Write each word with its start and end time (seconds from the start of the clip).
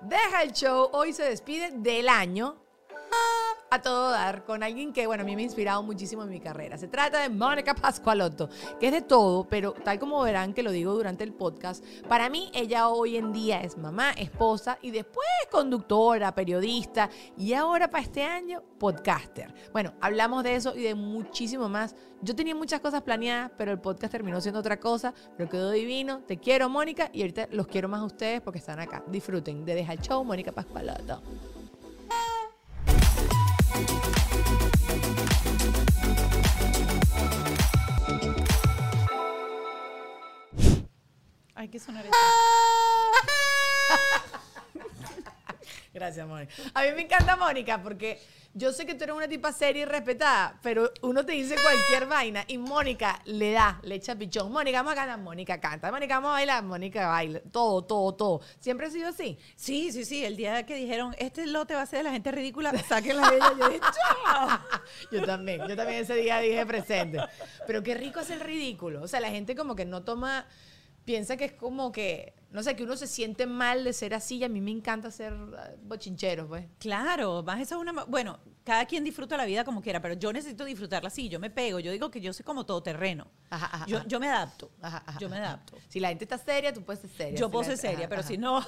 Deja 0.00 0.42
el 0.42 0.52
show, 0.52 0.90
hoy 0.92 1.12
se 1.12 1.24
despide 1.24 1.70
del 1.72 2.08
año 2.08 2.56
a 3.70 3.82
todo 3.82 4.10
dar 4.10 4.44
con 4.44 4.62
alguien 4.62 4.92
que, 4.92 5.06
bueno, 5.06 5.22
a 5.22 5.26
mí 5.26 5.36
me 5.36 5.42
ha 5.42 5.44
inspirado 5.44 5.82
muchísimo 5.82 6.22
en 6.22 6.30
mi 6.30 6.40
carrera. 6.40 6.78
Se 6.78 6.88
trata 6.88 7.20
de 7.20 7.28
Mónica 7.28 7.74
Pascualotto, 7.74 8.48
que 8.80 8.86
es 8.86 8.92
de 8.92 9.02
todo, 9.02 9.44
pero 9.44 9.72
tal 9.72 9.98
como 9.98 10.22
verán 10.22 10.54
que 10.54 10.62
lo 10.62 10.70
digo 10.70 10.94
durante 10.94 11.24
el 11.24 11.32
podcast, 11.32 11.84
para 12.08 12.28
mí 12.28 12.50
ella 12.54 12.88
hoy 12.88 13.16
en 13.16 13.32
día 13.32 13.60
es 13.60 13.76
mamá, 13.76 14.12
esposa 14.12 14.78
y 14.82 14.90
después 14.90 15.26
conductora, 15.50 16.34
periodista 16.34 17.10
y 17.36 17.52
ahora 17.54 17.90
para 17.90 18.04
este 18.04 18.22
año 18.22 18.62
podcaster. 18.78 19.52
Bueno, 19.72 19.92
hablamos 20.00 20.44
de 20.44 20.54
eso 20.54 20.74
y 20.76 20.82
de 20.82 20.94
muchísimo 20.94 21.68
más. 21.68 21.94
Yo 22.20 22.34
tenía 22.34 22.54
muchas 22.54 22.80
cosas 22.80 23.02
planeadas, 23.02 23.52
pero 23.56 23.70
el 23.70 23.80
podcast 23.80 24.10
terminó 24.12 24.40
siendo 24.40 24.60
otra 24.60 24.78
cosa, 24.80 25.14
pero 25.36 25.48
quedó 25.48 25.70
divino. 25.70 26.20
Te 26.26 26.38
quiero, 26.38 26.68
Mónica, 26.68 27.10
y 27.12 27.22
ahorita 27.22 27.48
los 27.52 27.68
quiero 27.68 27.88
más 27.88 28.00
a 28.00 28.04
ustedes 28.04 28.40
porque 28.40 28.58
están 28.58 28.80
acá. 28.80 29.04
Disfruten 29.06 29.64
de 29.64 29.74
Deja 29.74 29.92
el 29.92 30.00
Show, 30.00 30.24
Mónica 30.24 30.52
Pascualotto. 30.52 31.22
Hay 41.58 41.68
que 41.68 41.80
sonar 41.80 42.06
eso. 42.06 42.14
Gracias, 45.92 46.24
Mónica. 46.24 46.54
A 46.72 46.82
mí 46.82 46.92
me 46.94 47.02
encanta 47.02 47.34
Mónica 47.34 47.82
porque 47.82 48.20
yo 48.54 48.72
sé 48.72 48.86
que 48.86 48.94
tú 48.94 49.02
eres 49.02 49.16
una 49.16 49.26
tipa 49.26 49.52
seria 49.52 49.82
y 49.82 49.84
respetada, 49.84 50.58
pero 50.62 50.92
uno 51.02 51.26
te 51.26 51.32
dice 51.32 51.56
cualquier 51.60 52.06
vaina 52.08 52.44
y 52.46 52.58
Mónica 52.58 53.20
le 53.24 53.50
da, 53.50 53.80
le 53.82 53.96
echa 53.96 54.14
pichón. 54.14 54.52
Mónica, 54.52 54.78
vamos 54.78 54.92
a 54.92 54.96
cantar, 54.96 55.18
Mónica 55.18 55.60
canta. 55.60 55.90
Mónica, 55.90 56.14
vamos 56.14 56.28
a 56.28 56.32
bailar, 56.34 56.62
Mónica 56.62 57.08
baila. 57.08 57.40
Todo, 57.50 57.82
todo, 57.82 58.14
todo. 58.14 58.40
¿Siempre 58.60 58.86
ha 58.86 58.90
sido 58.90 59.08
así? 59.08 59.36
Sí, 59.56 59.90
sí, 59.90 60.04
sí. 60.04 60.24
El 60.24 60.36
día 60.36 60.64
que 60.64 60.76
dijeron, 60.76 61.16
este 61.18 61.44
lote 61.48 61.74
va 61.74 61.82
a 61.82 61.86
ser 61.86 61.98
de 61.98 62.04
la 62.04 62.12
gente 62.12 62.30
ridícula, 62.30 62.72
saquen 62.88 63.16
la 63.16 63.30
bella. 63.30 63.52
Yo 63.58 63.68
dije, 63.68 63.80
¡chao! 63.80 64.60
Yo 65.10 65.24
también, 65.24 65.66
yo 65.66 65.74
también 65.74 66.02
ese 66.02 66.14
día 66.14 66.38
dije 66.38 66.64
presente. 66.64 67.18
Pero 67.66 67.82
qué 67.82 67.94
rico 67.94 68.20
es 68.20 68.30
el 68.30 68.38
ridículo. 68.38 69.02
O 69.02 69.08
sea, 69.08 69.18
la 69.18 69.30
gente 69.30 69.56
como 69.56 69.74
que 69.74 69.84
no 69.84 70.04
toma, 70.04 70.46
piensa 71.08 71.38
que 71.38 71.46
es 71.46 71.52
como 71.52 71.90
que, 71.90 72.34
no 72.50 72.62
sé, 72.62 72.76
que 72.76 72.84
uno 72.84 72.94
se 72.94 73.06
siente 73.06 73.46
mal 73.46 73.82
de 73.82 73.94
ser 73.94 74.12
así 74.12 74.36
y 74.36 74.44
a 74.44 74.48
mí 74.50 74.60
me 74.60 74.70
encanta 74.70 75.10
ser 75.10 75.32
ah, 75.56 75.70
bochinchero, 75.82 76.46
pues. 76.46 76.66
Claro, 76.78 77.42
más 77.42 77.62
eso 77.62 77.76
es 77.76 77.80
una... 77.80 78.04
Bueno, 78.04 78.38
cada 78.68 78.84
quien 78.84 79.02
disfruta 79.02 79.34
la 79.38 79.46
vida 79.46 79.64
como 79.64 79.80
quiera, 79.80 80.02
pero 80.02 80.12
yo 80.12 80.30
necesito 80.30 80.64
disfrutarla 80.66 81.08
así. 81.08 81.30
Yo 81.30 81.40
me 81.40 81.48
pego. 81.48 81.80
Yo 81.80 81.90
digo 81.90 82.10
que 82.10 82.20
yo 82.20 82.34
soy 82.34 82.44
como 82.44 82.66
todoterreno. 82.66 83.26
Ajá, 83.48 83.66
ajá, 83.72 83.86
Yo, 83.86 84.04
yo 84.06 84.20
me 84.20 84.28
adapto. 84.28 84.70
Ajá, 84.82 85.02
ajá, 85.06 85.18
yo 85.18 85.30
me 85.30 85.38
adapto. 85.38 85.78
Si 85.88 85.98
la 86.00 86.08
gente 86.08 86.24
está 86.26 86.36
seria, 86.36 86.70
tú 86.72 86.82
puedes 86.84 87.00
ser 87.00 87.10
seria. 87.10 87.38
Yo 87.38 87.46
Si 87.46 87.52
puedo 87.52 87.64
ser 87.64 87.78
seria, 87.78 88.08
pero 88.10 88.22
si 88.22 88.36
no... 88.36 88.60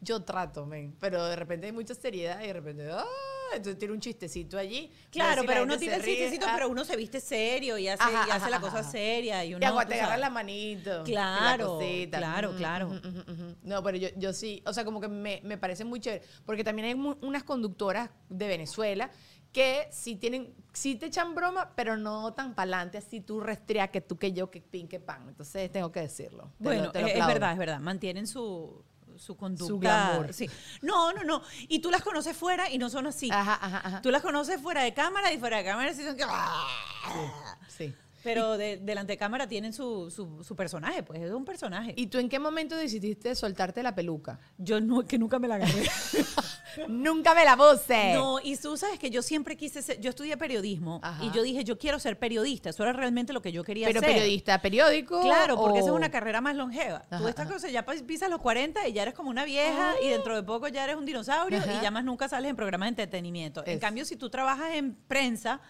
Yo 0.00 0.22
trato, 0.22 0.66
men. 0.66 0.94
Pero 1.00 1.24
de 1.26 1.36
repente 1.36 1.66
hay 1.66 1.72
mucha 1.72 1.94
seriedad 1.94 2.42
y 2.42 2.48
de 2.48 2.52
repente, 2.52 2.90
¡ah! 2.92 3.04
Entonces 3.52 3.78
tiene 3.78 3.94
un 3.94 4.00
chistecito 4.00 4.56
allí. 4.58 4.92
Claro, 5.10 5.40
si 5.42 5.46
pero 5.48 5.62
uno 5.64 5.76
tiene 5.76 5.96
el 5.96 6.04
chistecito, 6.04 6.46
ah, 6.48 6.52
pero 6.54 6.68
uno 6.68 6.84
se 6.84 6.94
viste 6.96 7.20
serio 7.20 7.76
y 7.78 7.88
hace, 7.88 8.04
y 8.28 8.30
hace 8.30 8.48
la 8.50 8.60
cosa 8.60 8.82
seria. 8.84 9.44
Y 9.44 9.54
uno, 9.54 9.58
Y 9.58 9.60
te 9.60 9.66
agarras 9.94 9.98
sabes. 9.98 10.20
la 10.20 10.30
manito. 10.30 11.00
y 11.02 11.04
Claro, 11.10 11.80
la 11.80 12.18
claro, 12.18 12.54
claro. 12.56 13.00
No, 13.62 13.82
pero 13.82 13.96
yo, 13.96 14.08
yo 14.16 14.32
sí, 14.32 14.62
o 14.66 14.72
sea, 14.72 14.84
como 14.84 15.00
que 15.00 15.08
me, 15.08 15.40
me 15.42 15.56
parece 15.58 15.84
muy 15.84 15.98
chévere. 15.98 16.24
Porque 16.46 16.62
también 16.62 16.88
hay 16.88 16.94
mu- 16.94 17.16
unas 17.22 17.42
conductoras 17.42 18.10
de 18.28 18.46
Venezuela 18.46 18.89
que 19.52 19.88
sí 19.90 20.14
tienen, 20.16 20.54
sí 20.72 20.94
te 20.94 21.06
echan 21.06 21.34
broma, 21.34 21.72
pero 21.74 21.96
no 21.96 22.32
tan 22.34 22.54
pa'lante, 22.54 22.98
así 22.98 23.20
tú 23.20 23.40
restrea 23.40 23.88
que 23.88 24.00
tú, 24.00 24.16
que 24.16 24.32
yo, 24.32 24.50
que 24.50 24.60
pin, 24.60 24.86
que 24.88 25.00
pan. 25.00 25.28
Entonces 25.28 25.70
tengo 25.72 25.90
que 25.90 26.00
decirlo. 26.00 26.44
Te 26.58 26.64
lo- 26.64 26.70
Bueno, 26.70 26.90
te 26.92 27.00
lo 27.00 27.06
es, 27.08 27.16
es 27.16 27.26
verdad, 27.26 27.52
es 27.52 27.58
verdad. 27.58 27.80
Mantienen 27.80 28.26
su, 28.28 28.84
su 29.16 29.36
conducta. 29.36 29.74
glamour. 30.12 30.32
Sí. 30.32 30.48
No, 30.82 31.12
no, 31.12 31.24
no. 31.24 31.42
Y 31.68 31.80
tú 31.80 31.90
las 31.90 32.02
conoces 32.02 32.36
fuera 32.36 32.70
y 32.70 32.78
no 32.78 32.88
son 32.90 33.06
así. 33.08 33.28
Ajá, 33.32 33.58
ajá, 33.60 33.80
ajá. 33.84 34.02
Tú 34.02 34.10
las 34.12 34.22
conoces 34.22 34.60
fuera 34.60 34.82
de 34.84 34.94
cámara 34.94 35.32
y 35.32 35.38
fuera 35.38 35.56
de 35.58 35.64
cámara 35.64 35.92
sí 35.94 36.04
son 36.04 36.16
que... 36.16 36.24
Sí. 37.68 37.94
Pero 38.22 38.58
de- 38.58 38.76
delante 38.76 39.12
de 39.12 39.16
cámara 39.18 39.46
tienen 39.48 39.72
su, 39.72 40.10
su, 40.10 40.44
su 40.44 40.54
personaje, 40.56 41.02
pues 41.02 41.20
es 41.22 41.30
un 41.32 41.44
personaje. 41.44 41.94
¿Y 41.96 42.08
tú 42.08 42.18
en 42.18 42.28
qué 42.28 42.38
momento 42.38 42.76
decidiste 42.76 43.34
soltarte 43.34 43.82
la 43.82 43.94
peluca? 43.94 44.38
yo 44.58 44.80
no, 44.80 45.04
que 45.06 45.18
nunca 45.18 45.38
me 45.38 45.48
la 45.48 45.54
agarré. 45.56 45.84
Nunca 46.88 47.34
me 47.34 47.44
la 47.44 47.56
puse. 47.56 48.14
No, 48.14 48.38
y 48.42 48.56
tú 48.56 48.76
sabes 48.76 48.98
que 48.98 49.10
yo 49.10 49.22
siempre 49.22 49.56
quise 49.56 49.82
ser, 49.82 50.00
yo 50.00 50.10
estudié 50.10 50.36
periodismo 50.36 51.00
Ajá. 51.02 51.24
y 51.24 51.30
yo 51.32 51.42
dije, 51.42 51.64
yo 51.64 51.78
quiero 51.78 51.98
ser 51.98 52.16
periodista, 52.18 52.70
eso 52.70 52.84
era 52.84 52.92
realmente 52.92 53.32
lo 53.32 53.42
que 53.42 53.50
yo 53.50 53.64
quería 53.64 53.88
pero 53.88 53.98
hacer. 53.98 54.12
periodista, 54.12 54.62
periódico. 54.62 55.20
Claro, 55.22 55.56
porque 55.56 55.80
esa 55.80 55.88
es 55.88 55.94
una 55.94 56.10
carrera 56.12 56.40
más 56.40 56.54
longeva. 56.54 57.04
Ajá, 57.10 57.18
Tú 57.18 57.28
esta 57.28 57.42
ajá. 57.42 57.52
cosa 57.54 57.68
ya 57.68 57.84
pas- 57.84 58.04
pisas 58.04 58.30
los 58.30 58.40
40 58.40 58.86
y 58.86 58.92
ya 58.92 59.02
eres 59.02 59.14
como 59.14 59.30
una 59.30 59.44
vieja 59.44 59.94
y 60.02 60.08
dentro 60.10 60.36
de 60.36 60.42
poco 60.44 60.68
ya 60.68 60.84
eres 60.84 60.94
un 60.96 61.06
dinosaurio 61.06 61.58
Ajá. 61.58 61.78
y 61.78 61.82
ya 61.82 61.90
más 61.90 62.04
nunca 62.04 62.28
sales 62.28 62.50
en 62.50 62.56
programas 62.56 62.86
de 62.86 62.90
entretenimiento. 63.02 63.64
En 63.66 63.78
cambio, 63.80 64.04
si 64.04 64.14
tú 64.16 64.30
trabajas 64.30 64.74
en 64.74 64.94
prensa, 64.94 65.60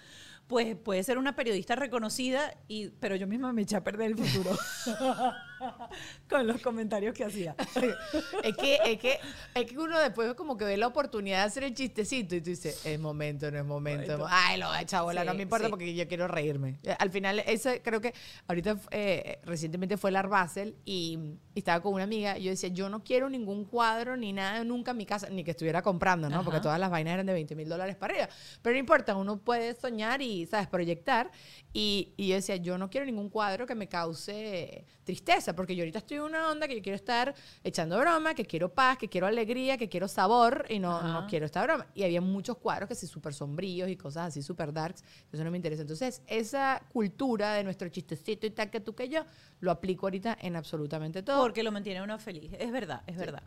pues 0.50 0.74
puedes 0.74 1.06
ser 1.06 1.16
una 1.16 1.36
periodista 1.36 1.76
reconocida, 1.76 2.52
y, 2.66 2.88
pero 2.88 3.14
yo 3.14 3.28
misma 3.28 3.52
me 3.52 3.62
eché 3.62 3.76
a 3.76 3.84
perder 3.84 4.08
el 4.08 4.18
futuro 4.18 4.50
con 6.28 6.46
los 6.46 6.60
comentarios 6.60 7.14
que 7.14 7.24
hacía. 7.24 7.54
es 8.42 8.56
que, 8.56 8.78
es 8.84 8.98
que, 8.98 9.18
es 9.54 9.64
que 9.66 9.78
uno 9.78 9.98
después 9.98 10.34
como 10.34 10.56
que 10.56 10.64
ve 10.64 10.76
la 10.76 10.86
oportunidad 10.86 11.38
de 11.38 11.44
hacer 11.44 11.64
el 11.64 11.74
chistecito 11.74 12.34
y 12.34 12.40
tú 12.40 12.50
dices, 12.50 12.84
es 12.84 12.98
momento, 12.98 13.50
no 13.50 13.58
es 13.58 13.64
momento. 13.64 14.12
Momento. 14.12 14.26
Ay, 14.30 14.58
lo 14.58 14.70
de 14.72 14.86
chabola, 14.86 15.24
no 15.24 15.32
Sí, 15.32 15.36
me 15.36 15.42
importa 15.44 15.66
sí. 15.66 15.70
porque 15.70 15.94
yo 15.94 16.06
quiero 16.08 16.28
reírme. 16.28 16.78
Eh, 16.82 16.94
Al 16.98 17.10
final, 17.10 17.40
eso 17.46 17.70
creo 17.82 18.00
que 18.00 18.14
ahorita 18.46 18.78
eh, 18.90 19.40
recientemente 19.44 19.96
fue 19.96 20.10
el 20.10 20.16
Art 20.16 20.30
Basel 20.30 20.76
y, 20.84 21.18
y 21.54 21.58
estaba 21.58 21.80
con 21.80 21.94
una 21.94 22.04
amiga 22.04 22.38
y 22.38 22.44
yo 22.44 22.50
decía, 22.50 22.68
yo 22.70 22.88
no 22.88 23.02
quiero 23.04 23.28
ningún 23.28 23.64
cuadro 23.64 24.16
ni 24.16 24.32
nada 24.32 24.62
nunca 24.64 24.90
en 24.92 24.96
mi 24.96 25.06
casa, 25.06 25.28
ni 25.30 25.44
que 25.44 25.52
estuviera 25.52 25.82
comprando, 25.82 26.28
¿no? 26.28 26.36
Ajá. 26.36 26.44
Porque 26.44 26.60
todas 26.60 26.78
las 26.78 26.90
vainas 26.90 27.14
eran 27.14 27.26
de 27.26 27.32
20 27.32 27.54
mil 27.56 27.68
dólares 27.68 27.96
para 27.96 28.14
arriba. 28.14 28.28
Pero 28.62 28.74
no 28.74 28.78
importa, 28.80 29.16
uno 29.16 29.38
puede 29.38 29.74
soñar 29.74 30.22
y, 30.22 30.46
¿sabes? 30.46 30.68
Proyectar. 30.68 31.30
Y, 31.72 32.14
y 32.16 32.26
yo 32.28 32.34
decía, 32.34 32.56
yo 32.56 32.78
no 32.78 32.90
quiero 32.90 33.06
ningún 33.06 33.28
cuadro 33.28 33.64
que 33.64 33.76
me 33.76 33.88
cause 33.88 34.84
tristeza, 35.04 35.54
porque 35.54 35.76
yo 35.76 35.82
ahorita 35.82 35.98
estoy 36.00 36.16
en 36.16 36.24
una 36.24 36.50
onda 36.50 36.66
que 36.66 36.74
yo 36.74 36.82
quiero 36.82 36.96
estar 36.96 37.32
echando 37.62 37.96
broma, 37.98 38.34
que 38.34 38.44
quiero 38.44 38.72
paz, 38.74 38.98
que 38.98 39.08
quiero 39.08 39.26
alegría, 39.28 39.76
que 39.78 39.88
quiero 39.88 40.08
sabor 40.08 40.66
y 40.68 40.78
no, 40.80 41.00
no 41.22 41.26
quiero 41.28 41.46
esta 41.46 41.62
broma. 41.62 41.86
Y 41.94 42.02
había 42.02 42.20
muchos 42.20 42.56
cuadros 42.58 42.88
que 42.88 42.94
sí 42.96 43.06
súper 43.06 43.34
sombríos 43.34 43.88
y 43.88 43.96
cosas 43.96 44.28
así 44.28 44.42
súper 44.42 44.72
darks, 44.72 45.04
eso 45.32 45.44
no 45.44 45.50
me 45.50 45.58
interesa. 45.58 45.82
Entonces, 45.82 46.22
esa 46.26 46.82
cultura 46.92 47.54
de 47.54 47.62
nuestro 47.64 47.88
chistecito 47.88 48.46
y 48.46 48.50
tal 48.50 48.68
que 48.70 48.80
tú 48.80 48.94
que 48.94 49.08
yo, 49.08 49.24
lo 49.60 49.70
aplico 49.70 50.06
ahorita 50.06 50.36
en 50.40 50.56
absolutamente 50.56 51.22
todo. 51.22 51.40
Porque 51.40 51.62
lo 51.62 51.70
mantiene 51.70 52.02
uno 52.02 52.18
feliz. 52.18 52.52
Es 52.58 52.72
verdad, 52.72 53.02
es 53.06 53.16
verdad. 53.16 53.42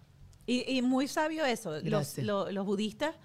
Y, 0.46 0.78
y 0.78 0.82
muy 0.82 1.08
sabio 1.08 1.46
eso. 1.46 1.80
Los, 1.82 2.18
lo- 2.20 2.52
los 2.52 2.66
budistas, 2.66 3.16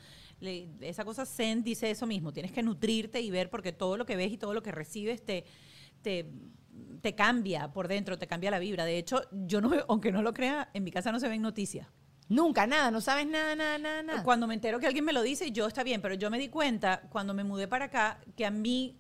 le- 0.41 0.69
esa 0.81 1.04
cosa 1.04 1.25
zen 1.26 1.62
dice 1.62 1.91
eso 1.91 2.06
mismo. 2.06 2.32
Tienes 2.32 2.53
que 2.53 2.62
nutrirte 2.62 3.21
y 3.21 3.31
ver 3.31 3.50
porque 3.50 3.72
todo 3.72 3.97
lo 3.97 4.06
que 4.06 4.16
ves 4.16 4.32
y 4.32 4.38
todo 4.38 4.54
lo 4.54 4.62
que 4.62 4.72
recibes 4.72 5.25
te, 5.25 5.44
te, 6.03 6.26
te 7.00 7.15
cambia 7.15 7.72
por 7.72 7.88
dentro, 7.88 8.19
te 8.19 8.26
cambia 8.26 8.50
la 8.50 8.59
vibra. 8.59 8.84
De 8.84 8.98
hecho, 8.98 9.22
yo 9.32 9.60
no, 9.60 9.71
aunque 9.88 10.12
no 10.12 10.22
lo 10.22 10.32
crea, 10.32 10.71
en 10.75 10.84
mi 10.84 10.91
casa 10.91 11.12
no 11.12 11.21
se 11.21 11.28
ven 11.28 11.43
noticias. 11.43 11.88
Nunca, 12.28 12.66
nada, 12.66 12.91
no 12.91 13.00
sabes 13.00 13.27
nada, 13.27 13.54
nada, 13.56 13.78
nada, 13.78 14.03
nada. 14.03 14.22
Cuando 14.22 14.47
me 14.47 14.53
entero 14.54 14.78
que 14.78 14.87
alguien 14.87 15.04
me 15.04 15.15
lo 15.15 15.22
dice, 15.22 15.50
yo 15.50 15.66
está 15.66 15.82
bien, 15.82 16.03
pero 16.03 16.15
yo 16.15 16.31
me 16.31 16.38
di 16.38 16.48
cuenta 16.48 17.00
cuando 17.10 17.32
me 17.32 17.43
mudé 17.43 17.66
para 17.69 17.87
acá 17.87 18.21
que 18.37 18.44
a 18.44 18.50
mí 18.50 18.98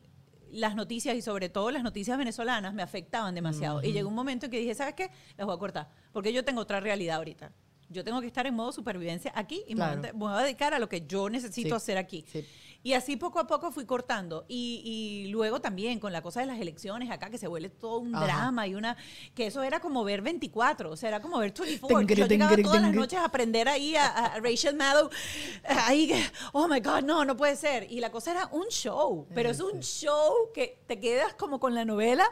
las 0.50 0.74
noticias 0.74 1.14
y 1.14 1.20
sobre 1.20 1.50
todo 1.50 1.70
las 1.70 1.82
noticias 1.82 2.16
venezolanas 2.16 2.72
me 2.72 2.82
afectaban 2.82 3.34
demasiado. 3.34 3.82
Y 3.82 3.92
llegó 3.92 4.08
un 4.08 4.14
momento 4.14 4.46
en 4.46 4.50
que 4.50 4.58
dije, 4.60 4.74
¿sabes 4.74 4.94
qué? 4.94 5.10
Las 5.36 5.46
voy 5.46 5.54
a 5.54 5.58
cortar, 5.58 5.90
porque 6.10 6.32
yo 6.32 6.42
tengo 6.42 6.62
otra 6.62 6.80
realidad 6.80 7.16
ahorita. 7.18 7.52
Yo 7.90 8.04
tengo 8.04 8.20
que 8.20 8.26
estar 8.26 8.46
en 8.46 8.54
modo 8.54 8.70
supervivencia 8.72 9.32
aquí 9.34 9.62
y 9.66 9.74
me 9.74 9.80
voy 9.82 9.90
a- 9.90 10.00
Claro. 10.00 10.18
me 10.18 10.24
voy 10.24 10.32
a 10.32 10.42
dedicar 10.42 10.74
a 10.74 10.78
lo 10.78 10.88
que 10.88 11.06
yo 11.06 11.28
necesito 11.30 11.70
Sí, 11.70 11.74
hacer 11.74 11.98
aquí. 11.98 12.24
sí. 12.30 12.46
Y 12.84 12.92
así 12.92 13.16
poco 13.16 13.40
a 13.40 13.46
poco 13.48 13.72
fui 13.72 13.84
cortando. 13.86 14.44
Y, 14.46 14.82
y 14.84 15.28
luego 15.30 15.60
también 15.60 15.98
con 15.98 16.12
la 16.12 16.22
cosa 16.22 16.40
de 16.40 16.46
las 16.46 16.60
elecciones 16.60 17.10
acá, 17.10 17.28
que 17.28 17.36
se 17.36 17.48
vuelve 17.48 17.70
todo 17.70 17.98
un 17.98 18.14
Ajá. 18.14 18.24
drama 18.24 18.68
y 18.68 18.76
una... 18.76 18.96
Que 19.34 19.46
eso 19.48 19.64
era 19.64 19.80
como 19.80 20.04
ver 20.04 20.22
24, 20.22 20.90
o 20.92 20.96
sea, 20.96 21.08
era 21.08 21.20
como 21.20 21.38
ver 21.38 21.52
24. 21.52 21.98
Tingri, 21.98 22.14
Yo 22.14 22.26
llegaba 22.26 22.56
todas 22.56 22.80
las 22.82 22.94
noches 22.94 23.18
a 23.18 23.24
aprender 23.24 23.68
ahí 23.68 23.96
a, 23.96 24.06
a 24.06 24.38
Rachel 24.40 24.76
Maddow. 24.76 25.10
Ahí, 25.64 26.12
oh 26.52 26.68
my 26.68 26.78
God, 26.78 27.02
no, 27.02 27.24
no 27.24 27.36
puede 27.36 27.56
ser. 27.56 27.90
Y 27.90 27.98
la 27.98 28.12
cosa 28.12 28.30
era 28.30 28.46
un 28.52 28.66
show, 28.68 29.26
pero 29.34 29.50
es 29.50 29.58
un 29.60 29.80
show 29.80 30.32
que 30.54 30.78
te 30.86 31.00
quedas 31.00 31.34
como 31.34 31.58
con 31.58 31.74
la 31.74 31.84
novela. 31.84 32.24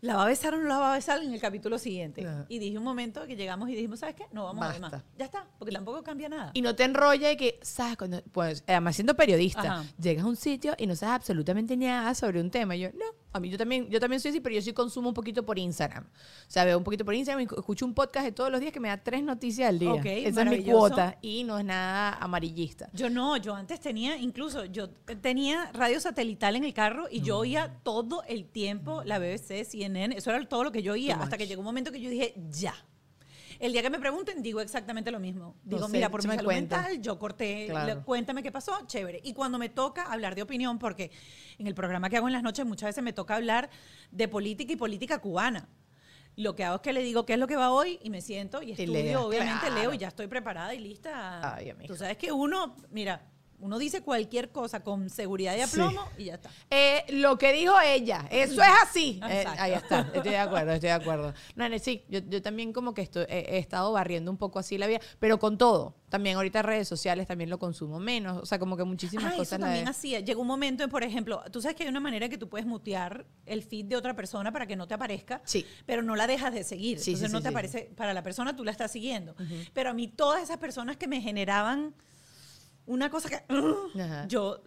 ¿La 0.00 0.14
va 0.16 0.22
a 0.22 0.26
besar 0.26 0.54
o 0.54 0.58
no 0.58 0.68
la 0.68 0.78
va 0.78 0.92
a 0.92 0.96
besar 0.96 1.22
en 1.22 1.32
el 1.32 1.40
capítulo 1.40 1.78
siguiente? 1.78 2.26
Y 2.48 2.58
dije 2.58 2.78
un 2.78 2.84
momento 2.84 3.26
que 3.26 3.36
llegamos 3.36 3.68
y 3.68 3.74
dijimos, 3.74 3.98
¿sabes 3.98 4.14
qué? 4.14 4.26
No 4.32 4.44
vamos 4.44 4.64
a 4.64 4.72
ver 4.72 4.80
más. 4.80 4.92
Ya 5.18 5.24
está, 5.24 5.46
porque 5.58 5.72
tampoco 5.72 6.02
cambia 6.02 6.28
nada. 6.28 6.50
Y 6.54 6.62
no 6.62 6.74
te 6.74 6.84
enrolla 6.84 7.32
y 7.32 7.36
que, 7.36 7.58
¿sabes? 7.62 7.96
Cuando, 7.96 8.22
pues, 8.32 8.62
además 8.66 8.94
siendo 8.94 9.14
periodista, 9.14 9.60
Ajá. 9.60 9.84
llegas 10.00 10.24
a 10.24 10.28
un 10.28 10.36
sitio 10.36 10.74
y 10.78 10.86
no 10.86 10.94
sabes 10.94 11.16
absolutamente 11.16 11.76
nada 11.76 12.14
sobre 12.14 12.40
un 12.40 12.50
tema. 12.50 12.76
Y 12.76 12.80
yo, 12.80 12.90
no, 12.92 13.04
a 13.32 13.40
mí 13.40 13.50
yo 13.50 13.58
también, 13.58 13.88
yo 13.88 14.00
también 14.00 14.20
soy 14.20 14.30
así, 14.30 14.40
pero 14.40 14.54
yo 14.54 14.62
sí 14.62 14.72
consumo 14.72 15.08
un 15.08 15.14
poquito 15.14 15.44
por 15.44 15.58
Instagram. 15.58 16.04
O 16.04 16.50
sea, 16.50 16.64
veo 16.64 16.78
un 16.78 16.84
poquito 16.84 17.04
por 17.04 17.14
Instagram 17.14 17.42
y 17.42 17.58
escucho 17.58 17.84
un 17.84 17.94
podcast 17.94 18.24
de 18.24 18.32
todos 18.32 18.50
los 18.50 18.60
días 18.60 18.72
que 18.72 18.80
me 18.80 18.88
da 18.88 18.96
tres 18.96 19.22
noticias 19.22 19.68
al 19.68 19.78
día. 19.78 19.92
Ok, 19.92 20.06
Esa 20.06 20.42
es 20.42 20.50
mi 20.50 20.64
cuota 20.64 21.18
y 21.20 21.44
no 21.44 21.58
es 21.58 21.64
nada 21.64 22.14
amarillista. 22.14 22.88
Yo 22.92 23.10
no, 23.10 23.36
yo 23.36 23.54
antes 23.54 23.80
tenía, 23.80 24.16
incluso 24.16 24.64
yo 24.64 24.88
tenía 25.20 25.70
radio 25.72 26.00
satelital 26.00 26.56
en 26.56 26.64
el 26.64 26.72
carro 26.72 27.06
y 27.10 27.20
yo 27.20 27.38
oía 27.38 27.80
todo 27.82 28.22
el 28.24 28.46
tiempo 28.46 29.02
la 29.04 29.18
BBC, 29.18 29.64
CNN, 29.64 30.16
eso 30.16 30.30
era 30.30 30.46
todo 30.48 30.64
lo 30.64 30.72
que 30.72 30.82
yo 30.82 30.92
oía, 30.92 31.16
hasta 31.16 31.36
que 31.36 31.46
llegó 31.46 31.60
un 31.60 31.66
momento 31.66 31.92
que 31.92 32.00
yo 32.00 32.10
dije, 32.10 32.34
ya. 32.50 32.74
El 33.58 33.72
día 33.72 33.82
que 33.82 33.90
me 33.90 33.98
pregunten, 33.98 34.40
digo 34.42 34.60
exactamente 34.60 35.10
lo 35.10 35.18
mismo. 35.18 35.56
Digo, 35.64 35.80
No 35.80 35.86
sé, 35.88 35.92
mira, 35.92 36.08
por 36.10 36.22
mi 36.22 36.28
me 36.28 36.34
salud 36.36 36.46
cuenta. 36.48 36.76
mental, 36.82 37.02
yo 37.02 37.18
corté, 37.18 37.66
Claro. 37.68 37.94
le- 37.96 38.02
cuéntame 38.02 38.42
qué 38.42 38.52
pasó, 38.52 38.86
chévere. 38.86 39.20
Y 39.24 39.32
cuando 39.34 39.58
me 39.58 39.68
toca 39.68 40.04
hablar 40.04 40.34
de 40.36 40.42
opinión, 40.42 40.78
porque 40.78 41.10
en 41.58 41.66
el 41.66 41.74
programa 41.74 42.08
que 42.08 42.16
hago 42.16 42.28
en 42.28 42.32
las 42.34 42.42
noches 42.42 42.64
muchas 42.64 42.88
veces 42.90 43.02
me 43.02 43.12
toca 43.12 43.34
hablar 43.34 43.68
de 44.12 44.28
política 44.28 44.72
y 44.72 44.76
política 44.76 45.18
cubana. 45.20 45.68
Lo 46.36 46.54
que 46.54 46.62
hago 46.62 46.76
es 46.76 46.82
que 46.82 46.92
le 46.92 47.02
digo 47.02 47.26
qué 47.26 47.32
es 47.32 47.38
lo 47.40 47.48
que 47.48 47.56
va 47.56 47.72
hoy 47.72 47.98
y 48.00 48.10
me 48.10 48.20
siento 48.20 48.62
y 48.62 48.70
estudio, 48.70 48.92
lees, 48.92 49.16
obviamente 49.16 49.66
claro. 49.66 49.74
leo 49.80 49.94
y 49.94 49.98
ya 49.98 50.06
estoy 50.08 50.28
preparada 50.28 50.72
y 50.72 50.78
lista. 50.78 51.54
Ay. 51.56 51.72
Tú 51.84 51.96
sabes 51.96 52.16
que 52.16 52.30
uno, 52.30 52.76
mira, 52.92 53.26
uno 53.60 53.78
dice 53.78 54.02
cualquier 54.02 54.50
cosa 54.50 54.82
con 54.82 55.10
seguridad 55.10 55.56
y 55.56 55.60
aplomo 55.60 56.02
y 56.16 56.24
ya 56.26 56.34
está. 56.34 56.50
Eh, 56.70 57.04
lo 57.10 57.36
que 57.38 57.52
dijo 57.52 57.74
ella, 57.84 58.26
eso 58.30 58.62
es 58.62 58.68
así. 58.82 59.20
Eh, 59.28 59.44
ahí 59.58 59.72
está, 59.72 60.00
estoy 60.14 60.30
de 60.30 60.38
acuerdo, 60.38 60.72
estoy 60.72 60.88
de 60.88 60.92
acuerdo. 60.94 61.34
No, 61.56 61.68
no, 61.68 61.78
sí, 61.78 62.04
yo, 62.08 62.20
yo 62.28 62.40
también 62.40 62.72
como 62.72 62.94
que 62.94 63.02
estoy, 63.02 63.24
he, 63.28 63.56
he 63.56 63.58
estado 63.58 63.90
barriendo 63.92 64.30
un 64.30 64.36
poco 64.36 64.58
así 64.58 64.78
la 64.78 64.86
vida, 64.86 65.00
pero 65.18 65.38
con 65.38 65.58
todo. 65.58 65.96
También 66.08 66.36
ahorita 66.36 66.62
redes 66.62 66.88
sociales 66.88 67.26
también 67.26 67.50
lo 67.50 67.58
consumo 67.58 67.98
menos, 67.98 68.38
o 68.42 68.46
sea, 68.46 68.58
como 68.58 68.76
que 68.76 68.84
muchísimas 68.84 69.26
Ah, 69.34 69.36
cosas. 69.36 69.52
eso 69.54 69.58
también 69.58 69.86
hacía. 69.88 70.20
Llegó 70.20 70.40
un 70.40 70.46
momento 70.46 70.82
en, 70.84 70.88
por 70.90 71.02
ejemplo, 71.02 71.42
tú 71.52 71.60
sabes 71.60 71.76
que 71.76 71.82
hay 71.82 71.88
una 71.90 72.00
manera 72.00 72.28
que 72.30 72.38
tú 72.38 72.48
puedes 72.48 72.66
mutear 72.66 73.26
el 73.44 73.62
feed 73.62 73.86
de 73.86 73.96
otra 73.96 74.14
persona 74.16 74.50
para 74.52 74.66
que 74.66 74.74
no 74.76 74.86
te 74.88 74.94
aparezca, 74.94 75.42
Sí. 75.44 75.66
pero 75.84 76.02
no 76.02 76.16
la 76.16 76.26
dejas 76.26 76.54
de 76.54 76.64
seguir. 76.64 76.98
Sí, 76.98 77.10
Entonces 77.10 77.28
sí, 77.28 77.32
no 77.32 77.38
sí, 77.40 77.42
te 77.42 77.48
sí. 77.48 77.54
aparece, 77.54 77.90
para 77.96 78.14
la 78.14 78.22
persona 78.22 78.56
tú 78.56 78.64
la 78.64 78.70
estás 78.70 78.90
siguiendo. 78.92 79.34
Pero 79.74 79.90
a 79.90 79.92
mí 79.94 80.08
todas 80.08 80.42
esas 80.42 80.56
personas 80.58 80.96
que 80.96 81.08
me 81.08 81.20
generaban 81.20 81.94
una 82.88 83.10
cosa 83.10 83.28
que... 83.28 83.36
Ajá. 84.00 84.26
yo... 84.28 84.60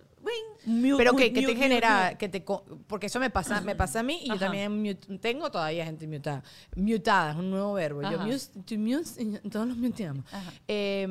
mute, 0.66 0.96
Pero 0.98 1.14
mute, 1.14 1.24
que, 1.26 1.34
que 1.34 1.42
te 1.42 1.54
mute, 1.54 1.64
genera, 1.64 2.18
que 2.18 2.30
te 2.30 2.46
porque 2.88 3.08
eso 3.08 3.20
me 3.20 3.30
pasa, 3.30 3.62
me 3.62 3.76
pasa 3.76 4.00
a 4.00 4.04
mí 4.04 4.22
y 4.24 4.30
yo 4.30 4.38
también 4.38 4.98
tengo 5.20 5.52
todavía 5.52 5.86
gente 5.86 6.08
mutada. 6.08 6.44
Mutada 6.76 7.32
es 7.32 7.38
un 7.38 7.50
nuevo 7.52 7.74
verbo. 7.74 8.02
Yo 8.04 8.20
mute, 8.20 8.78
mute, 8.78 9.50
todos 9.50 9.68
los 9.68 9.78
muteamos. 9.78 10.26
Eh, 10.68 11.08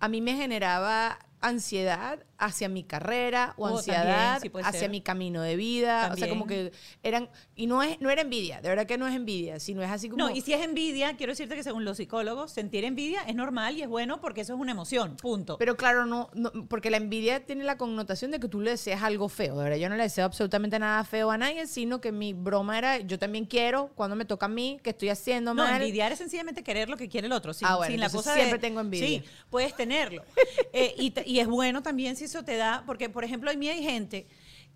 a 0.00 0.08
mí 0.08 0.20
me 0.20 0.36
generaba 0.36 1.18
ansiedad 1.40 2.24
hacia 2.44 2.68
mi 2.68 2.82
carrera 2.84 3.54
o 3.56 3.64
Oh, 3.68 3.76
ansiedad 3.78 4.40
también, 4.40 4.52
sí 4.52 4.60
hacia 4.68 4.80
ser. 4.80 4.90
mi 4.90 5.00
camino 5.00 5.42
de 5.42 5.56
vida. 5.56 6.10
O 6.12 6.16
sea, 6.16 6.28
como 6.28 6.46
que 6.46 6.72
eran, 7.02 7.28
y 7.54 7.66
no 7.66 7.82
es, 7.82 8.00
no 8.00 8.10
era 8.10 8.22
envidia, 8.22 8.60
de 8.60 8.68
verdad 8.68 8.86
que 8.86 8.98
no 8.98 9.06
es 9.06 9.14
envidia, 9.14 9.60
sino 9.60 9.82
es 9.82 9.90
así 9.90 10.08
como... 10.08 10.28
No, 10.28 10.34
y 10.34 10.40
si 10.40 10.52
es 10.52 10.60
envidia, 10.62 11.16
quiero 11.16 11.32
decirte 11.32 11.54
que 11.54 11.62
según 11.62 11.84
los 11.84 11.96
psicólogos, 11.98 12.50
sentir 12.50 12.84
envidia 12.84 13.22
es 13.22 13.34
normal 13.34 13.76
y 13.76 13.82
es 13.82 13.88
bueno 13.88 14.20
porque 14.20 14.40
eso 14.40 14.54
es 14.54 14.60
una 14.60 14.72
emoción, 14.72 15.16
punto. 15.16 15.56
Pero 15.58 15.76
claro, 15.76 16.04
no, 16.06 16.30
no, 16.34 16.50
porque 16.68 16.90
la 16.90 16.96
envidia 16.96 17.44
tiene 17.46 17.64
la 17.64 17.76
connotación 17.78 18.30
de 18.32 18.40
que 18.40 18.48
tú 18.48 18.60
le 18.60 18.72
deseas 18.72 19.02
algo 19.02 19.28
feo. 19.28 19.56
De 19.56 19.64
verdad, 19.64 19.78
yo 19.78 19.88
no 19.88 19.96
le 19.96 20.02
deseo 20.02 20.24
absolutamente 20.24 20.78
nada 20.78 21.04
feo 21.04 21.30
a 21.30 21.38
nadie, 21.38 21.66
sino 21.66 22.00
que 22.00 22.10
mi 22.12 22.32
broma 22.32 22.76
era, 22.78 22.98
yo 22.98 23.18
también 23.18 23.44
quiero, 23.46 23.90
cuando 23.94 24.16
me 24.16 24.24
toca 24.24 24.46
a 24.46 24.48
mí, 24.48 24.80
que 24.82 24.90
estoy 24.90 25.08
haciendo 25.10 25.54
No, 25.54 25.62
mal. 25.64 25.80
envidiar 25.80 26.10
es 26.12 26.18
sencillamente 26.18 26.62
querer 26.64 26.88
lo 26.88 26.96
que 26.96 27.08
quiere 27.08 27.26
el 27.28 27.32
otro, 27.32 27.54
sin, 27.54 27.68
Ah, 27.68 27.76
bueno, 27.76 27.92
sin 27.92 28.00
la 28.00 28.10
cosa 28.10 28.34
siempre 28.34 28.58
de- 28.58 28.62
tengo 28.62 28.80
envidia. 28.80 29.06
Sí, 29.20 29.24
puedes 29.50 29.74
tenerlo. 29.76 30.22
Eh, 30.74 30.94
y, 30.96 31.12
y 31.26 31.38
es 31.40 31.46
bueno 31.46 31.82
también 31.82 32.16
si 32.16 32.24
eso 32.32 32.44
te 32.44 32.56
da, 32.56 32.82
porque 32.86 33.08
por 33.08 33.24
ejemplo, 33.24 33.50
a 33.50 33.54
mí 33.54 33.68
hay 33.68 33.82
gente 33.82 34.26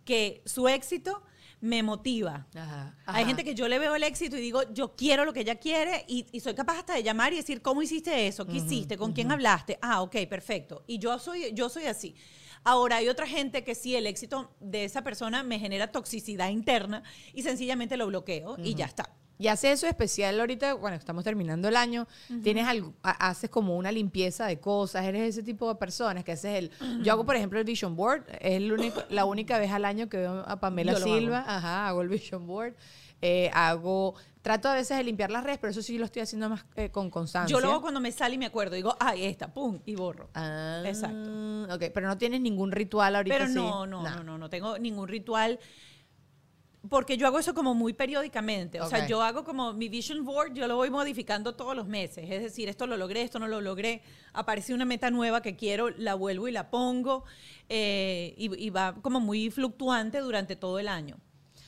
que 0.04 0.42
su 0.44 0.68
éxito 0.68 1.22
me 1.60 1.82
motiva. 1.82 2.46
Ajá, 2.54 2.94
Hay 3.06 3.22
ajá. 3.22 3.26
gente 3.26 3.42
que 3.42 3.54
yo 3.54 3.66
le 3.66 3.78
veo 3.78 3.94
el 3.94 4.02
éxito 4.02 4.36
y 4.36 4.40
digo, 4.40 4.62
yo 4.72 4.94
quiero 4.94 5.24
lo 5.24 5.32
que 5.32 5.40
ella 5.40 5.56
quiere 5.56 6.04
y, 6.06 6.26
y 6.30 6.40
soy 6.40 6.54
capaz 6.54 6.78
hasta 6.80 6.94
de 6.94 7.02
llamar 7.02 7.32
y 7.32 7.36
decir, 7.36 7.62
¿cómo 7.62 7.82
hiciste 7.82 8.26
eso? 8.26 8.46
¿Qué 8.46 8.58
hiciste? 8.58 8.96
¿Con 8.98 9.12
quién 9.12 9.32
hablaste? 9.32 9.78
Ah, 9.80 10.02
ok, 10.02 10.16
perfecto. 10.28 10.84
Y 10.86 10.98
yo 10.98 11.18
soy, 11.18 11.52
yo 11.54 11.68
soy 11.68 11.84
así. 11.86 12.14
Ahora, 12.62 12.96
hay 12.96 13.08
otra 13.08 13.26
gente 13.26 13.64
que 13.64 13.74
sí, 13.74 13.96
el 13.96 14.06
éxito 14.06 14.50
de 14.60 14.84
esa 14.84 15.02
persona 15.02 15.42
me 15.42 15.58
genera 15.58 15.90
toxicidad 15.92 16.50
interna 16.50 17.02
y 17.32 17.42
sencillamente 17.42 17.96
lo 17.96 18.06
bloqueo 18.08 18.56
y 18.62 18.74
ya 18.74 18.84
está. 18.86 19.08
Y 19.38 19.48
hace 19.48 19.70
eso 19.72 19.86
especial 19.86 20.40
ahorita, 20.40 20.74
bueno, 20.74 20.96
estamos 20.96 21.22
terminando 21.24 21.68
el 21.68 21.76
año, 21.76 22.06
tienes 22.42 22.66
algo, 22.66 22.94
ha- 23.02 23.28
haces 23.28 23.50
como 23.50 23.76
una 23.76 23.92
limpieza 23.92 24.46
de 24.46 24.58
cosas, 24.60 25.04
eres 25.04 25.28
ese 25.28 25.42
tipo 25.42 25.68
de 25.68 25.74
personas 25.74 26.24
que 26.24 26.32
haces 26.32 26.54
el... 26.58 26.70
Yo 27.02 27.12
hago, 27.12 27.26
por 27.26 27.36
ejemplo, 27.36 27.58
el 27.58 27.64
Vision 27.64 27.96
Board, 27.96 28.24
es 28.40 28.52
el 28.56 28.72
único, 28.72 29.02
la 29.10 29.24
única 29.26 29.58
vez 29.58 29.70
al 29.72 29.84
año 29.84 30.08
que 30.08 30.16
veo 30.18 30.42
a 30.46 30.58
Pamela 30.58 30.92
Yo 30.94 30.98
lo 31.00 31.04
hago. 31.06 31.18
Silva, 31.18 31.44
ajá, 31.46 31.88
hago 31.88 32.00
el 32.02 32.08
Vision 32.08 32.46
Board, 32.46 32.74
eh, 33.22 33.50
hago... 33.52 34.14
Trato 34.40 34.68
a 34.68 34.74
veces 34.74 34.96
de 34.96 35.02
limpiar 35.02 35.32
las 35.32 35.42
redes, 35.42 35.58
pero 35.60 35.72
eso 35.72 35.82
sí 35.82 35.98
lo 35.98 36.04
estoy 36.04 36.22
haciendo 36.22 36.48
más 36.48 36.64
eh, 36.76 36.88
con 36.90 37.10
constancia. 37.10 37.52
Yo 37.52 37.58
lo 37.60 37.68
hago 37.72 37.80
cuando 37.82 37.98
me 37.98 38.12
sale 38.12 38.36
y 38.36 38.38
me 38.38 38.46
acuerdo. 38.46 38.76
Digo, 38.76 38.94
ay, 39.00 39.24
esta, 39.24 39.52
pum, 39.52 39.80
y 39.84 39.96
borro. 39.96 40.30
Ah, 40.34 40.82
Exacto. 40.86 41.64
Ok, 41.74 41.82
pero 41.92 42.06
no 42.06 42.16
tienes 42.16 42.40
ningún 42.40 42.70
ritual 42.70 43.16
ahorita 43.16 43.34
Pero 43.38 43.48
sí? 43.48 43.54
no, 43.56 43.88
no, 43.88 44.04
Nah. 44.04 44.18
no, 44.18 44.22
no, 44.22 44.38
no 44.38 44.48
tengo 44.48 44.78
ningún 44.78 45.08
ritual. 45.08 45.58
Porque 46.88 47.16
yo 47.16 47.26
hago 47.26 47.38
eso 47.38 47.54
como 47.54 47.74
muy 47.74 47.92
periódicamente. 47.92 48.80
O 48.80 48.88
sea, 48.88 49.06
yo 49.06 49.22
hago 49.22 49.44
como 49.44 49.72
mi 49.72 49.88
vision 49.88 50.24
board, 50.24 50.52
yo 50.54 50.66
lo 50.68 50.76
voy 50.76 50.90
modificando 50.90 51.54
todos 51.54 51.74
los 51.74 51.86
meses. 51.86 52.30
Es 52.30 52.42
decir, 52.42 52.68
esto 52.68 52.86
lo 52.86 52.96
logré, 52.96 53.22
esto 53.22 53.38
no 53.38 53.48
lo 53.48 53.60
logré. 53.60 54.02
Aparece 54.32 54.74
una 54.74 54.84
meta 54.84 55.10
nueva 55.10 55.40
que 55.42 55.56
quiero, 55.56 55.90
la 55.90 56.14
vuelvo 56.14 56.48
y 56.48 56.52
la 56.52 56.70
pongo. 56.70 57.24
eh, 57.68 58.34
y, 58.36 58.66
y 58.66 58.70
va 58.70 58.94
como 59.02 59.20
muy 59.20 59.50
fluctuante 59.50 60.18
durante 60.20 60.54
todo 60.56 60.78
el 60.78 60.88
año. 60.88 61.16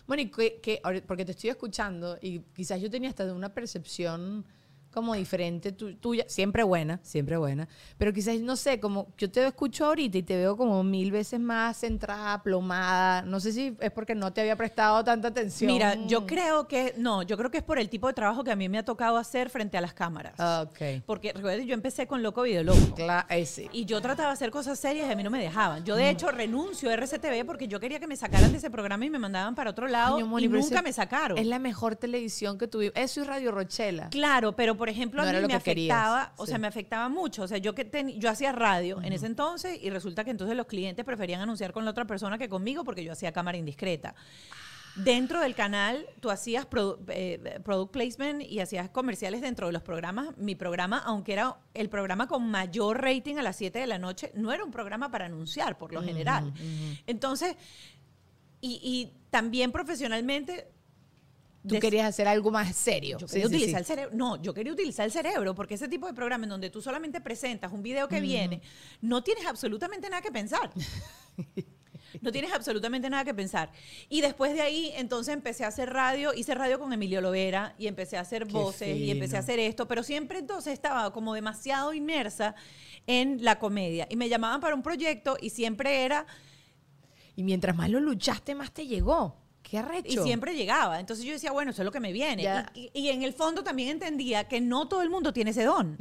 Bueno, 0.07 0.23
y 0.23 0.31
que, 0.31 0.61
que 0.61 0.81
porque 1.07 1.25
te 1.25 1.33
estoy 1.33 1.51
escuchando 1.51 2.17
y 2.23 2.41
quizás 2.55 2.81
yo 2.81 2.89
tenía 2.91 3.11
hasta 3.11 3.27
de 3.27 3.33
una 3.33 3.53
percepción 3.53 4.45
como 4.93 5.15
diferente 5.15 5.73
tu- 5.73 5.95
tuya, 5.97 6.25
siempre 6.29 6.63
buena, 6.63 6.99
siempre 7.03 7.37
buena, 7.37 7.69
pero 7.99 8.13
quizás, 8.13 8.39
no 8.41 8.57
sé, 8.57 8.81
como 8.81 9.09
yo 9.17 9.31
te 9.31 9.47
escucho 9.47 9.87
ahorita 9.87 10.19
y 10.19 10.23
te 10.23 10.37
veo 10.37 10.57
como 10.57 10.83
mil 10.83 11.11
veces 11.13 11.39
más 11.41 11.77
centrada, 11.79 12.43
plomada, 12.43 13.23
no 13.23 13.41
sé 13.41 13.53
si 13.53 13.77
es 13.81 13.91
porque 13.93 14.15
no 14.15 14.33
te 14.33 14.41
había 14.41 14.57
prestado 14.57 15.03
tanta 15.05 15.29
atención. 15.29 15.73
Mira, 15.73 15.95
yo 16.07 16.27
creo 16.27 16.67
que, 16.69 16.95
no, 16.97 17.23
yo 17.23 17.37
creo 17.37 17.51
que 17.51 17.59
es 17.59 17.65
por 17.65 17.79
el 17.79 17.89
tipo 17.89 18.07
de 18.09 18.15
trabajo 18.15 18.43
que 18.45 18.51
a 18.51 18.57
mí 18.57 18.69
me 18.69 18.79
ha 18.79 18.85
tocado 18.85 19.17
hacer 19.17 19.51
frente 19.51 19.77
a 19.77 19.81
las 19.81 19.95
cámaras. 19.95 20.35
Ah, 20.39 20.65
Ok. 20.69 21.03
Porque 21.07 21.33
recuerda, 21.33 21.63
yo 21.63 21.75
empecé 21.75 22.07
con 22.07 22.23
Loco 22.23 22.43
Video 22.43 22.63
Loco. 22.65 22.95
Claro, 22.95 23.27
ese. 23.31 23.69
Y 23.73 23.85
yo 23.85 24.01
trataba 24.01 24.29
de 24.29 24.33
hacer 24.35 24.51
cosas 24.51 24.79
serias 24.79 25.09
y 25.09 25.13
a 25.13 25.17
mí 25.17 25.23
no 25.23 25.31
me 25.31 25.41
dejaban. 25.41 25.85
Yo, 25.85 25.95
de 25.97 26.11
hecho, 26.11 26.31
renuncio 26.31 26.91
a 26.91 26.95
RCTV 26.95 27.45
porque 27.47 27.69
yo 27.69 27.79
quería 27.81 28.01
que 28.01 28.07
me 28.07 28.17
sacaran 28.17 28.51
de 28.53 28.59
ese 28.59 28.71
programa 28.71 29.05
y 29.05 29.11
me 29.11 29.19
mandaban 29.19 29.55
para 29.55 29.71
otro 29.71 29.87
lado 29.87 30.19
y 30.19 30.49
nunca 30.49 30.83
me 30.83 30.93
sacaron. 30.93 31.39
Es 31.39 31.47
la 31.47 31.59
mejor 31.59 31.97
televisión 31.97 32.59
que 32.59 32.67
tuvimos. 32.69 32.95
Eso 32.97 33.21
y 33.21 33.25
Radio 33.25 33.53
Rochela. 33.53 34.09
Claro, 34.11 34.55
pero 34.57 34.77
por 34.79 34.89
ejemplo, 34.89 35.23
No 35.23 35.29
a 35.29 35.33
mí 35.33 35.41
me 35.41 35.61
querías, 35.61 35.61
afectaba, 35.99 36.33
o 36.39 36.47
sí. 36.47 36.51
sea, 36.51 36.59
me 36.59 36.67
afectaba 36.69 37.09
mucho. 37.11 37.43
O 37.43 37.49
sea, 37.49 37.59
yo 37.59 37.75
que 37.75 37.85
ten- 37.85 38.19
yo 38.19 38.31
hacía 38.31 38.53
radio 38.53 39.03
en 39.03 39.13
ese 39.13 39.27
entonces 39.27 39.79
y 39.83 39.91
resulta 39.91 40.25
que 40.25 40.31
entonces 40.31 40.57
los 40.57 40.67
clientes 40.67 41.05
preferían 41.05 41.41
anunciar 41.43 41.73
con 41.73 41.85
la 41.85 41.91
otra 41.91 42.07
persona 42.07 42.39
que 42.39 42.49
conmigo 42.49 42.85
porque 42.85 43.05
yo 43.05 43.13
hacía 43.13 43.33
cámara 43.33 43.59
indiscreta. 43.59 44.15
Dentro 44.97 45.41
del 45.41 45.55
canal, 45.55 46.07
tú 46.19 46.29
hacías 46.31 46.69
produ- 46.69 46.99
eh, 47.09 47.61
product 47.63 47.93
placement 47.93 48.43
y 48.43 48.59
hacías 48.59 48.89
comerciales 48.91 49.41
dentro 49.43 49.67
de 49.69 49.73
los 49.73 49.83
programas. 49.83 50.37
Mi 50.39 50.57
programa, 50.57 50.99
aunque 51.07 51.35
era 51.35 51.57
el 51.75 51.89
programa 51.89 52.27
con 52.27 52.51
mayor 52.51 53.01
rating 53.03 53.37
a 53.37 53.43
las 53.43 53.55
7 53.57 53.79
de 53.79 53.87
la 53.87 53.99
noche, 53.99 54.33
no 54.35 54.51
era 54.53 54.65
un 54.65 54.73
programa 54.73 55.09
para 55.11 55.27
anunciar 55.27 55.79
por 55.79 55.93
lo 55.93 56.03
general. 56.03 56.53
Entonces, 57.07 57.55
y, 58.61 58.81
y 58.83 59.13
también 59.31 59.71
profesionalmente... 59.71 60.69
Tú 61.69 61.75
des- 61.75 61.81
querías 61.81 62.07
hacer 62.07 62.27
algo 62.27 62.51
más 62.51 62.75
serio. 62.75 63.19
yo 63.19 63.27
quería 63.27 63.49
sí, 63.49 63.55
utilizar 63.55 63.85
sí. 63.85 63.93
el 63.93 63.97
cerebro. 63.99 64.17
No, 64.17 64.43
yo 64.43 64.53
quería 64.55 64.73
utilizar 64.73 65.05
el 65.07 65.13
cerebro, 65.13 65.55
porque 65.55 65.75
ese 65.75 65.89
tipo 65.89 66.07
de 66.07 66.15
programa 66.15 66.45
en 66.45 66.51
donde 66.51 66.71
tú 66.71 66.83
solamente 66.83 67.21
presentas 67.21 67.73
un 67.73 67.83
video 67.83 68.09
que 68.09 68.21
viene, 68.21 68.61
no 69.01 69.23
tienes 69.23 69.47
absolutamente 69.47 70.09
nada 70.11 70.23
que 70.23 70.33
pensar. 70.33 70.71
No 72.23 72.33
tienes 72.33 72.53
absolutamente 72.53 73.11
nada 73.11 73.23
que 73.23 73.35
pensar. 73.35 73.71
Y 74.09 74.23
después 74.23 74.55
de 74.55 74.63
ahí, 74.63 74.93
entonces 74.97 75.35
empecé 75.35 75.65
a 75.65 75.69
hacer 75.69 75.91
radio, 75.93 76.33
hice 76.33 76.55
radio 76.55 76.79
con 76.79 76.91
Emilio 76.93 77.21
Lovera 77.21 77.75
y 77.79 77.87
empecé 77.87 78.17
a 78.17 78.21
hacer 78.21 78.47
voces 78.47 78.97
y 78.97 79.11
empecé 79.11 79.37
a 79.37 79.41
hacer 79.41 79.59
esto, 79.59 79.87
pero 79.87 80.03
siempre 80.03 80.39
entonces 80.39 80.73
estaba 80.73 81.13
como 81.13 81.35
demasiado 81.35 81.93
inmersa 81.93 82.55
en 83.07 83.45
la 83.45 83.59
comedia. 83.59 84.07
Y 84.11 84.17
me 84.17 84.29
llamaban 84.31 84.61
para 84.61 84.75
un 84.75 84.83
proyecto 84.83 85.37
y 85.41 85.51
siempre 85.51 86.05
era, 86.05 86.27
Y 87.37 87.43
mientras 87.45 87.77
más 87.77 87.91
lo 87.91 88.01
luchaste, 88.01 88.55
más 88.55 88.73
te 88.73 88.87
llegó. 88.87 89.37
Qué 89.71 89.83
y 90.05 90.17
siempre 90.19 90.55
llegaba. 90.57 90.99
Entonces 90.99 91.25
yo 91.25 91.33
decía, 91.33 91.53
bueno, 91.53 91.73
eso 91.73 91.83
es 91.83 91.87
lo 91.87 91.93
que 91.93 92.01
me 92.01 92.13
viene. 92.13 92.43
Ya. 92.43 92.71
Y, 92.75 92.91
y- 92.95 93.01
y 93.01 93.09
en 93.11 93.23
el 93.23 93.33
fondo 93.33 93.63
también 93.63 93.91
entendía 93.91 94.49
que 94.49 94.61
no 94.61 94.89
todo 94.89 95.03
el 95.03 95.11
mundo 95.11 95.33
tiene 95.33 95.51
ese 95.51 95.65
don. 95.65 95.97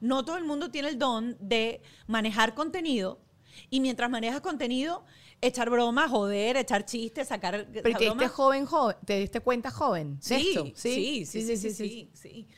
No 0.00 0.24
todo 0.24 0.36
el 0.36 0.44
mundo 0.44 0.70
tiene 0.70 0.88
el 0.88 0.98
don 0.98 1.36
de 1.40 1.82
manejar 2.06 2.54
contenido. 2.54 3.20
Y 3.68 3.80
mientras 3.80 4.08
manejas 4.10 4.40
contenido, 4.40 5.04
echar 5.40 5.70
bromas, 5.70 6.10
joder, 6.10 6.56
echar 6.56 6.84
chistes, 6.84 7.28
sacar 7.28 7.66
Pero 7.72 7.88
¿y 7.90 7.94
te 7.94 8.04
diste 8.04 8.28
joven, 8.28 8.64
joven, 8.64 8.96
te 9.04 9.18
diste 9.18 9.40
cuenta 9.40 9.70
joven. 9.70 10.18
Sí, 10.20 10.52
sí, 10.54 10.72
sí, 10.76 11.26
sí, 11.26 11.56
sí, 11.56 11.70
sí, 11.74 12.10
sí. 12.14 12.48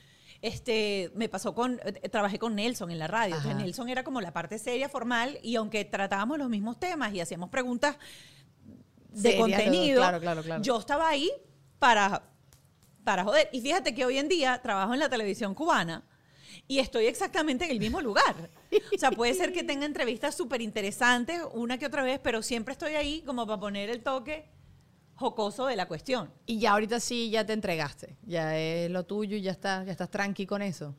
Este, 0.43 1.11
me 1.15 1.29
pasó 1.29 1.55
con, 1.55 1.81
eh, 1.85 2.09
trabajé 2.09 2.39
con 2.39 2.57
Nelson 2.57 2.91
en 2.91 2.99
la 2.99 3.07
radio. 3.07 3.37
Entonces. 3.37 3.57
Nelson 3.57 3.89
era 3.89 4.03
como 4.03 4.21
la 4.21 4.33
parte 4.33 4.59
seria, 4.59 4.89
formal, 4.89 5.39
y 5.43 5.55
aunque 5.57 5.85
tratábamos 5.85 6.37
los 6.37 6.49
mismos 6.51 6.79
temas 6.81 7.15
y 7.15 7.21
hacíamos 7.21 7.49
preguntas 7.49 7.97
de 9.13 9.37
contenido, 9.37 10.01
claro, 10.01 10.21
claro, 10.21 10.43
claro. 10.43 10.63
yo 10.63 10.79
estaba 10.79 11.09
ahí 11.09 11.31
para, 11.79 12.23
para 13.05 13.25
joder. 13.25 13.49
Y 13.53 13.61
fíjate 13.61 13.95
que 13.95 14.05
hoy 14.05 14.19
en 14.19 14.29
día 14.29 14.61
trabajo 14.63 14.95
en 14.95 15.01
la 15.01 15.09
televisión 15.09 15.55
cubana 15.55 16.05
y 16.69 16.79
estoy 16.79 17.07
exactamente 17.07 17.65
en 17.65 17.71
el 17.71 17.81
mismo 17.81 18.01
lugar. 18.01 18.51
O 18.95 18.99
sea, 18.99 19.11
puede 19.11 19.35
ser 19.35 19.53
que 19.53 19.63
tenga 19.65 19.85
entrevistas 19.85 20.35
súper 20.35 20.63
interesantes 20.63 21.43
una 21.53 21.79
que 21.79 21.87
otra 21.87 22.03
vez, 22.03 22.21
pero 22.23 22.43
siempre 22.43 22.73
estoy 22.73 22.95
ahí 22.95 23.23
como 23.23 23.47
para 23.47 23.61
poner 23.61 23.91
el 23.91 24.03
toque 24.03 24.49
jocoso 25.15 25.67
de 25.67 25.77
la 25.77 25.87
cuestión. 25.87 26.31
Y 26.47 26.59
ya 26.59 26.73
ahorita 26.73 27.01
sí, 27.01 27.31
ya 27.31 27.45
te 27.45 27.53
entregaste. 27.53 28.17
Ya 28.23 28.59
es 28.59 28.91
lo 28.91 29.05
tuyo 29.05 29.37
y 29.37 29.43
ya 29.43 29.53
estás, 29.53 29.87
ya 29.87 29.93
estás 29.93 30.11
tranqui 30.11 30.47
con 30.47 30.63
eso. 30.63 30.95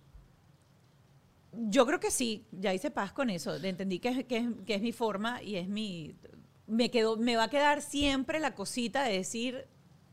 Yo 1.52 1.86
creo 1.86 2.00
que 2.00 2.10
sí, 2.10 2.48
ya 2.52 2.74
hice 2.74 2.90
paz 2.90 3.14
con 3.14 3.30
eso. 3.30 3.56
Entendí 3.56 4.00
que 4.00 4.10
es, 4.10 4.26
que, 4.26 4.38
es, 4.38 4.48
que 4.66 4.76
es 4.76 4.82
mi 4.82 4.92
forma 4.92 5.42
y 5.42 5.56
es 5.56 5.68
mi. 5.68 6.16
Me, 6.68 6.90
quedó, 6.92 7.18
me 7.18 7.36
va 7.36 7.44
a 7.46 7.50
quedar 7.50 7.82
siempre 7.82 8.40
la 8.40 8.56
cosita 8.56 9.04
de 9.04 9.14
decir 9.18 9.68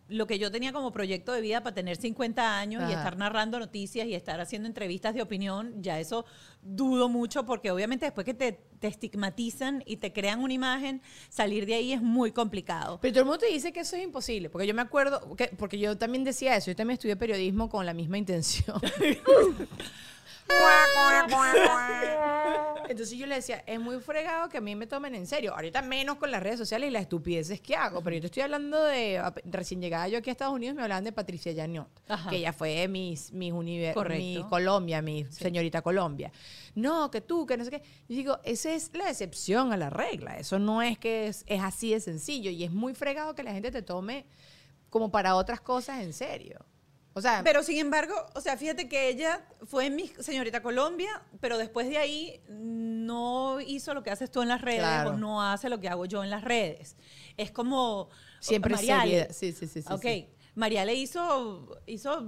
lo 0.09 0.27
que 0.27 0.41
yo 0.41 0.51
tenía 0.51 0.73
como 0.73 0.91
proyecto 0.91 1.31
de 1.33 1.41
vida 1.41 1.63
para 1.63 1.73
tener 1.73 1.97
50 1.97 2.59
años 2.59 2.83
y 2.91 2.93
estar 2.93 3.17
narrando 3.17 3.61
noticias 3.61 4.09
y 4.09 4.17
estar 4.17 4.41
haciendo 4.41 4.67
entrevistas 4.67 5.15
de 5.15 5.23
opinión. 5.23 5.81
Ya 5.81 6.01
eso 6.01 6.25
dudo 6.63 7.09
mucho 7.09 7.47
porque 7.47 7.71
obviamente 7.71 8.07
después 8.07 8.25
que 8.25 8.35
te, 8.35 8.59
te 8.81 8.89
estigmatizan 8.89 9.85
y 9.87 9.99
te 9.99 10.13
crean 10.13 10.41
una 10.43 10.53
imagen, 10.53 11.01
salir 11.29 11.65
de 11.65 11.75
ahí 11.75 11.93
es 11.93 12.03
muy 12.03 12.33
complicado. 12.33 12.99
Pero 13.01 13.13
todo 13.13 13.21
el 13.21 13.27
mundo 13.27 13.39
te 13.39 13.47
dice 13.47 13.73
que 13.73 13.79
eso 13.81 13.95
es 13.95 14.03
imposible, 14.03 14.51
porque 14.51 14.67
yo 14.67 14.75
me 14.75 14.83
acuerdo, 14.83 15.37
que- 15.37 15.53
porque 15.57 15.79
yo 15.79 15.97
también 15.97 16.25
decía 16.25 16.57
eso, 16.57 16.73
yo 16.73 16.77
también 16.77 16.95
estudié 16.95 17.15
periodismo 17.15 17.69
con 17.69 17.87
la 17.87 17.95
misma 17.95 18.19
intención. 18.19 18.81
Entonces 22.89 23.17
yo 23.17 23.27
le 23.27 23.37
decía, 23.37 23.63
es 23.69 23.79
muy 23.79 24.01
fregado 24.01 24.49
que 24.49 24.59
a 24.59 24.61
mí 24.61 24.75
me 24.75 24.85
tomen 24.87 25.15
en 25.15 25.25
serio. 25.25 25.55
Ahorita 25.55 25.81
menos 25.81 26.17
con 26.17 26.33
las 26.33 26.43
redes 26.43 26.59
sociales 26.59 26.89
y 26.89 26.91
las 26.91 27.03
estupideces 27.03 27.61
que 27.61 27.77
hago, 27.77 28.03
pero 28.03 28.17
yo 28.17 28.21
te 28.23 28.27
estoy 28.27 28.43
hablando 28.43 28.83
de, 28.83 29.23
recién 29.45 29.81
llegada 29.81 30.09
yo 30.09 30.19
aquí 30.19 30.29
a 30.29 30.33
Estados 30.33 30.55
Unidos, 30.55 30.75
me 30.75 30.83
hablaban 30.83 31.05
de 31.05 31.13
Patricia 31.13 31.53
Ajá. 32.09 32.29
que 32.31 32.39
ella 32.39 32.53
fue 32.53 32.89
Univer- 33.55 33.95
Correcto. 33.95 34.25
Miss 34.25 34.45
Colombia, 34.47 35.01
mi 35.03 35.25
señorita 35.27 35.83
Colombia. 35.83 36.33
No, 36.75 37.13
que 37.13 37.21
tú, 37.21 37.47
que 37.47 37.57
no 37.57 37.65
sé 37.65 37.71
qué. 37.71 37.79
Yo 38.09 38.17
digo, 38.17 38.39
esa 38.43 38.73
es 38.73 38.91
la 38.93 39.09
excepción 39.09 39.73
a 39.73 39.77
la 39.77 39.89
regla. 39.91 40.37
Eso 40.39 40.59
no 40.59 40.83
es 40.83 40.99
que 40.99 41.29
es, 41.29 41.45
es 41.47 41.63
así 41.63 41.93
de 41.93 42.01
sencillo 42.01 42.51
y 42.51 42.65
es 42.65 42.73
muy 42.73 42.95
fregado 42.95 43.37
que 43.37 43.45
la 43.45 43.53
gente 43.53 43.71
te 43.71 43.83
tome 43.83 44.27
como 44.89 45.13
para 45.13 45.37
otras 45.37 45.61
cosas 45.61 46.03
en 46.03 46.13
serio. 46.13 46.59
O 47.13 47.21
sea, 47.21 47.43
Pero 47.43 47.63
sin 47.65 47.79
embargo, 47.79 48.15
o 48.35 48.41
sea, 48.41 48.57
fíjate 48.57 48.89
que 48.89 49.09
ella 49.09 49.45
fue 49.65 49.91
mi 49.91 50.07
señorita 50.21 50.63
Colombia, 50.63 51.23
pero 51.41 51.59
después 51.59 51.89
de 51.89 51.99
ahí 51.99 52.41
no 52.49 53.61
hizo 53.61 53.95
lo 53.95 54.03
que 54.03 54.11
haces 54.11 54.31
tú 54.31 54.43
en 54.43 54.49
las 54.49 54.61
redes 54.61 54.81
Claro. 54.81 55.11
o 55.11 55.17
no 55.17 55.43
hace 55.43 55.69
lo 55.69 55.81
que 55.81 55.89
hago 55.89 56.05
yo 56.07 56.23
en 56.23 56.31
las 56.31 56.45
redes. 56.45 56.97
Es 57.37 57.51
como 57.51 58.09
siempre 58.39 58.75
Mariale. 58.75 59.33
Sí, 59.33 59.53
sí, 59.53 59.67
sí. 59.67 59.83
sí, 59.83 59.93
ok, 59.93 60.03
sí. 60.03 60.29
Mariale 60.55 60.95
hizo, 60.95 61.81
hizo 61.87 62.27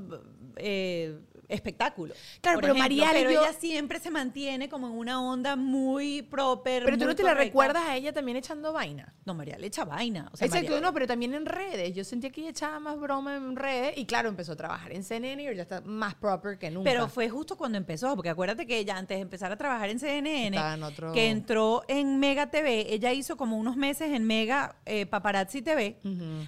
eh, 0.56 1.18
espectáculo. 1.52 2.14
Claro, 2.40 2.56
por 2.56 2.62
pero 2.62 2.74
ejemplo, 2.74 2.96
Mariale 3.04 3.18
pero 3.20 3.30
yo- 3.30 3.42
ella 3.44 3.52
siempre 3.58 4.00
se 4.00 4.10
mantiene 4.10 4.68
como 4.68 4.88
en 4.88 4.94
una 4.94 5.22
onda 5.22 5.56
muy 5.56 6.22
proper. 6.22 6.84
Pero 6.84 6.98
tú 6.98 7.04
no 7.06 7.14
te 7.14 7.22
la 7.22 7.34
recuerdas 7.34 7.82
a 7.86 7.96
ella 7.96 8.12
también 8.12 8.36
echando 8.36 8.72
vaina. 8.72 9.12
No, 9.24 9.34
Mariale 9.34 9.66
echa 9.66 9.84
vaina. 9.84 10.28
O 10.32 10.36
sea, 10.36 10.46
Exacto, 10.46 10.68
Mariale- 10.72 10.80
no, 10.82 10.92
pero 10.92 11.06
también 11.06 11.34
en 11.34 11.46
redes. 11.46 11.94
Yo 11.94 12.04
sentía 12.04 12.30
que 12.30 12.40
ella 12.40 12.50
echaba 12.50 12.80
más 12.80 12.98
broma 12.98 13.36
en 13.36 13.56
redes 13.56 13.94
y 13.96 14.04
claro, 14.06 14.28
empezó 14.28 14.52
a 14.52 14.56
trabajar 14.56 14.92
en 14.92 15.04
CNN 15.04 15.42
y 15.42 15.54
ya 15.56 15.62
está 15.62 15.80
más 15.82 16.14
proper 16.14 16.58
que 16.58 16.70
nunca. 16.70 16.90
Pero 16.90 17.08
fue 17.08 17.28
justo 17.28 17.56
cuando 17.56 17.78
empezó, 17.78 18.14
porque 18.16 18.30
acuérdate 18.30 18.66
que 18.66 18.78
ella 18.78 18.96
antes 18.96 19.16
de 19.18 19.22
empezar 19.22 19.52
a 19.52 19.56
trabajar 19.56 19.90
en 19.90 19.98
CNN, 19.98 20.56
Estaba 20.56 20.74
en 20.74 20.82
otro- 20.82 21.12
que 21.12 21.28
entró 21.30 21.82
en 21.88 22.18
Mega 22.18 22.50
TV, 22.50 22.92
ella 22.94 23.12
hizo 23.12 23.36
como 23.36 23.56
unos 23.56 23.76
meses 23.76 24.10
en 24.12 24.24
Mega 24.26 24.76
eh, 24.86 25.06
Paparazzi 25.06 25.62
TV, 25.62 25.98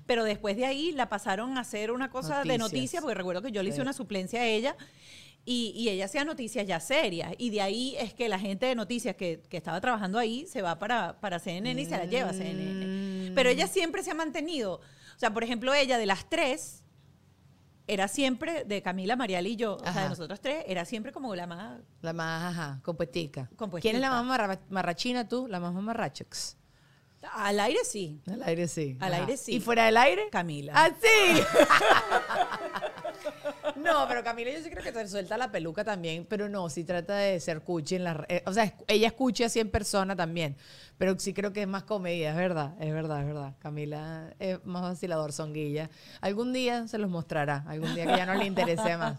pero 0.07 0.25
después 0.25 0.57
de 0.57 0.67
ahí 0.67 0.93
la 0.93 1.09
pasaron 1.09 1.57
a 1.59 1.61
hacer 1.61 1.91
una 1.91 2.11
cosa 2.11 2.39
de 2.43 2.59
Noticias. 2.59 2.73
noticias, 2.73 3.03
porque 3.03 3.15
recuerdo 3.15 3.43
que 3.43 3.53
yo 3.53 3.63
le 3.63 3.69
hice 3.69 3.77
Sí. 3.77 3.83
una 3.83 3.93
suplencia 3.93 4.41
a 4.41 4.47
ella. 4.47 4.77
Y, 5.47 5.73
y 5.77 5.91
ella 5.91 6.07
hacía 6.07 6.25
noticias 6.25 6.67
ya 6.67 6.81
serias. 6.81 7.35
Y 7.37 7.51
de 7.51 7.61
ahí 7.61 7.97
es 7.99 8.15
que 8.15 8.29
la 8.31 8.39
gente 8.39 8.65
de 8.67 8.75
noticias 8.75 9.15
que, 9.17 9.43
que 9.49 9.57
estaba 9.59 9.81
trabajando 9.81 10.19
ahí 10.19 10.47
se 10.47 10.63
va 10.63 10.79
para, 10.79 11.21
para 11.21 11.39
CNN 11.39 11.81
y 11.81 11.85
se 11.85 11.99
la 11.99 12.07
lleva 12.07 12.31
a 12.31 12.33
CNN. 12.33 13.33
Pero 13.35 13.51
ella 13.51 13.67
siempre 13.67 14.03
se 14.03 14.11
ha 14.13 14.15
mantenido. 14.15 14.75
O 14.77 15.19
sea, 15.19 15.33
por 15.35 15.45
ejemplo, 15.45 15.75
ella 15.75 15.99
de 15.99 16.07
las 16.07 16.29
tres, 16.31 16.83
era 17.87 18.09
siempre, 18.09 18.65
de 18.65 18.81
Camila, 18.81 19.17
Marial 19.17 19.47
y 19.47 19.57
yo, 19.57 19.75
o 19.77 19.81
sea, 19.81 19.91
Ajá. 19.91 20.03
de 20.05 20.09
nosotros 20.09 20.41
tres, 20.41 20.65
era 20.67 20.87
siempre 20.87 21.13
como 21.13 21.35
la 21.37 21.47
más... 21.47 21.79
La 22.01 22.15
más, 22.15 22.55
ajá, 22.55 22.81
compuestica. 22.83 23.51
Compuestica. 23.57 23.83
¿Quién 23.91 23.97
es 23.97 24.01
la 24.01 24.09
más 24.11 24.25
marra- 24.25 24.61
marrachina 24.71 25.29
tú? 25.29 25.47
La 25.47 25.61
más 25.61 25.75
mamarrachox. 25.75 26.57
Al 27.33 27.61
aire 27.61 27.81
sí. 27.85 28.23
Al 28.31 28.43
aire 28.45 28.67
sí. 28.69 28.97
Al 29.01 29.13
aire 29.13 29.37
sí. 29.37 29.57
¿Y 29.57 29.61
fuera 29.61 29.85
del 29.85 29.97
aire? 29.99 30.29
Camila. 30.31 30.73
¡Ah, 30.75 30.91
sí! 30.99 31.43
no, 33.85 34.09
pero 34.09 34.25
Camila 34.25 34.51
yo 34.51 34.63
sí 34.63 34.71
creo 34.71 34.83
que 34.83 34.93
te 34.93 35.07
suelta 35.09 35.37
la 35.39 35.53
peluca 35.53 35.85
también, 35.85 36.27
pero 36.29 36.49
no, 36.49 36.69
sí 36.71 36.85
trata 36.85 37.17
de 37.17 37.39
ser 37.41 37.61
cuchi 37.61 37.97
en 37.97 38.05
la... 38.05 38.25
eh, 38.29 38.43
o 38.47 38.53
sea, 38.53 38.65
es- 38.65 38.73
ella 38.89 39.07
escucha 39.09 39.47
así 39.47 39.61
en 39.61 39.71
persona 39.71 40.17
también, 40.17 40.57
pero 40.99 41.19
sí 41.19 41.33
creo 41.35 41.53
que 41.53 41.63
es 41.63 41.69
más 41.69 41.85
comedia, 41.85 42.31
es 42.31 42.37
verdad, 42.37 42.75
es 42.81 42.93
verdad, 42.93 43.21
es 43.21 43.27
verdad. 43.27 43.57
Camila 43.59 44.35
es 44.39 44.65
más 44.65 44.83
vacilador, 44.83 45.33
songuilla. 45.33 45.91
Algún 46.21 46.53
día 46.53 46.87
se 46.89 46.99
los 46.99 47.11
mostrará, 47.11 47.65
algún 47.67 47.95
día 47.95 48.07
que 48.07 48.17
ya 48.17 48.27
no 48.27 48.35
le 48.35 48.47
interese 48.47 48.97
más. 48.97 49.19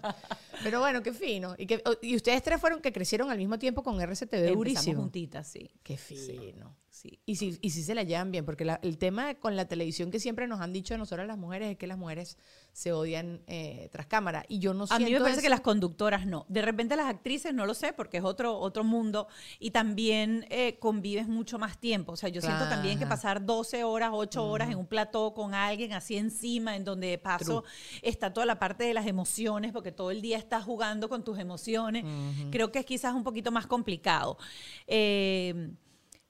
Pero 0.64 0.80
bueno, 0.80 1.04
qué 1.04 1.12
fino. 1.14 1.54
Y, 1.58 1.66
que, 1.68 1.84
y 2.02 2.16
ustedes 2.16 2.42
tres 2.44 2.60
fueron 2.62 2.82
que 2.82 2.94
crecieron 2.94 3.30
al 3.30 3.38
mismo 3.38 3.60
tiempo 3.60 3.84
con 3.84 4.00
RCTV 4.00 4.24
Empezamos 4.36 4.56
durísimo. 4.58 5.02
juntitas, 5.02 5.48
sí. 5.48 5.70
Qué 5.84 5.98
fino. 5.98 6.76
Sí. 6.90 7.20
Y 7.26 7.36
si, 7.36 7.58
y 7.62 7.72
si 7.72 7.84
se 7.84 7.94
la 7.94 8.04
llevan 8.04 8.32
bien, 8.32 8.46
porque 8.46 8.64
la- 8.64 8.80
el 8.82 8.98
tema 8.98 9.36
con 9.36 9.58
la 9.58 9.68
televisión 9.68 10.12
que 10.12 10.20
siempre 10.22 10.48
nos 10.48 10.62
han 10.62 10.72
dicho 10.72 10.94
a 10.96 10.98
nosotras 10.98 11.28
las 11.28 11.38
mujeres 11.38 11.72
es 11.72 11.78
que 11.78 11.88
las 11.88 11.98
mujeres 11.98 12.38
se 12.72 12.94
odian 12.94 13.42
eh, 13.48 13.90
tras 13.92 14.06
cámara. 14.08 14.46
Y 14.48 14.60
yo 14.60 14.74
no 14.74 14.86
A 14.86 14.88
siento 14.88 15.06
mí 15.08 15.12
me 15.14 15.20
parece 15.20 15.42
que 15.42 15.48
eso. 15.48 15.50
las 15.56 15.60
conductoras 15.60 16.26
no. 16.26 16.46
De 16.48 16.62
repente 16.62 16.96
las 16.96 17.08
actrices 17.08 17.54
no 17.54 17.66
lo 17.66 17.74
sé 17.74 17.92
porque 17.92 18.18
es 18.20 18.24
otro, 18.24 18.58
otro 18.58 18.86
mundo 18.86 19.28
y 19.60 19.72
también 19.72 20.46
eh, 20.50 20.78
convives 20.80 21.28
mucho 21.28 21.60
más 21.60 21.75
tiempo. 21.78 22.14
O 22.14 22.16
sea, 22.18 22.30
yo 22.30 22.42
siento 22.42 22.68
también 22.68 23.00
que 23.00 23.06
pasar 23.06 23.46
12 23.46 23.84
horas, 23.84 24.12
8 24.14 24.46
horas 24.46 24.70
en 24.70 24.78
un 24.78 24.88
plató 24.88 25.34
con 25.34 25.54
alguien 25.54 25.94
así 25.94 26.18
encima, 26.18 26.76
en 26.76 26.84
donde 26.84 27.08
de 27.08 27.18
paso 27.18 27.64
está 28.02 28.34
toda 28.34 28.46
la 28.46 28.60
parte 28.60 28.84
de 28.84 28.94
las 28.94 29.08
emociones, 29.08 29.72
porque 29.72 29.92
todo 29.92 30.12
el 30.12 30.22
día 30.22 30.38
estás 30.38 30.64
jugando 30.64 31.10
con 31.10 31.24
tus 31.24 31.40
emociones. 31.40 32.06
Creo 32.52 32.72
que 32.72 32.80
es 32.80 32.86
quizás 32.86 33.14
un 33.14 33.24
poquito 33.24 33.52
más 33.52 33.68
complicado. 33.68 34.38
Eh, 34.88 35.72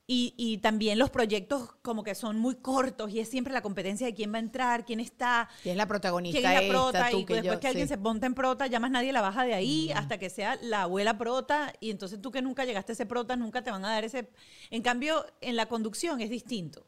y, 0.07 0.33
y 0.37 0.59
también 0.59 0.99
los 0.99 1.09
proyectos 1.09 1.71
como 1.81 2.03
que 2.03 2.13
son 2.13 2.37
muy 2.37 2.55
cortos 2.55 3.11
y 3.11 3.19
es 3.19 3.27
siempre 3.27 3.51
la 3.53 3.61
competencia 3.61 4.05
de 4.05 4.13
quién 4.13 4.31
va 4.31 4.37
a 4.37 4.39
entrar, 4.39 4.85
quién 4.85 4.99
está, 4.99 5.49
¿Quién 5.63 5.73
es 5.73 5.77
la 5.77 5.87
protagonista? 5.87 6.39
quién 6.39 6.51
es 6.51 6.57
la 6.57 6.61
esta, 6.61 6.71
prota 6.73 7.09
tú, 7.09 7.17
y 7.17 7.19
después 7.25 7.43
yo? 7.43 7.59
que 7.59 7.67
alguien 7.67 7.87
Sí. 7.87 7.93
se 7.95 7.97
monta 7.97 8.27
en 8.27 8.35
prota, 8.35 8.67
ya 8.67 8.79
más 8.79 8.91
nadie 8.91 9.11
la 9.11 9.21
baja 9.21 9.43
de 9.43 9.53
ahí 9.55 9.91
hasta 9.95 10.17
que 10.19 10.29
sea 10.29 10.57
la 10.61 10.83
abuela 10.83 11.17
prota 11.17 11.73
y 11.79 11.89
entonces 11.89 12.21
tú 12.21 12.29
que 12.31 12.41
nunca 12.43 12.65
llegaste 12.65 12.91
a 12.91 12.93
ese 12.93 13.05
prota, 13.07 13.35
nunca 13.35 13.63
te 13.63 13.71
van 13.71 13.83
a 13.83 13.89
dar 13.89 14.03
ese... 14.03 14.29
En 14.69 14.81
cambio, 14.83 15.25
en 15.41 15.55
la 15.55 15.65
conducción 15.67 16.21
es 16.21 16.29
distinto. 16.29 16.85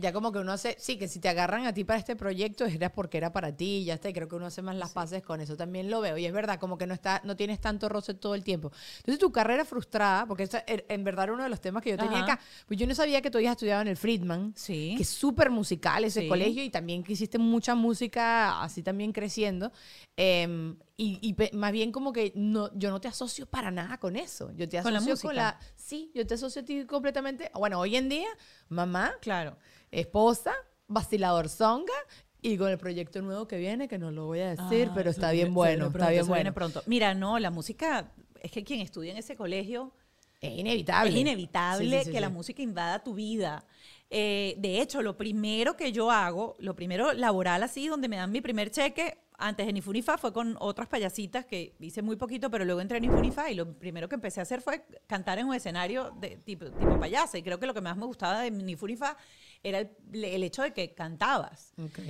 Ya 0.00 0.12
como 0.12 0.30
que 0.30 0.38
uno 0.38 0.52
hace, 0.52 0.76
sí, 0.78 0.96
que 0.96 1.08
si 1.08 1.18
te 1.18 1.28
agarran 1.28 1.66
a 1.66 1.74
ti 1.74 1.82
para 1.82 1.98
este 1.98 2.14
proyecto 2.14 2.64
era 2.66 2.88
porque 2.92 3.18
era 3.18 3.32
para 3.32 3.56
ti 3.56 3.84
ya 3.84 3.94
está. 3.94 4.08
Y 4.08 4.12
creo 4.12 4.28
que 4.28 4.36
uno 4.36 4.46
hace 4.46 4.62
más 4.62 4.76
las 4.76 4.92
paces 4.92 5.24
con 5.24 5.40
eso. 5.40 5.56
También 5.56 5.90
lo 5.90 6.00
veo. 6.00 6.16
Y 6.16 6.24
es 6.24 6.32
verdad, 6.32 6.60
como 6.60 6.78
que 6.78 6.86
no 6.86 6.94
está, 6.94 7.20
no 7.24 7.34
tienes 7.34 7.60
tanto 7.60 7.88
roce 7.88 8.14
todo 8.14 8.36
el 8.36 8.44
tiempo. 8.44 8.70
Entonces 8.98 9.18
tu 9.18 9.32
carrera 9.32 9.64
frustrada, 9.64 10.24
porque 10.26 10.44
er- 10.44 10.84
en 10.88 11.02
verdad 11.02 11.24
era 11.24 11.32
uno 11.32 11.42
de 11.42 11.48
los 11.48 11.60
temas 11.60 11.82
que 11.82 11.90
yo 11.90 11.96
tenía 11.96 12.18
Ajá. 12.22 12.32
acá. 12.34 12.40
Pues 12.68 12.78
yo 12.78 12.86
no 12.86 12.94
sabía 12.94 13.20
que 13.20 13.30
tú 13.30 13.38
habías 13.38 13.52
estudiado 13.52 13.82
en 13.82 13.88
el 13.88 13.96
Friedman. 13.96 14.52
Sí. 14.56 14.94
Que 14.96 15.02
es 15.02 15.08
súper 15.08 15.50
musical 15.50 16.04
ese 16.04 16.20
Sí. 16.22 16.28
colegio 16.28 16.62
y 16.62 16.70
también 16.70 17.02
que 17.02 17.14
hiciste 17.14 17.38
mucha 17.38 17.74
música 17.74 18.62
así 18.62 18.84
también 18.84 19.10
creciendo. 19.12 19.72
Em, 20.16 20.76
y, 21.00 21.36
más 21.52 21.70
bien 21.70 21.92
como 21.92 22.12
que 22.12 22.32
no, 22.34 22.70
yo 22.76 22.90
no 22.90 23.00
te 23.00 23.06
asocio 23.06 23.46
para 23.46 23.70
nada 23.70 23.98
con 23.98 24.16
eso. 24.16 24.50
Yo 24.56 24.68
te 24.68 24.82
¿Con 24.82 24.92
la 24.92 24.98
asocio 24.98 25.12
música? 25.14 25.28
con 25.28 25.36
la... 25.36 25.58
Sí, 25.88 26.10
yo 26.14 26.26
te 26.26 26.34
asocio 26.34 26.60
a 26.60 26.64
ti 26.66 26.84
completamente. 26.84 27.50
Bueno, 27.54 27.80
hoy 27.80 27.96
en 27.96 28.10
día, 28.10 28.28
mamá, 28.68 29.14
Claro. 29.22 29.56
esposa, 29.90 30.52
vacilador 30.86 31.48
zonga 31.48 31.94
y 32.42 32.58
con 32.58 32.68
el 32.70 32.76
proyecto 32.76 33.22
nuevo 33.22 33.48
que 33.48 33.56
viene, 33.56 33.88
que 33.88 33.96
no 33.96 34.10
lo 34.10 34.26
voy 34.26 34.40
a 34.40 34.50
decir, 34.54 34.90
pero 34.94 35.08
está 35.08 35.30
bien 35.30 35.54
bueno, 35.54 35.86
está 35.86 36.10
bien 36.10 36.26
bueno. 36.26 36.52
pronto. 36.52 36.82
Mira, 36.84 37.14
no, 37.14 37.38
la 37.38 37.50
música, 37.50 38.12
es 38.42 38.50
que 38.50 38.64
quien 38.64 38.80
estudia 38.80 39.12
en 39.12 39.16
ese 39.16 39.34
colegio 39.34 39.94
Es 40.42 40.58
inevitable. 40.58 41.08
Es 41.10 41.16
inevitable 41.16 41.90
Sí, 41.90 41.98
sí, 42.00 42.04
sí, 42.04 42.10
que 42.12 42.20
la 42.20 42.28
música 42.28 42.60
invada 42.60 43.02
tu 43.02 43.14
vida. 43.14 43.64
Eh, 44.10 44.56
de 44.58 44.82
hecho, 44.82 45.00
lo 45.00 45.16
primero 45.16 45.74
que 45.74 45.90
yo 45.90 46.10
hago, 46.10 46.54
lo 46.58 46.76
primero 46.76 47.14
laboral 47.14 47.62
así, 47.62 47.88
donde 47.88 48.08
me 48.08 48.16
dan 48.16 48.30
mi 48.30 48.42
primer 48.42 48.70
cheque, 48.70 49.16
antes 49.38 49.66
de 49.66 49.72
Nifunifa 49.72 50.18
fue 50.18 50.32
con 50.32 50.56
otras 50.58 50.88
payasitas 50.88 51.46
que 51.46 51.76
hice 51.78 52.02
muy 52.02 52.16
poquito, 52.16 52.50
pero 52.50 52.64
luego 52.64 52.80
entré 52.80 52.98
en 52.98 53.04
Nifunifa 53.04 53.50
y 53.50 53.54
lo 53.54 53.72
primero 53.78 54.08
que 54.08 54.16
empecé 54.16 54.40
a 54.40 54.42
hacer 54.42 54.60
fue 54.60 54.84
cantar 55.06 55.38
en 55.38 55.46
un 55.46 55.54
escenario 55.54 56.10
de 56.20 56.36
tipo, 56.38 56.66
tipo 56.72 56.98
payasa. 56.98 57.38
Y 57.38 57.42
creo 57.42 57.58
que 57.60 57.66
lo 57.66 57.74
que 57.74 57.80
más 57.80 57.96
me 57.96 58.04
gustaba 58.04 58.40
de 58.40 58.50
Nifunifa 58.50 59.16
era 59.62 59.78
el, 59.78 59.90
el 60.12 60.42
hecho 60.42 60.62
de 60.62 60.72
que 60.72 60.92
cantabas. 60.92 61.72
Ok. 61.78 62.00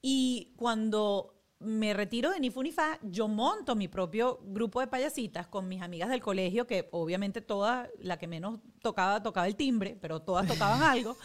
Y 0.00 0.54
cuando 0.56 1.37
me 1.60 1.92
retiro 1.92 2.30
de 2.30 2.38
Nifunifa, 2.38 2.98
yo 3.02 3.26
monto 3.26 3.74
mi 3.74 3.88
propio 3.88 4.38
grupo 4.44 4.80
de 4.80 4.86
payasitas 4.86 5.48
con 5.48 5.66
mis 5.66 5.82
amigas 5.82 6.08
del 6.08 6.20
colegio, 6.20 6.66
que 6.66 6.88
obviamente 6.92 7.40
todas, 7.40 7.88
la 7.98 8.16
que 8.16 8.28
menos 8.28 8.60
tocaba, 8.80 9.22
tocaba 9.22 9.46
el 9.46 9.56
timbre, 9.56 9.96
pero 10.00 10.20
todas 10.20 10.46
tocaban 10.46 10.82
algo, 10.82 11.16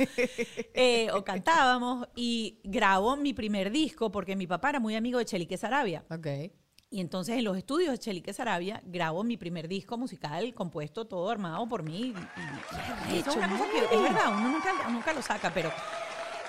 eh, 0.74 1.10
o 1.14 1.24
cantábamos, 1.24 2.08
y 2.16 2.60
grabo 2.64 3.16
mi 3.16 3.34
primer 3.34 3.72
disco 3.72 4.12
porque 4.12 4.36
mi 4.36 4.48
papá 4.48 4.72
era 4.72 4.80
muy 4.80 4.96
amigo 4.96 5.20
de 5.20 5.26
Chelique 5.26 5.58
Sarabia. 5.58 6.04
Y 6.90 7.00
entonces 7.00 7.38
en 7.38 7.44
los 7.44 7.58
estudios 7.58 7.92
de 7.92 8.00
Chelique 8.00 8.34
Sarabia 8.34 8.82
grabo 8.86 9.24
mi 9.24 9.38
primer 9.38 9.68
disco 9.68 9.98
musical 9.98 10.54
compuesto, 10.54 11.06
todo 11.06 11.30
armado 11.30 11.68
por 11.68 11.84
mí. 11.84 12.14
Y, 13.10 13.16
y 13.16 13.18
eso 13.20 13.32
es 13.32 13.36
una 13.36 13.50
cosa 13.50 13.66
que 13.70 13.96
es 13.96 14.02
verdad, 14.02 14.36
uno 14.36 14.50
nunca, 14.50 14.90
nunca 14.90 15.14
lo 15.14 15.22
saca, 15.22 15.52
pero 15.54 15.72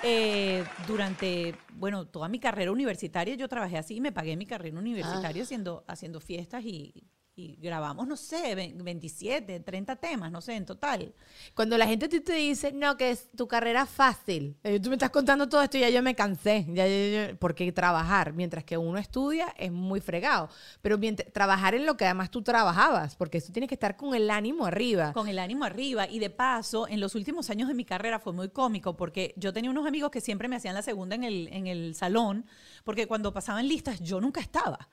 eh, 0.05 0.65
durante, 0.87 1.55
bueno, 1.73 2.07
toda 2.07 2.29
mi 2.29 2.39
carrera 2.39 2.71
universitaria 2.71 3.35
yo 3.35 3.49
trabajé 3.49 3.79
así 3.79 3.97
y 3.97 4.01
me 4.01 4.13
pagué 4.13 4.37
mi 4.37 4.47
carrera 4.47 4.79
universitaria 4.79 5.43
Ah. 5.43 5.45
haciendo, 5.45 5.85
haciendo 5.89 6.21
fiestas 6.21 6.63
y, 6.65 6.93
y 7.37 7.57
grabamos, 7.61 8.07
no 8.07 8.17
sé, 8.17 8.55
ve- 8.55 8.73
27, 8.77 9.59
30 9.61 9.97
temas, 9.97 10.31
no 10.31 10.41
sé, 10.41 10.55
en 10.55 10.65
total. 10.65 11.13
Cuando 11.55 11.77
la 11.77 11.85
gente 11.87 12.09
te 12.09 12.33
dice, 12.35 12.71
no, 12.73 12.97
que 12.97 13.11
es 13.11 13.29
tu 13.37 13.49
carrera 13.49 13.87
fácil, 13.87 14.57
eh, 14.63 14.79
tú 14.79 14.89
me 14.89 14.95
estás 14.95 15.11
contando 15.11 15.49
todo 15.49 15.61
esto 15.61 15.77
y 15.77 15.81
ya 15.81 15.91
yo 15.91 16.01
me 16.01 16.15
cansé, 16.15 16.65
ya, 16.69 16.87
ya- 16.87 17.29
ya- 17.31 17.37
porque 17.41 17.73
trabajar, 17.73 18.33
mientras 18.35 18.63
que 18.63 18.79
uno 18.79 18.99
estudia, 18.99 19.53
es 19.59 19.73
muy 19.73 20.01
fregado. 20.01 20.49
Pero 20.81 20.97
mientras, 20.97 21.33
trabajar 21.33 21.75
en 21.75 21.87
lo 21.87 21.97
que 21.97 22.05
además 22.05 22.31
tú 22.31 22.41
trabajabas, 22.43 23.17
porque 23.17 23.41
tú 23.41 23.51
tienes 23.51 23.69
que 23.69 23.75
estar 23.75 23.97
con 23.97 24.15
el 24.15 24.31
ánimo 24.31 24.65
arriba. 24.65 25.13
Con 25.13 25.27
el 25.27 25.41
ánimo 25.41 25.65
arriba. 25.65 26.09
Y 26.09 26.21
de 26.21 26.31
paso, 26.31 26.87
en 26.87 27.01
los 27.01 27.17
últimos 27.17 27.51
años 27.51 27.67
de 27.67 27.75
mi 27.75 27.85
carrera 27.85 28.21
fue 28.21 28.33
muy 28.33 28.49
cómico 28.51 28.97
porque 28.97 29.35
yo 29.37 29.53
tenía 29.53 29.71
unos 29.73 29.87
amigos 29.89 30.13
que 30.13 30.21
siempre 30.21 30.47
me 30.47 30.55
hacían 30.57 30.75
la 30.75 30.83
segunda 30.83 31.17
en 31.17 31.25
el, 31.25 31.49
en 31.53 31.67
el 31.67 31.97
salón, 31.97 32.47
porque 32.85 33.09
cuando 33.09 33.33
pasaban 33.33 33.67
listas 33.67 34.01
yo 34.01 34.21
nunca 34.21 34.41
estaba. 34.41 34.89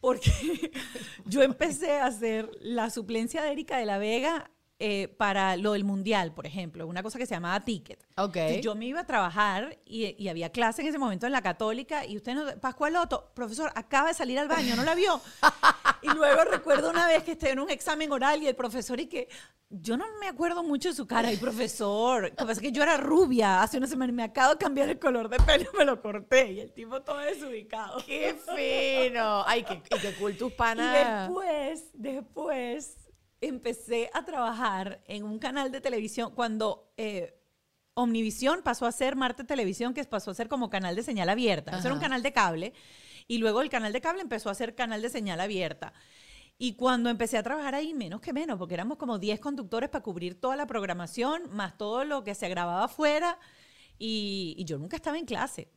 Porque 0.00 0.72
yo 1.26 1.42
empecé 1.42 1.98
a 1.98 2.06
hacer 2.06 2.50
la 2.60 2.90
suplencia 2.90 3.42
de 3.42 3.52
Erika 3.52 3.78
de 3.78 3.86
la 3.86 3.98
Vega 3.98 4.50
eh, 4.82 5.08
para 5.08 5.58
lo 5.58 5.72
del 5.72 5.84
mundial, 5.84 6.32
por 6.32 6.46
ejemplo, 6.46 6.86
una 6.86 7.02
cosa 7.02 7.18
que 7.18 7.26
se 7.26 7.34
llamaba 7.34 7.60
ticket. 7.60 8.02
Ok. 8.16 8.36
Entonces, 8.36 8.62
yo 8.62 8.74
me 8.74 8.86
iba 8.86 9.00
a 9.00 9.06
trabajar 9.06 9.78
y, 9.84 10.16
y 10.18 10.28
había 10.28 10.50
clase 10.50 10.80
en 10.80 10.88
ese 10.88 10.96
momento 10.96 11.26
en 11.26 11.32
la 11.32 11.42
católica 11.42 12.06
y 12.06 12.16
usted 12.16 12.34
no, 12.34 12.46
Pascualoto, 12.60 13.30
profesor, 13.34 13.70
acaba 13.74 14.08
de 14.08 14.14
salir 14.14 14.38
al 14.38 14.48
baño, 14.48 14.74
¿no 14.76 14.82
la 14.82 14.94
vio? 14.94 15.20
y 16.02 16.08
luego 16.08 16.44
recuerdo 16.44 16.88
una 16.88 17.06
vez 17.06 17.22
que 17.24 17.32
estoy 17.32 17.50
en 17.50 17.58
un 17.60 17.68
examen 17.68 18.10
oral 18.10 18.42
y 18.42 18.46
el 18.46 18.56
profesor 18.56 18.98
y 18.98 19.06
que 19.06 19.28
yo 19.68 19.96
no 19.98 20.04
me 20.18 20.26
acuerdo 20.28 20.64
mucho 20.64 20.88
de 20.88 20.94
su 20.94 21.06
cara 21.06 21.30
y 21.30 21.36
profesor, 21.36 22.22
lo 22.22 22.28
que 22.30 22.34
pasa 22.36 22.52
es 22.52 22.60
que 22.60 22.72
yo 22.72 22.82
era 22.82 22.96
rubia, 22.96 23.62
hace 23.62 23.76
una 23.76 23.86
semana 23.86 24.12
me 24.12 24.22
acabo 24.24 24.54
de 24.54 24.58
cambiar 24.58 24.88
el 24.88 24.98
color 24.98 25.28
de 25.28 25.36
pelo, 25.38 25.70
me 25.78 25.84
lo 25.84 26.00
corté 26.00 26.52
y 26.52 26.60
el 26.60 26.72
tipo 26.72 27.02
todo 27.02 27.18
desubicado. 27.18 28.02
¡Qué 28.06 28.34
fino! 28.34 29.44
Ay, 29.46 29.62
qué, 29.62 29.74
y 29.74 29.98
qué 30.00 30.14
cool 30.14 30.36
tus 30.36 30.52
Y 30.52 30.54
panas. 30.56 31.28
después, 31.28 31.84
después 31.92 32.96
empecé 33.40 34.10
a 34.12 34.24
trabajar 34.24 35.02
en 35.06 35.24
un 35.24 35.38
canal 35.38 35.72
de 35.72 35.80
televisión 35.80 36.32
cuando 36.34 36.92
eh, 36.96 37.40
Omnivisión 37.94 38.62
pasó 38.62 38.86
a 38.86 38.92
ser 38.92 39.16
Marte 39.16 39.44
Televisión, 39.44 39.94
que 39.94 40.04
pasó 40.04 40.30
a 40.30 40.34
ser 40.34 40.48
como 40.48 40.70
canal 40.70 40.96
de 40.96 41.02
señal 41.02 41.28
abierta. 41.28 41.76
Eso 41.76 41.88
era 41.88 41.94
un 41.94 42.00
canal 42.00 42.22
de 42.22 42.32
cable. 42.32 42.72
Y 43.26 43.38
luego 43.38 43.62
el 43.62 43.68
canal 43.68 43.92
de 43.92 44.00
cable 44.00 44.22
empezó 44.22 44.50
a 44.50 44.54
ser 44.54 44.74
canal 44.74 45.02
de 45.02 45.08
señal 45.08 45.40
abierta. 45.40 45.92
Y 46.56 46.74
cuando 46.74 47.10
empecé 47.10 47.38
a 47.38 47.42
trabajar 47.42 47.74
ahí, 47.74 47.94
menos 47.94 48.20
que 48.20 48.32
menos, 48.32 48.58
porque 48.58 48.74
éramos 48.74 48.98
como 48.98 49.18
10 49.18 49.40
conductores 49.40 49.88
para 49.88 50.02
cubrir 50.02 50.38
toda 50.40 50.56
la 50.56 50.66
programación, 50.66 51.42
más 51.50 51.76
todo 51.78 52.04
lo 52.04 52.22
que 52.22 52.34
se 52.34 52.48
grababa 52.48 52.84
afuera. 52.84 53.38
Y, 53.98 54.54
y 54.58 54.64
yo 54.64 54.78
nunca 54.78 54.96
estaba 54.96 55.18
en 55.18 55.24
clase. 55.24 55.70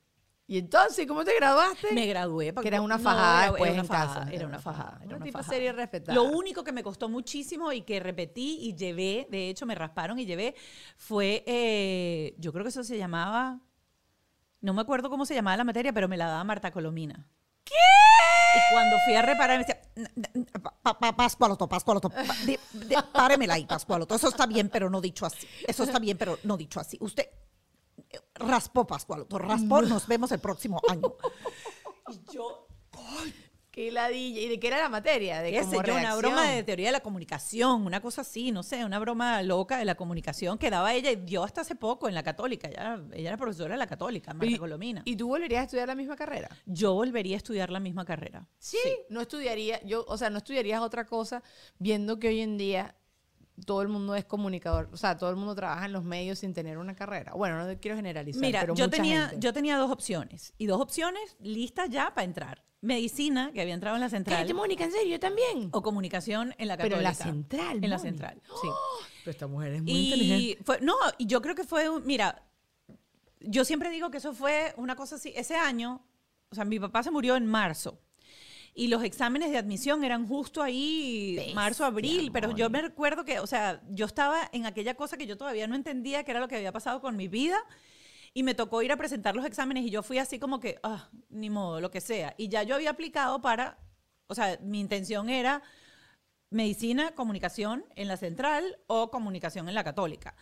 ¿Y 0.45 0.57
entonces 0.57 1.07
cómo 1.07 1.23
te 1.23 1.33
graduaste? 1.35 1.93
Me 1.93 2.05
gradué. 2.05 2.53
Que 2.53 2.67
era 2.67 2.81
una 2.81 2.97
no, 2.97 3.03
fajada 3.03 3.43
era- 3.43 3.51
después 3.51 3.63
era 3.63 3.73
una 3.73 3.81
en 3.81 3.87
fajada, 3.87 4.19
casa. 4.25 4.31
Era 4.33 4.45
una 4.47 4.59
fajada. 4.59 4.99
Era 5.01 5.15
Una 5.15 5.25
tipa 5.25 5.39
fajada. 5.39 5.53
seria 5.55 5.69
y 5.69 5.73
respetada. 5.73 6.13
Lo 6.15 6.23
único 6.23 6.63
que 6.65 6.71
me 6.73 6.83
costó 6.83 7.07
muchísimo 7.07 7.71
y 7.71 7.81
que 7.83 7.99
repetí 8.01 8.57
y 8.61 8.75
llevé, 8.75 9.27
de 9.31 9.49
hecho 9.49 9.65
me 9.65 9.73
rasparon 9.75 10.19
y 10.19 10.25
llevé, 10.25 10.53
fue, 10.97 11.43
eh, 11.47 12.35
yo 12.39 12.51
creo 12.51 12.63
que 12.63 12.69
eso 12.69 12.83
se 12.83 12.97
llamaba, 12.97 13.61
no 14.59 14.73
me 14.73 14.81
acuerdo 14.81 15.09
cómo 15.09 15.25
se 15.25 15.33
llamaba 15.33 15.55
la 15.57 15.63
materia, 15.63 15.93
pero 15.93 16.07
me 16.09 16.17
la 16.17 16.27
daba 16.27 16.43
Marta 16.43 16.71
Colomina. 16.71 17.25
¿Qué? 17.63 17.73
Y 18.55 18.73
cuando 18.73 18.97
fui 19.05 19.15
a 19.15 19.21
reparar, 19.21 19.57
me 19.57 19.65
decía, 19.65 19.81
Pascualoto, 21.15 21.67
Pascualoto, 21.69 22.11
páremela 23.13 23.55
ahí, 23.55 23.65
Pascualoto. 23.65 24.13
Eso 24.13 24.27
está 24.27 24.45
bien, 24.45 24.69
pero 24.69 24.89
no 24.89 24.99
dicho 25.01 25.25
así. 25.25 25.47
Eso 25.65 25.83
está 25.83 25.99
bien, 25.99 26.17
pero 26.17 26.37
no 26.43 26.57
dicho 26.57 26.79
así. 26.79 26.97
Usted 26.99 27.29
raspó, 28.35 28.85
Pascualoto, 28.85 29.37
raspó. 29.37 29.81
Nos 29.81 30.07
vemos 30.07 30.31
el 30.31 30.39
próximo 30.39 30.79
año. 30.89 31.15
y 32.09 32.33
yo, 32.33 32.67
Qué 33.73 33.91
ladilla. 33.91 34.39
¿Y 34.39 34.49
de 34.49 34.59
qué 34.59 34.67
era 34.67 34.77
la 34.77 34.87
materia? 34.87 35.41
De 35.41 35.51
qué 35.51 35.63
sé 35.63 35.79
yo, 35.83 35.95
una 35.95 36.15
broma 36.15 36.47
de 36.47 36.61
teoría 36.61 36.89
de 36.89 36.91
la 36.91 36.99
comunicación, 36.99 37.87
una 37.87 38.01
cosa 38.01 38.21
así, 38.21 38.51
no 38.51 38.61
sé, 38.61 38.85
una 38.85 38.99
broma 38.99 39.41
loca 39.41 39.79
de 39.79 39.85
la 39.85 39.95
comunicación 39.95 40.59
que 40.59 40.69
daba 40.69 40.93
ella 40.93 41.09
y 41.09 41.15
dio 41.15 41.43
hasta 41.43 41.61
hace 41.61 41.73
poco 41.73 42.07
en 42.07 42.13
la 42.13 42.21
católica. 42.21 42.67
Ella, 42.67 43.01
ella 43.13 43.29
era 43.29 43.37
profesora 43.37 43.73
de 43.73 43.79
la 43.79 43.87
católica, 43.87 44.31
Marta 44.31 44.45
¿Y, 44.45 44.59
Colomina. 44.59 45.01
¿Y 45.05 45.15
tú 45.15 45.27
volverías 45.27 45.61
a 45.61 45.63
estudiar 45.63 45.87
la 45.87 45.95
misma 45.95 46.15
carrera? 46.15 46.49
yo 46.67 46.93
volvería 46.93 47.35
a 47.35 47.37
estudiar 47.37 47.71
la 47.71 47.79
misma 47.79 48.05
carrera. 48.05 48.47
Sí. 48.59 48.77
No 49.09 49.21
estudiaría, 49.21 49.81
yo, 49.83 50.05
o 50.07 50.19
sea, 50.19 50.29
no 50.29 50.37
estudiarías 50.37 50.79
otra 50.79 51.07
cosa 51.07 51.41
viendo 51.79 52.19
que 52.19 52.27
hoy 52.27 52.41
en 52.41 52.57
día 52.57 52.95
todo 53.65 53.81
el 53.81 53.87
mundo 53.87 54.15
es 54.15 54.25
comunicador, 54.25 54.89
o 54.91 54.97
sea, 54.97 55.17
todo 55.17 55.29
el 55.29 55.35
mundo 55.35 55.53
trabaja 55.55 55.85
en 55.85 55.93
los 55.93 56.03
medios 56.03 56.39
sin 56.39 56.53
tener 56.53 56.77
una 56.77 56.95
carrera. 56.95 57.33
Bueno, 57.33 57.63
no 57.67 57.79
quiero 57.79 57.95
generalizar, 57.95 58.41
Mira, 58.41 58.61
pero 58.61 58.73
yo 58.75 58.85
mucha 58.85 58.97
tenía, 58.97 59.27
gente. 59.29 59.39
yo 59.45 59.53
tenía 59.53 59.77
dos 59.77 59.91
opciones 59.91 60.53
y 60.57 60.65
dos 60.65 60.81
opciones 60.81 61.35
listas 61.39 61.89
ya 61.89 62.13
para 62.13 62.25
entrar. 62.25 62.63
Medicina, 62.81 63.51
que 63.53 63.61
había 63.61 63.73
entrado 63.75 63.95
en 63.95 64.01
la 64.01 64.09
central, 64.09 64.39
Cállate, 64.39 64.53
Mónica, 64.53 64.83
en 64.83 64.91
serio, 64.91 65.11
yo 65.13 65.19
también. 65.19 65.69
o 65.71 65.81
comunicación 65.81 66.53
en 66.57 66.67
la 66.67 66.75
Pero 66.77 66.97
católica. 66.97 66.97
en 66.97 67.03
la 67.03 67.13
central, 67.13 67.83
En 67.83 67.89
la 67.89 67.99
central, 67.99 68.41
sí. 68.61 68.67
Pero 69.23 69.31
esta 69.31 69.47
mujer 69.47 69.73
es 69.73 69.83
muy 69.83 69.91
Y 69.93 70.03
inteligente. 70.13 70.63
fue, 70.65 70.81
no, 70.81 70.95
y 71.17 71.25
yo 71.27 71.41
creo 71.41 71.55
que 71.55 71.63
fue, 71.63 71.87
un- 71.89 72.05
mira, 72.05 72.43
yo 73.39 73.63
siempre 73.65 73.89
digo 73.89 74.09
que 74.11 74.17
eso 74.17 74.33
fue 74.33 74.73
una 74.77 74.95
cosa 74.95 75.15
así. 75.15 75.31
Ese 75.35 75.55
año, 75.55 76.05
o 76.49 76.55
sea, 76.55 76.65
mi 76.65 76.79
papá 76.79 77.03
se 77.03 77.11
murió 77.11 77.35
en 77.37 77.45
marzo. 77.45 77.99
Y 78.75 78.87
los 78.87 79.03
exámenes 79.03 79.51
de 79.51 79.57
admisión 79.57 80.03
eran 80.03 80.27
justo 80.27 80.63
ahí, 80.63 81.35
Bestia, 81.35 81.55
marzo, 81.55 81.85
abril, 81.85 82.31
pero 82.31 82.55
yo 82.55 82.69
me 82.69 82.81
recuerdo 82.81 83.23
que, 83.23 83.39
o 83.39 83.45
sea, 83.45 83.81
yo 83.89 84.05
estaba 84.05 84.49
en 84.51 84.65
aquella 84.65 84.95
cosa 84.95 85.15
que 85.15 85.27
yo 85.27 85.37
todavía 85.37 85.67
no 85.67 85.75
entendía 85.75 86.23
que 86.23 86.31
era 86.31 86.39
lo 86.39 86.47
que 86.47 86.55
había 86.55 86.71
pasado 86.71 86.99
con 86.99 87.15
mi 87.15 87.27
vida 87.27 87.57
y 88.33 88.41
me 88.41 88.55
tocó 88.55 88.81
ir 88.81 88.91
a 88.91 88.97
presentar 88.97 89.35
los 89.35 89.45
exámenes 89.45 89.85
y 89.85 89.91
yo 89.91 90.01
fui 90.01 90.17
así 90.17 90.39
como 90.39 90.59
que, 90.59 90.79
ah, 90.81 91.09
ni 91.29 91.51
modo, 91.51 91.81
lo 91.81 91.91
que 91.91 92.01
sea. 92.01 92.33
Y 92.37 92.49
ya 92.49 92.63
yo 92.63 92.73
había 92.73 92.89
aplicado 92.89 93.41
para, 93.41 93.77
o 94.27 94.33
sea, 94.33 94.57
mi 94.61 94.79
intención 94.79 95.29
era 95.29 95.61
medicina, 96.49 97.11
comunicación 97.11 97.85
en 97.95 98.07
la 98.07 98.17
central 98.17 98.79
o 98.87 99.11
comunicación 99.11 99.69
en 99.69 99.75
la 99.75 99.83
católica. 99.83 100.35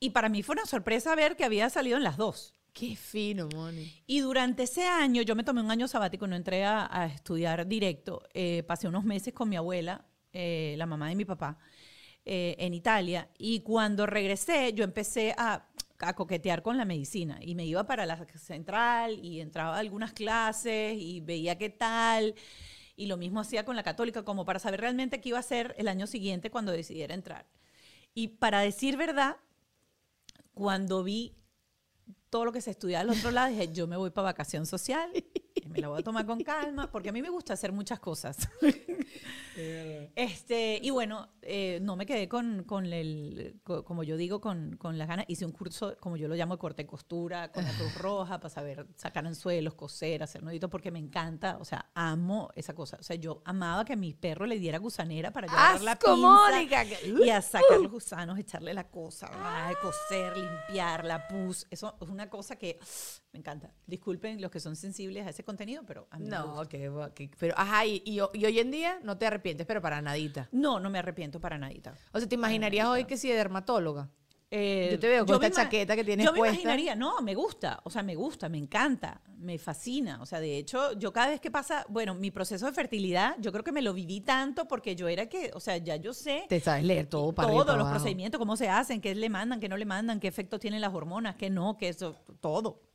Y 0.00 0.10
para 0.10 0.28
mí 0.28 0.42
fue 0.42 0.54
una 0.54 0.66
sorpresa 0.66 1.14
ver 1.14 1.36
que 1.36 1.44
había 1.44 1.70
salido 1.70 1.96
en 1.96 2.02
las 2.02 2.16
dos. 2.16 2.54
Qué 2.72 2.96
fino, 2.96 3.48
Moni. 3.54 3.92
Y 4.06 4.20
durante 4.20 4.62
ese 4.62 4.84
año, 4.84 5.20
yo 5.22 5.36
me 5.36 5.44
tomé 5.44 5.60
un 5.60 5.70
año 5.70 5.86
sabático, 5.88 6.26
no 6.26 6.36
entré 6.36 6.64
a, 6.64 6.88
a 6.90 7.06
estudiar 7.06 7.66
directo. 7.66 8.22
Eh, 8.32 8.62
pasé 8.66 8.88
unos 8.88 9.04
meses 9.04 9.34
con 9.34 9.48
mi 9.48 9.56
abuela, 9.56 10.06
eh, 10.32 10.74
la 10.78 10.86
mamá 10.86 11.10
de 11.10 11.14
mi 11.14 11.26
papá, 11.26 11.58
eh, 12.24 12.56
en 12.58 12.72
Italia. 12.72 13.28
Y 13.36 13.60
cuando 13.60 14.06
regresé, 14.06 14.72
yo 14.72 14.84
empecé 14.84 15.34
a, 15.36 15.68
a 15.98 16.14
coquetear 16.14 16.62
con 16.62 16.78
la 16.78 16.86
medicina. 16.86 17.38
Y 17.42 17.54
me 17.54 17.66
iba 17.66 17.86
para 17.86 18.06
la 18.06 18.24
central 18.38 19.18
y 19.22 19.40
entraba 19.40 19.76
a 19.76 19.80
algunas 19.80 20.14
clases 20.14 20.96
y 20.98 21.20
veía 21.20 21.58
qué 21.58 21.68
tal. 21.68 22.34
Y 22.96 23.06
lo 23.06 23.18
mismo 23.18 23.40
hacía 23.40 23.66
con 23.66 23.76
la 23.76 23.82
católica, 23.82 24.24
como 24.24 24.46
para 24.46 24.58
saber 24.58 24.80
realmente 24.80 25.20
qué 25.20 25.30
iba 25.30 25.38
a 25.38 25.40
hacer 25.40 25.74
el 25.76 25.88
año 25.88 26.06
siguiente 26.06 26.50
cuando 26.50 26.72
decidiera 26.72 27.14
entrar. 27.14 27.46
Y 28.14 28.28
para 28.28 28.60
decir 28.60 28.96
verdad, 28.96 29.36
cuando 30.54 31.02
vi 31.04 31.34
todo 32.30 32.46
lo 32.46 32.52
que 32.52 32.60
se 32.60 32.70
estudia 32.70 33.00
al 33.00 33.10
otro 33.10 33.30
lado, 33.30 33.48
dije, 33.50 33.72
yo 33.72 33.86
me 33.86 33.96
voy 33.96 34.10
para 34.10 34.26
vacación 34.26 34.66
social, 34.66 35.10
y 35.54 35.68
me 35.68 35.80
la 35.80 35.88
voy 35.88 36.00
a 36.00 36.02
tomar 36.02 36.24
con 36.26 36.42
calma, 36.42 36.90
porque 36.90 37.10
a 37.10 37.12
mí 37.12 37.22
me 37.22 37.30
gusta 37.30 37.52
hacer 37.52 37.72
muchas 37.72 38.00
cosas. 38.00 38.48
este, 39.54 40.78
y 40.82 40.90
bueno, 40.90 41.28
eh, 41.42 41.78
no 41.82 41.96
me 41.96 42.06
quedé 42.06 42.28
con, 42.28 42.64
con 42.64 42.86
el, 42.86 43.60
co- 43.64 43.84
como 43.84 44.02
yo 44.02 44.16
digo, 44.16 44.40
con, 44.40 44.76
con 44.76 44.98
las 44.98 45.08
ganas. 45.08 45.26
Hice 45.28 45.44
un 45.44 45.52
curso, 45.52 45.96
como 46.00 46.16
yo 46.16 46.28
lo 46.28 46.34
llamo, 46.34 46.54
de 46.54 46.58
corte 46.58 46.82
y 46.82 46.86
costura, 46.86 47.50
con 47.52 47.64
la 47.64 47.70
Cruz 47.72 47.94
Roja, 47.96 48.38
para 48.38 48.48
saber 48.50 48.86
sacar 48.96 49.26
anzuelos, 49.26 49.74
coser, 49.74 50.22
hacer 50.22 50.42
nuditos, 50.42 50.70
porque 50.70 50.90
me 50.90 50.98
encanta, 50.98 51.58
o 51.58 51.64
sea, 51.64 51.90
amo 51.94 52.50
esa 52.54 52.74
cosa. 52.74 52.96
O 53.00 53.02
sea, 53.02 53.16
yo 53.16 53.42
amaba 53.44 53.84
que 53.84 53.92
a 53.94 53.96
mi 53.96 54.14
perro 54.14 54.46
le 54.46 54.58
diera 54.58 54.78
gusanera 54.78 55.32
para 55.32 55.46
agarrar 55.48 55.82
la 55.82 55.92
¡Asco, 55.92 56.14
pinza 56.14 56.26
Mónica! 56.28 56.84
y 57.24 57.28
a 57.30 57.42
sacar 57.42 57.80
los 57.80 57.90
gusanos, 57.92 58.38
echarle 58.38 58.74
la 58.74 58.88
cosa, 58.88 59.28
coser, 59.80 60.36
limpiar, 60.36 61.04
la 61.04 61.26
pus. 61.28 61.66
Eso 61.70 61.96
es 62.00 62.08
una 62.08 62.28
cosa 62.30 62.56
que 62.56 62.78
me 63.32 63.38
encanta. 63.38 63.72
Disculpen 63.86 64.40
los 64.40 64.50
que 64.50 64.60
son 64.60 64.76
sensibles 64.76 65.26
a 65.26 65.30
ese 65.30 65.44
contenido, 65.44 65.82
pero 65.86 66.06
a 66.10 66.18
mí 66.18 66.24
me 66.24 66.30
No, 66.30 66.48
gusta. 66.54 66.68
que, 66.68 66.90
que- 67.14 67.30
pero 67.38 67.54
ajá, 67.56 67.84
y, 67.86 68.02
y, 68.04 68.16
y 68.34 68.44
hoy 68.44 68.58
en 68.58 68.70
día 68.70 68.98
no 69.02 69.16
te 69.18 69.26
arrepientes, 69.26 69.41
pero 69.42 69.82
para 69.82 70.00
nadita. 70.00 70.48
No, 70.52 70.80
no 70.80 70.88
me 70.90 70.98
arrepiento 70.98 71.40
para 71.40 71.58
nadita. 71.58 71.94
O 72.12 72.18
sea, 72.18 72.28
¿te 72.28 72.34
imaginarías 72.34 72.86
hoy 72.86 73.04
que 73.04 73.16
si 73.16 73.28
de 73.28 73.34
dermatóloga? 73.36 74.08
Eh, 74.54 74.90
Yo 74.92 74.98
te 74.98 75.08
veo 75.08 75.24
con 75.24 75.38
me 75.40 75.46
esta 75.46 75.62
chaqueta 75.62 75.96
que 75.96 76.04
tienes 76.04 76.26
Yo 76.26 76.32
me 76.32 76.40
puesta. 76.40 76.54
imaginaría, 76.54 76.94
no, 76.94 77.22
me 77.22 77.34
gusta, 77.34 77.80
o 77.84 77.90
sea, 77.90 78.02
me 78.02 78.14
gusta, 78.14 78.50
me 78.50 78.58
encanta, 78.58 79.22
me 79.38 79.58
fascina. 79.58 80.20
O 80.20 80.26
sea, 80.26 80.40
de 80.40 80.58
hecho, 80.58 80.92
yo 80.98 81.10
cada 81.10 81.28
vez 81.28 81.40
que 81.40 81.50
pasa, 81.50 81.86
bueno, 81.88 82.14
mi 82.14 82.30
proceso 82.30 82.66
de 82.66 82.72
fertilidad, 82.72 83.34
yo 83.40 83.50
creo 83.50 83.64
que 83.64 83.72
me 83.72 83.80
lo 83.80 83.94
viví 83.94 84.20
tanto 84.20 84.68
porque 84.68 84.94
yo 84.94 85.08
era 85.08 85.24
que, 85.26 85.50
o 85.54 85.60
sea, 85.60 85.78
ya 85.78 85.96
yo 85.96 86.12
sé 86.12 86.44
Te 86.50 86.60
sabes 86.60 86.84
leer 86.84 87.06
todo 87.06 87.32
para 87.32 87.48
todos 87.48 87.78
los 87.78 87.88
procedimientos, 87.88 88.38
cómo 88.38 88.58
se 88.58 88.68
hacen, 88.68 89.00
qué 89.00 89.14
le 89.14 89.30
mandan, 89.30 89.58
qué 89.58 89.70
no 89.70 89.78
le 89.78 89.86
mandan, 89.86 90.20
qué 90.20 90.28
efectos 90.28 90.60
tienen 90.60 90.82
las 90.82 90.92
hormonas, 90.92 91.36
qué 91.36 91.48
no, 91.48 91.78
qué 91.78 91.88
eso, 91.88 92.14
todo. 92.40 92.91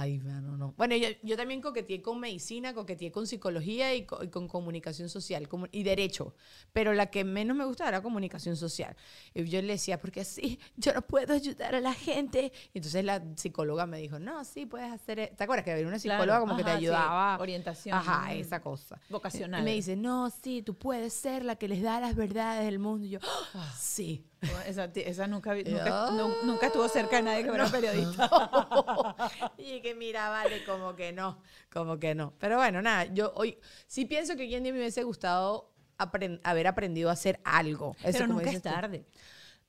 Ay, 0.00 0.18
no, 0.18 0.56
no. 0.56 0.74
Bueno, 0.76 0.94
yo, 0.96 1.08
yo 1.22 1.36
también 1.36 1.60
coqueteé 1.60 2.00
con 2.02 2.20
medicina, 2.20 2.72
coqueteé 2.72 3.10
con 3.10 3.26
psicología 3.26 3.94
y, 3.94 4.06
co- 4.06 4.22
y 4.22 4.28
con 4.28 4.46
comunicación 4.46 5.08
social 5.08 5.48
y 5.72 5.82
derecho. 5.82 6.34
Pero 6.72 6.92
la 6.94 7.06
que 7.10 7.24
menos 7.24 7.56
me 7.56 7.64
gustaba 7.64 7.88
era 7.88 8.02
comunicación 8.02 8.56
social. 8.56 8.96
Y 9.34 9.44
yo 9.44 9.60
le 9.60 9.72
decía, 9.72 10.00
porque 10.00 10.24
sí, 10.24 10.60
yo 10.76 10.92
no 10.94 11.02
puedo 11.02 11.34
ayudar 11.34 11.74
a 11.74 11.80
la 11.80 11.94
gente. 11.94 12.52
Y 12.72 12.78
entonces 12.78 13.04
la 13.04 13.22
psicóloga 13.36 13.86
me 13.86 13.98
dijo, 13.98 14.18
no, 14.18 14.44
sí, 14.44 14.66
puedes 14.66 14.92
hacer. 14.92 15.18
e-". 15.18 15.26
¿Te 15.36 15.44
acuerdas 15.44 15.64
que 15.64 15.72
había 15.72 15.86
una 15.86 15.98
Claro, 15.98 16.22
psicóloga 16.22 16.40
como 16.40 16.56
que 16.56 16.62
te 16.64 16.70
ajá, 16.70 16.78
sí, 16.78 16.84
ayudaba? 16.84 17.38
orientación. 17.38 17.98
Ajá, 17.98 18.34
esa 18.34 18.60
cosa. 18.60 19.00
Vocacional. 19.08 19.60
Y 19.62 19.64
me 19.64 19.74
dice, 19.74 19.96
no, 19.96 20.30
sí, 20.30 20.62
tú 20.62 20.74
puedes 20.78 21.12
ser 21.12 21.44
la 21.44 21.56
que 21.56 21.66
les 21.66 21.82
da 21.82 21.98
las 22.00 22.14
verdades 22.14 22.64
del 22.64 22.78
mundo. 22.78 23.04
Y 23.06 23.10
yo, 23.10 23.18
"Ah, 23.54 23.74
sí. 23.76 24.24
Esa, 24.66 24.84
esa 24.94 25.26
nunca, 25.26 25.52
vi- 25.52 25.64
nunca, 25.64 26.10
nu- 26.12 26.34
nunca 26.44 26.66
estuvo 26.66 26.88
cerca 26.88 27.16
de 27.16 27.22
nadie 27.22 27.42
que 27.42 27.48
fuera 27.48 27.66
periodista. 27.66 28.30
y 29.58 29.80
que 29.80 29.94
mira, 29.94 30.28
vale, 30.30 30.64
como 30.64 30.94
que 30.94 31.12
no, 31.12 31.42
como 31.72 31.98
que 31.98 32.14
no. 32.14 32.34
Pero 32.38 32.56
bueno, 32.56 32.80
nada, 32.82 33.06
yo 33.12 33.32
hoy 33.34 33.58
sí 33.86 34.04
pienso 34.04 34.36
que 34.36 34.42
hoy 34.42 34.54
en 34.54 34.62
día 34.62 34.72
me 34.72 34.78
hubiese 34.78 35.02
gustado 35.02 35.72
apren- 35.98 36.40
haber 36.44 36.66
aprendido 36.68 37.10
a 37.10 37.14
hacer 37.14 37.40
algo. 37.44 37.96
Eso 38.02 38.12
Pero 38.12 38.26
como 38.26 38.38
nunca 38.38 38.50
es 38.50 38.62
tú. 38.62 38.68
tarde. 38.68 39.06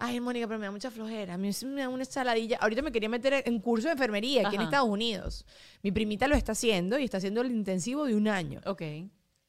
Ay, 0.01 0.21
Mónica, 0.21 0.47
pero 0.47 0.59
me 0.59 0.65
da 0.67 0.71
mucha 0.71 0.91
flojera. 0.91 1.33
A 1.33 1.37
mí 1.37 1.49
me 1.65 1.81
da 1.81 1.89
una 1.89 2.03
ensaladilla. 2.03 2.57
Ahorita 2.61 2.81
me 2.81 2.91
quería 2.91 3.09
meter 3.09 3.43
en 3.45 3.59
curso 3.59 3.87
de 3.89 3.93
enfermería 3.93 4.47
aquí 4.47 4.55
en 4.55 4.61
Ajá. 4.61 4.69
Estados 4.69 4.87
Unidos. 4.89 5.45
Mi 5.81 5.91
primita 5.91 6.25
lo 6.29 6.35
está 6.35 6.53
haciendo 6.53 6.97
y 6.97 7.03
está 7.03 7.17
haciendo 7.17 7.41
el 7.41 7.51
intensivo 7.51 8.05
de 8.05 8.15
un 8.15 8.29
año. 8.29 8.61
Ok. 8.65 8.81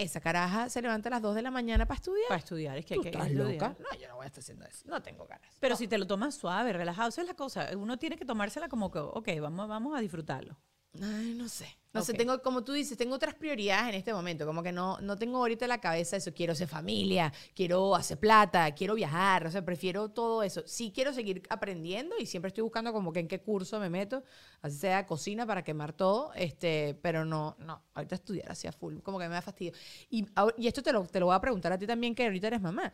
Esa 0.00 0.18
caraja 0.20 0.70
se 0.70 0.80
levanta 0.80 1.10
a 1.10 1.10
las 1.10 1.20
2 1.20 1.34
de 1.34 1.42
la 1.42 1.50
mañana 1.50 1.84
para 1.84 1.96
estudiar. 1.96 2.28
Para 2.28 2.38
estudiar, 2.38 2.78
es 2.78 2.86
que 2.86 2.94
hay 2.94 2.98
¿Tú 2.98 3.02
que 3.02 3.08
estás 3.10 3.26
estudiar. 3.26 3.52
loca? 3.52 3.76
No, 3.78 3.98
yo 3.98 4.08
no 4.08 4.16
voy 4.16 4.24
a 4.24 4.28
estar 4.28 4.40
haciendo 4.40 4.64
eso. 4.64 4.88
No 4.88 5.02
tengo 5.02 5.26
ganas. 5.26 5.54
Pero 5.60 5.76
si 5.76 5.88
te 5.88 5.98
lo 5.98 6.06
tomas 6.06 6.34
suave, 6.34 6.72
relajado, 6.72 7.10
esa 7.10 7.20
es 7.20 7.26
la 7.26 7.34
cosa. 7.34 7.68
Uno 7.76 7.98
tiene 7.98 8.16
que 8.16 8.24
tomársela 8.24 8.70
como 8.70 8.90
que, 8.90 8.98
ok, 8.98 9.28
vamos, 9.42 9.68
vamos 9.68 9.94
a 9.94 10.00
disfrutarlo. 10.00 10.56
Ay, 11.00 11.34
no 11.36 11.48
sé. 11.48 11.66
No 11.92 12.02
sé, 12.02 12.14
tengo, 12.14 12.40
como 12.40 12.62
tú 12.62 12.72
dices, 12.72 12.96
tengo 12.96 13.16
otras 13.16 13.34
prioridades 13.34 13.88
en 13.88 13.94
este 13.96 14.12
momento. 14.14 14.46
Como 14.46 14.62
que 14.62 14.70
no, 14.70 15.00
no 15.00 15.16
tengo 15.16 15.38
ahorita 15.38 15.64
en 15.64 15.70
la 15.70 15.80
cabeza 15.80 16.16
eso. 16.16 16.32
Quiero 16.32 16.54
ser 16.54 16.68
familia, 16.68 17.32
quiero 17.52 17.96
hacer 17.96 18.16
plata, 18.18 18.72
quiero 18.76 18.94
viajar. 18.94 19.44
O 19.46 19.50
sea, 19.50 19.64
prefiero 19.64 20.08
todo 20.10 20.44
eso. 20.44 20.62
Sí 20.66 20.92
quiero 20.94 21.12
seguir 21.12 21.42
aprendiendo 21.50 22.14
y 22.18 22.26
siempre 22.26 22.48
estoy 22.48 22.62
buscando 22.62 22.92
como 22.92 23.12
que 23.12 23.18
en 23.20 23.26
qué 23.26 23.40
curso 23.40 23.80
me 23.80 23.90
meto. 23.90 24.22
Así 24.62 24.76
sea 24.78 25.04
cocina 25.04 25.44
para 25.46 25.64
quemar 25.64 25.92
todo. 25.92 26.32
Este, 26.34 26.96
pero 27.02 27.24
no, 27.24 27.56
no. 27.58 27.82
Ahorita 27.94 28.14
estudiar 28.14 28.52
hacia 28.52 28.70
full. 28.70 28.98
Como 29.00 29.18
que 29.18 29.26
me 29.28 29.34
da 29.34 29.42
fastidio. 29.42 29.72
Y, 30.10 30.26
y 30.58 30.68
esto 30.68 30.82
te 30.84 30.92
lo, 30.92 31.04
te 31.06 31.18
lo 31.18 31.26
voy 31.26 31.34
a 31.34 31.40
preguntar 31.40 31.72
a 31.72 31.78
ti 31.78 31.88
también, 31.88 32.14
que 32.14 32.24
ahorita 32.24 32.46
eres 32.48 32.60
mamá. 32.60 32.92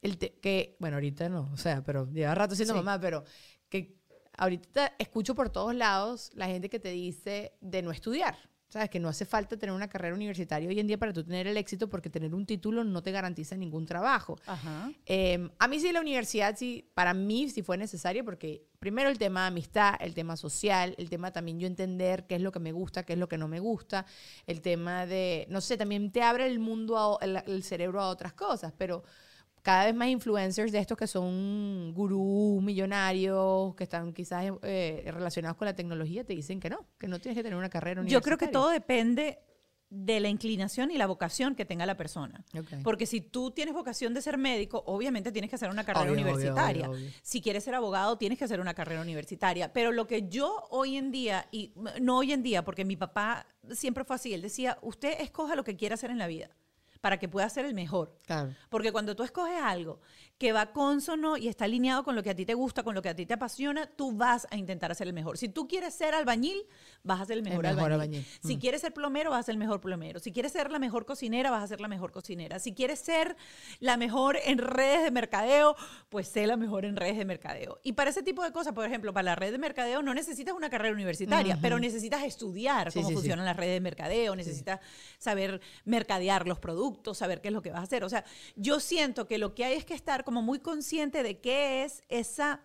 El 0.00 0.18
te- 0.18 0.34
que, 0.40 0.76
bueno, 0.80 0.96
ahorita 0.96 1.28
no, 1.28 1.48
o 1.52 1.56
sea, 1.56 1.84
pero 1.84 2.10
lleva 2.10 2.34
rato 2.34 2.56
siendo 2.56 2.74
Sí. 2.74 2.78
mamá, 2.80 2.98
pero 3.00 3.22
que 3.68 4.01
ahorita 4.42 4.94
escucho 4.98 5.34
por 5.34 5.50
todos 5.50 5.74
lados 5.74 6.30
la 6.34 6.46
gente 6.46 6.68
que 6.68 6.80
te 6.80 6.90
dice 6.90 7.52
de 7.60 7.82
no 7.82 7.90
estudiar. 7.90 8.36
¿Sabes? 8.68 8.88
Que 8.88 8.98
no 8.98 9.10
hace 9.10 9.26
falta 9.26 9.58
tener 9.58 9.74
una 9.74 9.86
carrera 9.86 10.14
universitaria 10.14 10.66
hoy 10.66 10.80
en 10.80 10.86
día 10.86 10.96
para 10.96 11.12
tú 11.12 11.22
tener 11.22 11.46
el 11.46 11.58
éxito 11.58 11.90
porque 11.90 12.08
tener 12.08 12.34
un 12.34 12.46
título 12.46 12.84
no 12.84 13.02
te 13.02 13.12
garantiza 13.12 13.54
ningún 13.54 13.84
trabajo. 13.84 14.38
Ajá. 14.46 14.90
Eh, 15.04 15.50
a 15.58 15.68
mí 15.68 15.78
sí 15.78 15.92
la 15.92 16.00
universidad, 16.00 16.56
sí, 16.56 16.90
para 16.94 17.12
mí 17.12 17.50
sí 17.50 17.60
fue 17.60 17.76
necesaria 17.76 18.24
porque 18.24 18.64
primero 18.78 19.10
el 19.10 19.18
tema 19.18 19.42
de 19.42 19.48
amistad, 19.48 19.96
el 20.00 20.14
tema 20.14 20.38
social, 20.38 20.94
el 20.96 21.10
tema 21.10 21.32
también 21.32 21.60
yo 21.60 21.66
entender 21.66 22.26
qué 22.26 22.36
es 22.36 22.40
lo 22.40 22.50
que 22.50 22.60
me 22.60 22.72
gusta, 22.72 23.02
qué 23.02 23.12
es 23.12 23.18
lo 23.18 23.28
que 23.28 23.36
no 23.36 23.46
me 23.46 23.60
gusta, 23.60 24.06
el 24.46 24.62
tema 24.62 25.04
de, 25.04 25.46
no 25.50 25.60
sé, 25.60 25.76
también 25.76 26.10
te 26.10 26.22
abre 26.22 26.46
el 26.46 26.58
mundo, 26.58 26.96
a 26.96 27.18
el 27.22 27.62
cerebro 27.64 28.00
a 28.00 28.08
otras 28.08 28.32
cosas, 28.32 28.72
pero 28.78 29.04
cada 29.62 29.86
vez 29.86 29.94
más 29.94 30.08
influencers 30.08 30.72
de 30.72 30.78
estos 30.78 30.98
que 30.98 31.06
son 31.06 31.94
gurús, 31.94 32.62
millonarios, 32.62 33.74
que 33.76 33.84
están 33.84 34.12
quizás 34.12 34.52
eh, 34.62 35.08
relacionados 35.12 35.56
con 35.56 35.66
la 35.66 35.74
tecnología, 35.74 36.24
te 36.24 36.34
dicen 36.34 36.58
que 36.60 36.68
no, 36.68 36.84
que 36.98 37.06
no 37.06 37.20
tienes 37.20 37.36
que 37.36 37.44
tener 37.44 37.56
una 37.56 37.70
carrera 37.70 38.00
Yo 38.00 38.02
universitaria. 38.02 38.36
creo 38.36 38.48
que 38.48 38.52
todo 38.52 38.70
depende 38.70 39.38
de 39.88 40.20
la 40.20 40.28
inclinación 40.30 40.90
y 40.90 40.96
la 40.96 41.06
vocación 41.06 41.54
que 41.54 41.66
tenga 41.66 41.84
la 41.84 41.98
persona. 41.98 42.42
Porque 42.82 43.04
si 43.04 43.20
tú 43.20 43.50
tienes 43.50 43.74
vocación 43.74 44.14
de 44.14 44.22
ser 44.22 44.38
médico, 44.38 44.82
obviamente 44.86 45.30
tienes 45.30 45.50
que 45.50 45.56
hacer 45.56 45.68
una 45.68 45.84
carrera 45.84 46.10
obvio, 46.10 46.22
universitaria. 46.22 46.88
obvio, 46.88 46.98
obvio. 46.98 47.12
Si 47.22 47.42
quieres 47.42 47.62
ser 47.62 47.74
abogado, 47.74 48.16
tienes 48.16 48.38
que 48.38 48.46
hacer 48.46 48.58
una 48.58 48.72
carrera 48.72 49.02
universitaria. 49.02 49.72
Pero 49.74 49.92
lo 49.92 50.06
que 50.06 50.28
yo 50.28 50.66
hoy 50.70 50.96
en 50.96 51.12
día, 51.12 51.46
y 51.52 51.74
no 52.00 52.16
hoy 52.16 52.32
en 52.32 52.42
día, 52.42 52.64
porque 52.64 52.86
mi 52.86 52.96
papá 52.96 53.46
siempre 53.70 54.02
fue 54.04 54.16
así, 54.16 54.32
él 54.32 54.40
decía, 54.40 54.78
usted 54.80 55.20
escoja 55.20 55.54
lo 55.56 55.62
que 55.62 55.76
quiera 55.76 55.94
hacer 55.94 56.10
en 56.10 56.18
la 56.18 56.26
vida 56.26 56.56
para 57.02 57.18
que 57.18 57.28
pueda 57.28 57.46
ser 57.50 57.66
el 57.66 57.74
mejor. 57.74 58.16
Claro. 58.24 58.54
Porque 58.70 58.90
cuando 58.92 59.14
tú 59.14 59.24
escoges 59.24 59.60
algo 59.60 60.00
que 60.38 60.52
va 60.52 60.72
consono 60.72 61.36
y 61.36 61.48
está 61.48 61.66
alineado 61.66 62.02
con 62.04 62.14
lo 62.16 62.22
que 62.22 62.30
a 62.30 62.34
ti 62.34 62.44
te 62.46 62.54
gusta, 62.54 62.82
con 62.82 62.94
lo 62.94 63.02
que 63.02 63.08
a 63.08 63.14
ti 63.14 63.26
te 63.26 63.34
apasiona, 63.34 63.86
tú 63.86 64.12
vas 64.16 64.46
a 64.50 64.56
intentar 64.56 64.90
hacer 64.90 65.06
el 65.08 65.12
mejor. 65.12 65.36
Si 65.36 65.48
tú 65.48 65.68
quieres 65.68 65.94
ser 65.94 66.14
albañil, 66.14 66.64
vas 67.04 67.20
a 67.20 67.24
ser 67.26 67.36
el 67.38 67.42
mejor, 67.44 67.62
mejor 67.64 67.92
albañil. 67.92 68.20
albañil. 68.20 68.26
Si 68.42 68.56
Mm. 68.56 68.60
quieres 68.60 68.80
ser 68.80 68.92
plomero, 68.94 69.30
vas 69.30 69.40
a 69.40 69.42
ser 69.44 69.52
el 69.54 69.58
mejor 69.58 69.80
plomero. 69.80 70.18
Si 70.20 70.32
quieres 70.32 70.52
ser 70.52 70.70
la 70.72 70.78
mejor 70.78 71.04
cocinera, 71.06 71.50
vas 71.50 71.62
a 71.62 71.66
ser 71.66 71.80
la 71.80 71.88
mejor 71.88 72.10
cocinera. 72.12 72.58
Si 72.60 72.72
quieres 72.72 73.00
ser 73.00 73.36
la 73.80 73.96
mejor 73.96 74.36
en 74.44 74.58
redes 74.58 75.02
de 75.04 75.10
mercadeo, 75.10 75.76
pues 76.08 76.28
sé 76.28 76.46
la 76.46 76.56
mejor 76.56 76.84
en 76.84 76.96
redes 76.96 77.18
de 77.18 77.24
mercadeo. 77.24 77.78
Y 77.82 77.92
para 77.92 78.10
ese 78.10 78.22
tipo 78.22 78.42
de 78.44 78.52
cosas, 78.52 78.72
por 78.74 78.84
ejemplo, 78.84 79.12
para 79.12 79.24
la 79.24 79.34
red 79.34 79.50
de 79.52 79.58
mercadeo 79.58 80.02
no 80.02 80.14
necesitas 80.14 80.54
una 80.54 80.70
carrera 80.70 80.94
universitaria, 80.94 81.58
pero 81.60 81.78
necesitas 81.80 82.22
estudiar 82.24 82.90
Sí, 82.92 82.98
cómo 82.98 83.08
sí, 83.08 83.12
sí. 83.12 83.16
funcionan 83.16 83.44
las 83.44 83.56
redes 83.56 83.74
de 83.74 83.80
mercadeo, 83.80 84.34
necesitas 84.36 84.80
saber 85.18 85.60
mercadear 85.84 86.46
los 86.48 86.58
productos, 86.58 86.91
saber 87.14 87.40
qué 87.40 87.48
es 87.48 87.54
lo 87.54 87.62
que 87.62 87.70
vas 87.70 87.80
a 87.80 87.84
hacer. 87.84 88.04
O 88.04 88.08
sea, 88.08 88.24
yo 88.56 88.80
siento 88.80 89.26
que 89.26 89.38
lo 89.38 89.54
que 89.54 89.64
hay 89.64 89.74
es 89.74 89.84
que 89.84 89.94
estar 89.94 90.24
como 90.24 90.42
muy 90.42 90.58
consciente 90.58 91.22
de 91.22 91.40
qué 91.40 91.84
es 91.84 92.02
esa, 92.08 92.60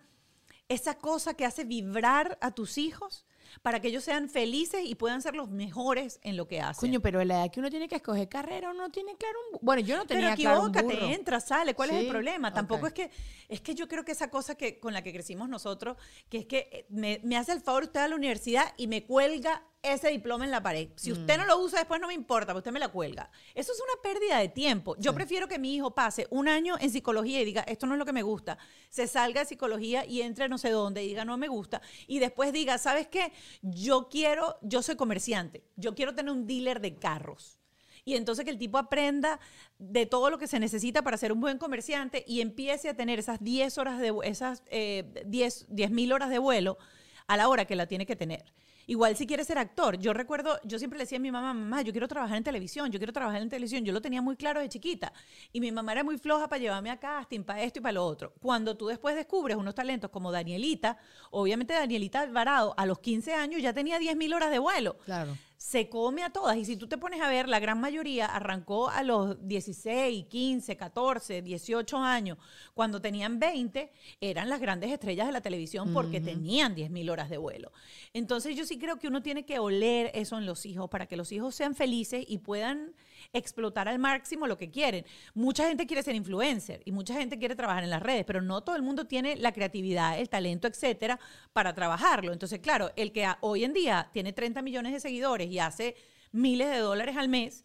esa 0.68 0.98
cosa 0.98 1.34
que 1.34 1.44
hace 1.44 1.64
vibrar 1.64 2.38
a 2.40 2.50
tus 2.50 2.78
hijos 2.78 3.24
para 3.62 3.80
que 3.80 3.88
ellos 3.88 4.04
sean 4.04 4.28
felices 4.28 4.80
y 4.84 4.94
puedan 4.94 5.22
ser 5.22 5.34
los 5.34 5.48
mejores 5.50 6.20
en 6.22 6.36
lo 6.36 6.46
que 6.48 6.60
hacen. 6.60 6.88
Coño, 6.88 7.00
pero 7.00 7.22
la 7.24 7.42
edad 7.44 7.50
que 7.52 7.60
uno 7.60 7.70
tiene 7.70 7.88
que 7.88 7.96
escoger 7.96 8.28
carrera, 8.28 8.70
uno 8.70 8.90
tiene 8.90 9.16
claro 9.16 9.38
un... 9.50 9.56
bu- 9.56 9.60
Bueno, 9.62 9.82
yo 9.82 9.96
no 9.96 10.06
tenía 10.06 10.34
Pero 10.34 10.36
claro 10.36 10.62
un 10.64 10.72
burro. 10.72 11.06
entra, 11.06 11.40
sale. 11.40 11.74
¿Cuál 11.74 11.90
es 11.90 11.96
el 11.96 12.08
problema? 12.08 12.52
Tampoco 12.52 12.86
es 12.86 12.92
que 12.92 13.10
es 13.48 13.60
que 13.60 13.74
yo 13.74 13.88
creo 13.88 14.04
que 14.04 14.12
esa 14.12 14.30
cosa 14.30 14.54
que 14.56 14.78
con 14.78 14.92
la 14.92 15.02
que 15.02 15.12
crecimos 15.12 15.48
nosotros, 15.48 15.96
que 16.28 16.38
es 16.38 16.46
que 16.46 16.68
eh, 16.72 16.86
me, 16.90 17.20
me 17.24 17.36
hace 17.36 17.52
el 17.52 17.60
favor 17.60 17.84
usted 17.84 18.00
a 18.00 18.08
la 18.08 18.16
universidad 18.16 18.74
y 18.76 18.86
me 18.86 19.04
cuelga 19.04 19.64
ese 19.80 20.08
diploma 20.10 20.44
en 20.44 20.50
la 20.50 20.60
pared. 20.62 20.88
Si 20.96 21.12
usted 21.12 21.36
Mm. 21.36 21.40
no 21.40 21.46
lo 21.46 21.58
usa 21.60 21.78
después 21.78 22.00
no 22.00 22.08
me 22.08 22.14
importa, 22.14 22.46
pero 22.48 22.58
usted 22.58 22.72
me 22.72 22.80
la 22.80 22.88
cuelga. 22.88 23.30
Eso 23.54 23.72
es 23.72 23.80
una 23.80 24.02
pérdida 24.02 24.38
de 24.38 24.48
tiempo. 24.48 24.96
Yo 24.98 25.14
prefiero 25.14 25.46
que 25.46 25.58
mi 25.58 25.74
hijo 25.76 25.94
pase 25.94 26.26
un 26.30 26.48
año 26.48 26.74
en 26.80 26.90
psicología 26.90 27.40
y 27.40 27.44
diga, 27.44 27.62
esto 27.62 27.86
no 27.86 27.94
es 27.94 27.98
lo 27.98 28.04
que 28.04 28.12
me 28.12 28.22
gusta. 28.22 28.58
Se 28.90 29.06
salga 29.06 29.40
de 29.42 29.46
psicología 29.46 30.04
y 30.04 30.22
entre 30.22 30.48
no 30.48 30.58
sé 30.58 30.70
dónde 30.70 31.04
y 31.04 31.08
diga, 31.08 31.24
no 31.24 31.38
me 31.38 31.46
gusta. 31.48 31.80
Y 32.08 32.18
después 32.18 32.52
diga, 32.52 32.76
¿sabes 32.76 33.06
qué? 33.06 33.32
Yo 33.62 34.08
quiero, 34.08 34.58
yo 34.62 34.82
soy 34.82 34.96
comerciante. 34.96 35.64
Yo 35.76 35.94
quiero 35.94 36.14
tener 36.14 36.32
un 36.32 36.46
dealer 36.46 36.80
de 36.80 36.96
carros. 36.96 37.58
Y 38.04 38.16
entonces 38.16 38.44
que 38.44 38.50
el 38.50 38.58
tipo 38.58 38.78
aprenda 38.78 39.38
de 39.78 40.06
todo 40.06 40.30
lo 40.30 40.38
que 40.38 40.46
se 40.46 40.58
necesita 40.58 41.02
para 41.02 41.18
ser 41.18 41.30
un 41.30 41.40
buen 41.40 41.58
comerciante 41.58 42.24
y 42.26 42.40
empiece 42.40 42.88
a 42.88 42.96
tener 42.96 43.18
esas 43.18 43.42
10 43.42 43.76
horas 43.76 44.00
de 44.00 44.14
esas 44.22 44.62
eh, 44.70 45.24
10 45.26 45.66
mil 45.90 46.12
horas 46.12 46.30
de 46.30 46.38
vuelo 46.38 46.78
a 47.26 47.36
la 47.36 47.48
hora 47.48 47.66
que 47.66 47.76
la 47.76 47.86
tiene 47.86 48.06
que 48.06 48.16
tener. 48.16 48.44
Igual 48.88 49.16
si 49.16 49.26
quiere 49.26 49.44
ser 49.44 49.58
actor. 49.58 49.98
Yo 49.98 50.14
recuerdo, 50.14 50.58
yo 50.64 50.78
siempre 50.78 50.96
le 50.96 51.04
decía 51.04 51.18
a 51.18 51.20
mi 51.20 51.30
mamá, 51.30 51.52
mamá, 51.52 51.82
yo 51.82 51.92
quiero 51.92 52.08
trabajar 52.08 52.38
en 52.38 52.42
televisión, 52.42 52.90
yo 52.90 52.98
quiero 52.98 53.12
trabajar 53.12 53.42
en 53.42 53.50
televisión. 53.50 53.84
Yo 53.84 53.92
lo 53.92 54.00
tenía 54.00 54.22
muy 54.22 54.34
claro 54.34 54.60
de 54.60 54.68
chiquita. 54.70 55.12
Y 55.52 55.60
mi 55.60 55.70
mamá 55.70 55.92
era 55.92 56.02
muy 56.02 56.16
floja 56.16 56.48
para 56.48 56.58
llevarme 56.58 56.90
a 56.90 56.98
casting, 56.98 57.42
para 57.44 57.62
esto 57.62 57.80
y 57.80 57.82
para 57.82 57.92
lo 57.92 58.06
otro. 58.06 58.32
Cuando 58.40 58.78
tú 58.78 58.86
después 58.86 59.14
descubres 59.14 59.58
unos 59.58 59.74
talentos 59.74 60.10
como 60.10 60.32
Danielita, 60.32 60.96
obviamente 61.30 61.74
Danielita 61.74 62.22
Alvarado 62.22 62.72
a 62.78 62.86
los 62.86 62.98
15 63.00 63.34
años 63.34 63.60
ya 63.60 63.74
tenía 63.74 63.98
10 63.98 64.16
mil 64.16 64.32
horas 64.32 64.50
de 64.50 64.58
vuelo 64.58 64.96
Claro. 65.04 65.36
Se 65.58 65.88
come 65.88 66.22
a 66.22 66.30
todas. 66.30 66.56
Y 66.56 66.64
si 66.64 66.76
tú 66.76 66.86
te 66.86 66.96
pones 66.96 67.20
a 67.20 67.28
ver, 67.28 67.48
la 67.48 67.58
gran 67.58 67.80
mayoría 67.80 68.26
arrancó 68.26 68.88
a 68.88 69.02
los 69.02 69.46
16, 69.46 70.26
15, 70.26 70.76
14, 70.76 71.42
18 71.42 71.98
años. 71.98 72.38
Cuando 72.74 73.02
tenían 73.02 73.40
20, 73.40 73.92
eran 74.20 74.48
las 74.48 74.60
grandes 74.60 74.92
estrellas 74.92 75.26
de 75.26 75.32
la 75.32 75.40
televisión 75.40 75.92
porque 75.92 76.20
tenían 76.20 76.76
10 76.76 76.90
mil 76.90 77.10
horas 77.10 77.28
de 77.28 77.38
vuelo. 77.38 77.72
Entonces 78.14 78.56
yo 78.56 78.64
sí 78.64 78.78
creo 78.78 78.98
que 79.00 79.08
uno 79.08 79.20
tiene 79.20 79.44
que 79.44 79.58
oler 79.58 80.12
eso 80.14 80.38
en 80.38 80.46
los 80.46 80.64
hijos 80.64 80.88
para 80.88 81.06
que 81.06 81.16
los 81.16 81.32
hijos 81.32 81.56
sean 81.56 81.74
felices 81.74 82.24
y 82.26 82.38
puedan 82.38 82.94
explotar 83.32 83.88
al 83.88 83.98
máximo 83.98 84.46
lo 84.46 84.56
que 84.56 84.70
quieren. 84.70 85.04
Mucha 85.34 85.68
gente 85.68 85.86
quiere 85.86 86.02
ser 86.02 86.14
influencer 86.14 86.82
y 86.84 86.92
mucha 86.92 87.14
gente 87.14 87.38
quiere 87.38 87.54
trabajar 87.54 87.84
en 87.84 87.90
las 87.90 88.02
redes, 88.02 88.24
pero 88.24 88.40
no 88.40 88.62
todo 88.62 88.76
el 88.76 88.82
mundo 88.82 89.06
tiene 89.06 89.36
la 89.36 89.52
creatividad, 89.52 90.18
el 90.18 90.28
talento, 90.28 90.68
etcétera, 90.68 91.18
para 91.52 91.74
trabajarlo. 91.74 92.32
Entonces, 92.32 92.60
claro, 92.60 92.90
el 92.96 93.12
que 93.12 93.26
hoy 93.40 93.64
en 93.64 93.72
día 93.72 94.10
tiene 94.12 94.32
30 94.32 94.62
millones 94.62 94.92
de 94.92 95.00
seguidores 95.00 95.50
y 95.50 95.58
hace 95.58 95.96
miles 96.32 96.68
de 96.70 96.78
dólares 96.78 97.16
al 97.16 97.28
mes, 97.28 97.64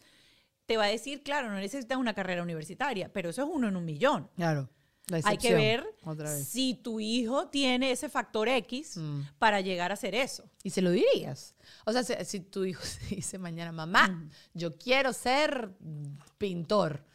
te 0.66 0.78
va 0.78 0.86
a 0.86 0.88
decir, 0.88 1.24
claro, 1.24 1.50
no 1.50 1.56
necesitas 1.56 1.98
una 1.98 2.14
carrera 2.14 2.42
universitaria, 2.42 3.12
pero 3.12 3.30
eso 3.30 3.44
es 3.44 3.50
uno 3.52 3.68
en 3.68 3.76
un 3.76 3.86
millón. 3.86 4.30
Claro. 4.36 4.70
Hay 5.26 5.38
que 5.38 5.54
ver 5.54 5.86
si 6.46 6.76
tu 6.76 7.00
hijo 7.00 7.48
tiene 7.50 7.92
ese 7.92 8.08
factor 8.10 8.48
X 8.48 8.98
Mm. 8.98 9.22
para 9.38 9.60
llegar 9.62 9.92
a 9.92 9.96
hacer 9.96 10.16
eso. 10.16 10.50
Y 10.64 10.70
se 10.70 10.82
lo 10.82 10.92
dirías. 10.92 11.56
O 11.86 11.92
sea, 11.92 12.04
si, 12.04 12.14
si 12.26 12.40
tu 12.40 12.64
hijo 12.66 12.82
se 12.86 13.16
dice 13.16 13.38
mañana, 13.38 13.72
mamá, 13.72 14.30
yo 14.54 14.78
quiero 14.78 15.12
ser 15.14 15.72
pintor. 16.38 17.06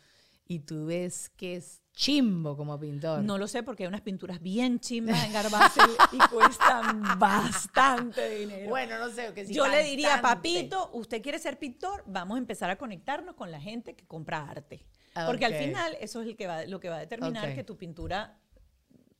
y 0.51 0.61
tú 0.61 0.87
ves 0.87 1.29
que 1.37 1.57
es 1.57 1.83
chimbo 1.99 2.57
como 2.57 2.79
pintor. 2.79 3.25
No 3.25 3.39
lo 3.39 3.49
sé 3.49 3.65
porque 3.65 3.83
hay 3.83 3.89
unas 3.89 4.03
pinturas 4.03 4.41
bien 4.41 4.79
chimbas 4.79 5.25
en 5.25 5.33
Garbanzo 5.33 5.81
y 6.13 6.19
cuestan 6.33 7.19
bastante 7.19 8.31
dinero. 8.31 8.69
Bueno, 8.69 8.99
no 8.99 9.11
sé. 9.11 9.35
Que 9.35 9.45
si 9.45 9.53
Yo 9.53 9.67
le 9.67 9.83
diría, 9.83 10.23
papito, 10.23 10.91
usted 10.93 11.21
quiere 11.21 11.41
ser 11.41 11.59
pintor, 11.59 12.05
vamos 12.07 12.37
a 12.37 12.39
empezar 12.39 12.71
a 12.71 12.77
conectarnos 12.77 13.35
con 13.35 13.51
la 13.51 13.61
gente 13.61 13.97
que 13.97 14.07
compra 14.07 14.49
arte. 14.49 14.87
Porque 15.27 15.45
al 15.45 15.55
final 15.55 15.97
eso 16.01 16.23
es 16.23 16.29
el 16.29 16.37
que 16.37 16.47
va, 16.47 16.65
lo 16.67 16.79
que 16.79 16.89
va 16.89 16.97
a 16.97 17.01
determinar 17.01 17.53
que 17.57 17.65
tu 17.65 17.77
pintura 17.77 18.39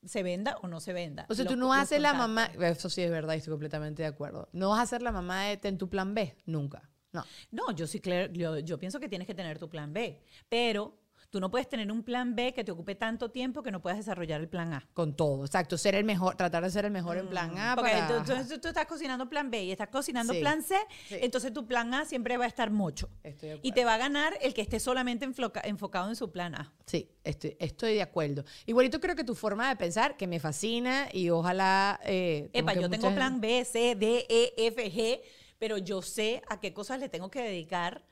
se 0.05 0.23
venda 0.23 0.57
o 0.61 0.69
no 0.69 0.79
se 0.79 0.93
venda. 0.93 1.25
O 1.27 1.35
sea, 1.35 1.43
tú 1.43 1.57
no 1.57 1.67
vas 1.67 1.81
a 1.81 1.85
ser 1.85 1.99
la 1.99 2.13
mamá, 2.13 2.45
eso 2.61 2.89
sí 2.89 3.01
es 3.01 3.11
verdad, 3.11 3.33
y 3.33 3.39
estoy 3.39 3.51
completamente 3.51 4.03
de 4.03 4.07
acuerdo. 4.07 4.47
No 4.53 4.69
vas 4.69 4.79
a 4.79 4.85
ser 4.85 5.01
la 5.01 5.11
mamá 5.11 5.43
de 5.43 5.57
ten 5.57 5.77
tu 5.77 5.89
plan 5.89 6.13
B, 6.13 6.37
nunca. 6.45 6.89
No. 7.11 7.25
No, 7.51 7.71
yo 7.71 7.87
sí, 7.87 8.01
yo, 8.31 8.59
yo 8.59 8.79
pienso 8.79 9.01
que 9.01 9.09
tienes 9.09 9.27
que 9.27 9.35
tener 9.35 9.59
tu 9.59 9.69
plan 9.69 9.91
B, 9.91 10.21
pero 10.47 10.97
tú 11.29 11.39
no 11.39 11.51
puedes 11.51 11.69
tener 11.69 11.91
un 11.91 12.03
plan 12.03 12.35
B 12.35 12.53
que 12.53 12.63
te 12.63 12.71
ocupe 12.71 12.95
tanto 12.95 13.29
tiempo 13.29 13.61
que 13.61 13.71
no 13.71 13.81
puedas 13.81 13.99
desarrollar 13.99 14.41
el 14.41 14.47
plan 14.47 14.73
A. 14.73 14.87
Con 14.93 15.15
todo, 15.15 15.45
exacto. 15.45 15.77
Ser 15.77 15.95
el 15.95 16.03
mejor, 16.03 16.35
tratar 16.35 16.63
de 16.63 16.71
ser 16.71 16.85
el 16.85 16.91
mejor 16.91 17.17
en 17.17 17.27
plan 17.27 17.55
A. 17.57 17.73
Mm, 17.73 17.75
Porque 17.75 17.91
para- 17.91 18.23
tú, 18.23 18.33
tú- 18.47 18.59
tú 18.59 18.67
estás 18.69 18.85
cocinando 18.87 19.29
plan 19.29 19.51
B 19.51 19.63
y 19.65 19.71
estás 19.71 19.89
cocinando 19.89 20.33
Sí. 20.33 20.39
plan 20.39 20.63
C, 20.63 20.75
Sí. 21.07 21.17
entonces 21.21 21.53
tu 21.53 21.67
plan 21.67 21.93
A 21.93 22.05
siempre 22.05 22.37
va 22.37 22.45
a 22.45 22.47
estar 22.47 22.71
mocho. 22.71 23.09
Estoy 23.23 23.59
Y 23.61 23.71
te 23.73 23.85
va 23.85 23.95
a 23.95 23.97
ganar 23.97 24.33
el 24.41 24.53
que 24.53 24.61
esté 24.61 24.79
solamente 24.79 25.25
enfloca- 25.25 25.61
enfocado 25.63 26.09
en 26.09 26.15
su 26.15 26.31
plan 26.31 26.55
A. 26.55 26.73
Sí, 26.85 27.09
estoy, 27.23 27.55
estoy 27.59 27.93
de 27.95 28.01
acuerdo. 28.01 28.43
Igualito 28.65 28.99
creo 28.99 29.15
que 29.15 29.23
tu 29.23 29.35
forma 29.35 29.69
de 29.69 29.75
pensar, 29.75 30.17
que 30.17 30.25
me 30.27 30.39
fascina 30.39 31.09
y 31.13 31.29
ojalá... 31.29 31.99
Eh, 32.05 32.49
Epa, 32.53 32.73
yo 32.73 32.89
tengo 32.89 33.13
plan 33.13 33.39
B, 33.39 33.63
C, 33.65 33.95
D, 33.95 34.25
E, 34.29 34.53
F, 34.67 34.91
G, 34.91 35.21
pero 35.59 35.77
yo 35.77 36.01
sé 36.01 36.41
a 36.49 36.59
qué 36.59 36.73
cosas 36.73 36.99
le 36.99 37.09
tengo 37.09 37.29
que 37.29 37.41
dedicar 37.43 38.03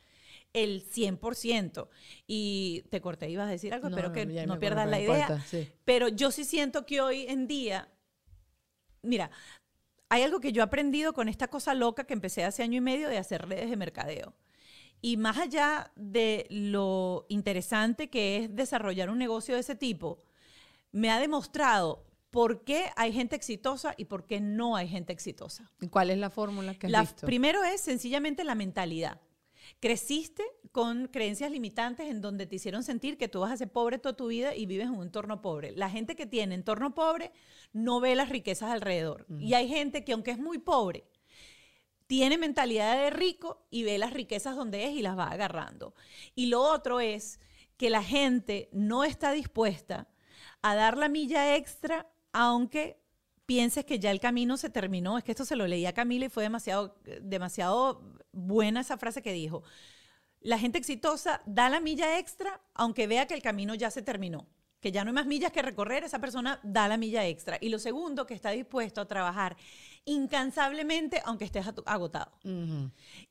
el 0.64 0.84
100%. 0.84 1.88
Y 2.28 2.84
te 2.90 3.02
corté, 3.02 3.30
ibas 3.30 3.48
a 3.48 3.52
decir 3.52 3.74
algo, 3.74 3.90
No, 3.90 3.96
espero 3.98 4.14
que 4.14 4.26
no 4.46 4.60
pierdas 4.60 4.88
la 4.90 5.00
idea. 5.00 5.42
sí. 5.42 5.70
Pero 5.86 6.08
yo 6.08 6.32
sí 6.32 6.44
siento 6.44 6.86
que 6.86 7.02
hoy 7.02 7.26
en 7.28 7.48
día, 7.48 7.90
mira, 9.02 9.32
hay 10.10 10.24
algo 10.24 10.40
que 10.40 10.52
yo 10.52 10.62
he 10.62 10.66
aprendido 10.66 11.14
con 11.14 11.28
esta 11.30 11.48
cosa 11.48 11.74
loca 11.74 12.06
que 12.06 12.14
empecé 12.14 12.44
hace 12.44 12.64
año 12.64 12.78
y 12.78 12.82
medio 12.82 13.10
de 13.10 13.18
hacer 13.18 13.48
redes 13.48 13.70
de 13.70 13.76
mercadeo. 13.76 14.34
Y 15.02 15.18
más 15.18 15.38
allá 15.38 15.92
de 15.96 16.48
lo 16.50 17.26
interesante 17.30 18.10
que 18.10 18.38
es 18.38 18.56
desarrollar 18.56 19.10
un 19.10 19.18
negocio 19.20 19.54
de 19.56 19.62
ese 19.62 19.76
tipo, 19.76 20.24
me 20.92 21.12
ha 21.12 21.20
demostrado 21.20 22.06
por 22.32 22.64
qué 22.64 22.90
hay 22.96 23.14
gente 23.14 23.36
exitosa 23.36 23.94
y 23.98 24.06
por 24.06 24.26
qué 24.26 24.40
no 24.40 24.76
hay 24.76 24.88
gente 24.88 25.14
exitosa. 25.14 25.70
gente- 25.80 25.90
¿Cuál 25.92 26.10
es 26.10 26.18
la 26.18 26.30
fórmula 26.30 26.74
que 26.76 26.88
has 26.88 26.92
La, 26.92 27.02
visto? 27.02 27.26
primero 27.28 27.64
es 27.64 27.82
sencillamente 27.82 28.44
la 28.44 28.56
mentalidad. 28.56 29.22
Creciste 29.80 30.44
con 30.72 31.08
creencias 31.08 31.52
limitantes 31.52 32.08
en 32.08 32.22
donde 32.22 32.46
te 32.46 32.56
hicieron 32.56 32.84
sentir 32.84 33.18
que 33.18 33.28
tú 33.28 33.40
vas 33.40 33.52
a 33.52 33.58
ser 33.58 33.72
pobre 33.72 34.00
toda 34.00 34.16
tu 34.16 34.28
vida 34.28 34.56
y 34.56 34.66
vives 34.66 34.88
en 34.88 34.94
un 34.94 35.04
entorno 35.04 35.42
pobre. 35.42 35.72
La 35.72 35.90
gente 35.90 36.16
que 36.16 36.26
tiene 36.26 36.56
entorno 36.56 36.94
pobre 36.94 37.32
no 37.74 38.00
ve 38.00 38.16
las 38.16 38.30
riquezas 38.30 38.72
alrededor. 38.72 39.26
Y 39.40 39.54
hay 39.54 39.68
gente 39.68 40.04
que 40.04 40.14
aunque 40.14 40.32
es 40.32 40.40
muy 40.40 40.58
pobre, 40.58 41.06
tiene 42.08 42.38
mentalidad 42.38 42.96
de 42.96 43.10
rico 43.10 43.68
y 43.70 43.84
ve 43.84 43.98
las 43.98 44.14
riquezas 44.14 44.56
donde 44.56 44.86
es 44.86 44.92
y 44.92 45.02
las 45.02 45.18
va 45.18 45.30
agarrando. 45.30 45.94
Y 46.36 46.48
lo 46.48 46.62
otro 46.62 47.00
es 47.00 47.40
que 47.76 47.90
la 47.90 48.04
gente 48.04 48.70
no 48.72 49.04
está 49.04 49.32
dispuesta 49.32 50.08
a 50.62 50.76
dar 50.76 50.98
la 50.98 51.10
milla 51.10 51.56
extra 51.56 52.10
aunque 52.32 53.00
pienses 53.46 53.86
que 53.86 54.00
ya 54.00 54.12
el 54.12 54.20
camino 54.20 54.58
se 54.58 54.70
terminó. 54.70 55.18
Es 55.18 55.24
que 55.24 55.32
esto 55.32 55.46
se 55.46 55.56
lo 55.56 55.68
leí 55.68 55.86
a 55.86 55.94
Camila 55.94 56.26
y 56.26 56.30
fue 56.30 56.44
demasiado, 56.44 56.96
demasiado 57.22 58.02
buena 58.38 58.82
esa 58.82 58.98
frase 58.98 59.22
que 59.22 59.34
dijo. 59.34 59.64
La 60.40 60.60
gente 60.60 60.78
exitosa 60.78 61.42
da 61.46 61.70
la 61.70 61.80
milla 61.80 62.20
extra 62.20 62.62
aunque 62.74 63.08
vea 63.08 63.28
que 63.28 63.34
el 63.34 63.42
camino 63.42 63.76
ya 63.76 63.92
se 63.92 64.02
terminó. 64.02 64.48
Que 64.80 64.92
ya 64.92 65.04
no 65.04 65.10
hay 65.10 65.16
más 65.16 65.26
millas 65.26 65.52
que 65.52 65.64
recorrer, 65.64 66.04
esa 66.04 66.20
persona 66.20 66.60
da 66.62 66.88
la 66.88 66.98
milla 66.98 67.26
extra. 67.26 67.58
Y 67.60 67.70
lo 67.70 67.80
segundo, 67.80 68.28
que 68.28 68.36
está 68.36 68.52
dispuesto 68.52 69.02
a 69.02 69.08
trabajar 69.08 69.58
incansablemente 70.06 71.22
aunque 71.26 71.46
estés 71.46 71.66
agotado. 71.86 72.32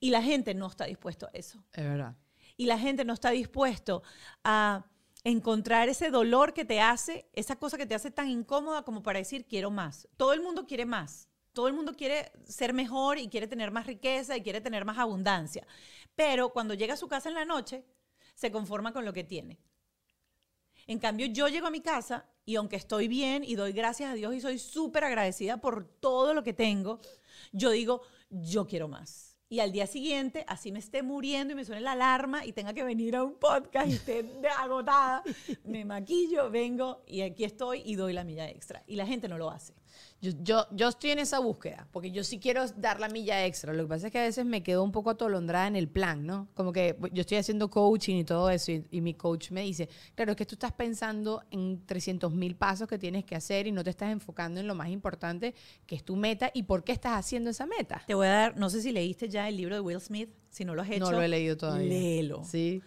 Y 0.01 0.11
la 0.11 0.23
gente 0.23 0.55
no 0.55 0.67
está 0.67 0.87
dispuesto 0.87 1.27
a 1.27 1.31
eso. 1.33 1.63
Es 1.73 1.85
verdad. 1.85 2.17
Y 2.57 2.67
la 2.67 2.79
gente 2.79 3.05
no 3.05 3.15
está 3.15 3.31
dispuesto 3.31 4.03
a 4.43 4.87
encontrar 5.23 5.89
ese 5.89 6.11
dolor 6.11 6.53
que 6.53 6.65
te 6.65 6.81
hace, 6.81 7.29
esa 7.33 7.57
cosa 7.57 7.77
que 7.77 7.87
te 7.87 7.95
hace 7.95 8.11
tan 8.11 8.29
incómoda 8.29 8.83
como 8.83 9.03
para 9.03 9.21
decir 9.21 9.47
quiero 9.47 9.71
más. 9.71 10.09
Todo 10.17 10.33
el 10.33 10.43
mundo 10.43 10.67
quiere 10.67 10.85
más. 10.85 11.26
Todo 11.57 11.69
el 11.69 11.73
mundo 11.73 11.95
quiere 11.97 12.31
ser 12.47 12.75
mejor 12.75 13.17
y 13.17 13.29
quiere 13.29 13.47
tener 13.47 13.71
más 13.71 13.87
riqueza 13.87 14.37
y 14.37 14.43
quiere 14.43 14.61
tener 14.61 14.85
más 14.85 14.99
abundancia. 14.99 15.67
Pero 16.15 16.51
cuando 16.51 16.75
llega 16.75 16.93
a 16.93 16.99
su 16.99 17.09
casa 17.09 17.31
en 17.31 17.35
la 17.35 17.47
noche, 17.47 17.83
se 18.35 18.51
conforma 18.53 18.93
con 18.93 19.07
lo 19.07 19.15
que 19.15 19.25
tiene. 19.25 19.59
En 20.87 20.99
cambio, 20.99 21.25
yo 21.29 21.49
llego 21.49 21.67
a 21.67 21.71
mi 21.71 21.81
casa 21.81 22.27
y 22.45 22.57
aunque 22.57 22.77
estoy 22.77 23.09
bien 23.09 23.43
y 23.43 23.55
doy 23.55 23.73
gracias 23.73 24.11
a 24.11 24.15
Dios 24.15 24.35
y 24.35 24.43
soy 24.43 24.59
súper 24.59 25.05
agradecida 25.05 25.57
por 25.57 25.87
todo 25.87 26.35
lo 26.35 26.45
que 26.45 26.53
tengo, 26.53 27.01
yo 27.53 27.71
digo, 27.71 28.03
yo 28.29 28.67
quiero 28.67 28.87
más. 28.87 29.39
Y 29.49 29.61
al 29.61 29.73
día 29.73 29.87
siguiente, 29.87 30.45
así 30.49 30.73
me 30.73 30.81
esté 30.81 31.03
muriendo 31.03 31.55
y 31.55 31.57
me 31.57 31.65
suene 31.65 31.81
la 31.81 31.93
alarma 31.93 32.45
y 32.45 32.53
tenga 32.53 32.75
que 32.75 32.85
venir 32.85 33.17
a 33.17 33.25
un 33.25 33.39
podcast 33.39 33.89
y 33.89 33.95
esté 33.95 34.31
agotada, 34.59 35.23
me 35.65 35.87
maquillo, 35.87 36.51
vengo 36.51 37.03
y 37.07 37.23
aquí 37.23 37.45
estoy 37.45 37.81
y 37.87 37.95
doy 37.95 38.13
la 38.13 38.25
milla 38.25 38.47
extra. 38.47 38.83
Y 38.87 38.97
la 38.97 39.07
gente 39.07 39.27
no 39.27 39.39
lo 39.39 39.49
hace. 39.49 39.73
Yo, 40.23 40.33
yo, 40.43 40.67
yo 40.73 40.89
estoy 40.89 41.11
en 41.11 41.19
esa 41.19 41.39
búsqueda, 41.41 41.87
porque 41.93 42.11
yo 42.11 42.25
sí 42.25 42.39
quiero 42.39 42.67
dar 42.77 43.01
la 43.01 43.09
milla 43.09 43.45
extra. 43.45 43.73
Lo 43.75 43.85
que 43.85 43.89
pasa 43.89 44.07
es 44.07 44.13
que 44.13 44.19
a 44.19 44.23
veces 44.23 44.47
me 44.47 44.63
quedo 44.63 44.83
un 44.83 44.91
poco 44.91 45.11
atolondrada 45.11 45.67
en 45.67 45.77
el 45.77 45.89
plan, 45.89 46.25
¿no? 46.25 46.49
Como 46.55 46.73
que 46.73 46.97
yo 47.13 47.21
estoy 47.21 47.37
haciendo 47.37 47.69
coaching 47.69 48.17
y 48.17 48.25
todo 48.25 48.49
eso, 48.51 48.73
y, 48.73 48.85
y 48.91 49.01
mi 49.03 49.15
coach 49.15 49.51
me 49.51 49.63
dice, 49.63 49.89
claro, 50.15 50.33
es 50.33 50.37
que 50.37 50.47
tú 50.47 50.55
estás 50.55 50.73
pensando 50.73 51.43
en 51.51 51.85
300 51.85 52.33
mil 52.33 52.57
pasos 52.57 52.89
que 52.89 52.99
tienes 52.99 53.25
que 53.25 53.37
hacer 53.37 53.67
y 53.67 53.73
no 53.73 53.85
te 53.85 53.91
estás 53.91 54.11
enfocando 54.11 54.59
en 54.59 54.67
lo 54.67 54.75
más 54.75 54.89
importante, 54.89 55.55
que 55.87 55.97
es 55.97 56.05
tu 56.05 56.17
meta 56.17 56.51
y 56.55 56.63
por 56.63 56.83
qué 56.83 56.93
estás 56.93 57.13
haciendo 57.13 57.51
esa 57.51 57.67
meta. 57.67 58.03
Te 58.07 58.15
voy 58.15 58.27
a 58.27 58.31
dar, 58.31 58.57
no 58.57 58.71
sé 58.71 58.81
si 58.81 58.93
leíste 58.93 59.29
ya 59.29 59.49
el 59.49 59.57
libro 59.57 59.75
de 59.75 59.81
Will 59.81 60.01
Smith, 60.01 60.31
si 60.49 60.65
no 60.65 60.75
lo 60.75 60.83
has 60.83 60.91
hecho. 60.91 61.01
No 61.01 61.13
lo 61.13 61.23
he 61.23 61.29
leído 61.29 61.57
todavía. 61.57 61.89
Léelo. 61.89 62.43
Sí. 62.45 62.83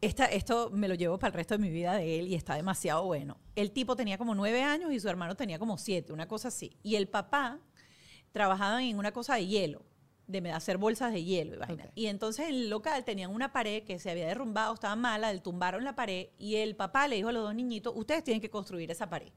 Esta- 0.00 0.26
esto 0.26 0.70
me 0.70 0.88
lo 0.88 0.94
llevo 0.94 1.18
para 1.18 1.28
el 1.28 1.34
resto 1.34 1.54
de 1.54 1.58
mi 1.58 1.70
vida 1.70 1.94
de 1.94 2.18
él 2.20 2.28
y 2.28 2.34
está 2.34 2.54
demasiado 2.54 3.04
bueno. 3.04 3.38
El 3.54 3.70
tipo 3.72 3.96
tenía 3.96 4.18
como 4.18 4.34
nueve 4.34 4.62
años 4.62 4.92
y 4.92 5.00
su 5.00 5.08
hermano 5.08 5.34
tenía 5.36 5.58
como 5.58 5.78
siete, 5.78 6.12
una 6.12 6.28
cosa 6.28 6.48
así. 6.48 6.76
Y 6.82 6.96
el 6.96 7.08
papá 7.08 7.58
trabajaba 8.32 8.82
en 8.82 8.98
una 8.98 9.12
cosa 9.12 9.36
de 9.36 9.46
hielo, 9.46 9.82
de 10.26 10.50
hacer 10.50 10.76
bolsas 10.76 11.12
de 11.12 11.24
hielo 11.24 11.54
y 11.54 11.58
vaina. 11.58 11.84
Ok. 11.84 11.90
Y 11.94 12.06
entonces 12.06 12.48
en 12.48 12.54
el 12.54 12.68
local 12.70 13.04
tenían 13.04 13.30
una 13.34 13.52
pared 13.52 13.84
que 13.84 13.98
se 13.98 14.10
había 14.10 14.26
derrumbado, 14.26 14.74
estaba 14.74 14.96
mala, 14.96 15.32
le 15.32 15.40
tumbaron 15.40 15.82
la 15.84 15.94
pared 15.96 16.28
y 16.38 16.56
el 16.56 16.76
papá 16.76 17.08
le 17.08 17.16
dijo 17.16 17.28
a 17.28 17.32
los 17.32 17.44
dos 17.44 17.54
niñitos, 17.54 17.94
ustedes 17.96 18.22
tienen 18.22 18.40
que 18.40 18.50
construir 18.50 18.90
esa 18.90 19.08
pared. 19.08 19.32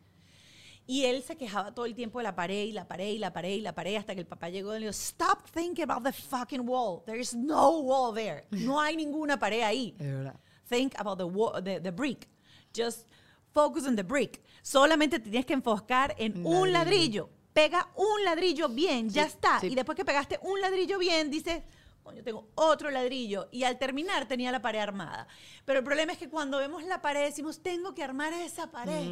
Y 0.86 1.06
él 1.06 1.22
se 1.22 1.38
quejaba 1.38 1.72
todo 1.74 1.86
el 1.86 1.93
tiempo 1.93 2.17
de 2.17 2.24
la 2.24 2.36
pared 2.36 2.65
y 2.65 2.72
la 2.72 2.88
pared 2.88 3.10
y 3.10 3.19
la 3.19 3.32
pared 3.32 3.52
y 3.54 3.62
la 3.62 3.76
pared 3.76 3.95
hasta 3.95 4.15
que 4.15 4.22
el 4.22 4.26
papá 4.28 4.50
llegó 4.50 4.72
y 4.76 4.80
le 4.80 4.88
dijo, 4.88 4.89
stop 4.91 5.48
thinking 5.54 5.89
about 5.89 6.04
the 6.04 6.12
fucking 6.12 6.67
wall. 6.67 7.04
There 7.06 7.19
is 7.22 7.36
no 7.36 7.80
wall 7.82 8.13
there. 8.13 8.48
No 8.50 8.82
hay 8.82 8.95
ninguna 8.98 9.38
pared 9.38 9.62
ahí. 9.62 9.95
Es 10.00 10.08
verdad. 10.08 10.39
Think 10.69 10.93
about 10.99 11.17
the, 11.17 11.62
the, 11.63 11.79
the 11.82 11.91
brick. 11.91 12.27
Just 12.73 13.08
focus 13.53 13.86
on 13.88 13.95
the 13.95 14.03
brick. 14.03 14.41
Solamente 14.62 15.19
te 15.19 15.29
tienes 15.29 15.45
que 15.45 15.53
enfocar 15.53 16.13
en 16.17 16.45
Un 16.45 16.55
un 16.55 16.71
ladrillo. 16.71 17.29
Pega 17.53 17.89
un 17.95 18.23
ladrillo 18.23 18.69
bien, 18.69 19.10
ya 19.10 19.23
está. 19.23 19.60
sí. 19.60 19.67
Y 19.67 19.75
después 19.75 19.95
que 19.95 20.05
pegaste 20.05 20.39
un 20.43 20.62
ladrillo 20.62 20.99
bien, 20.99 21.32
dices, 21.32 21.63
coño, 22.10 22.24
tengo 22.24 22.48
otro 22.56 22.89
ladrillo. 22.89 23.50
Y 23.52 23.63
al 23.63 23.78
terminar 23.78 24.28
tenía 24.28 24.52
la 24.52 24.62
pared 24.62 24.80
armada. 24.80 25.28
Pero 25.63 25.80
el 25.80 25.86
problema 25.86 26.12
es 26.12 26.17
que 26.17 26.28
cuando 26.28 26.58
vemos 26.58 26.84
la 26.84 27.02
pared 27.02 27.24
decimos, 27.24 27.62
tengo 27.62 27.93
que 27.93 28.04
armar 28.04 28.34
esa 28.34 28.72
pared. 28.72 29.06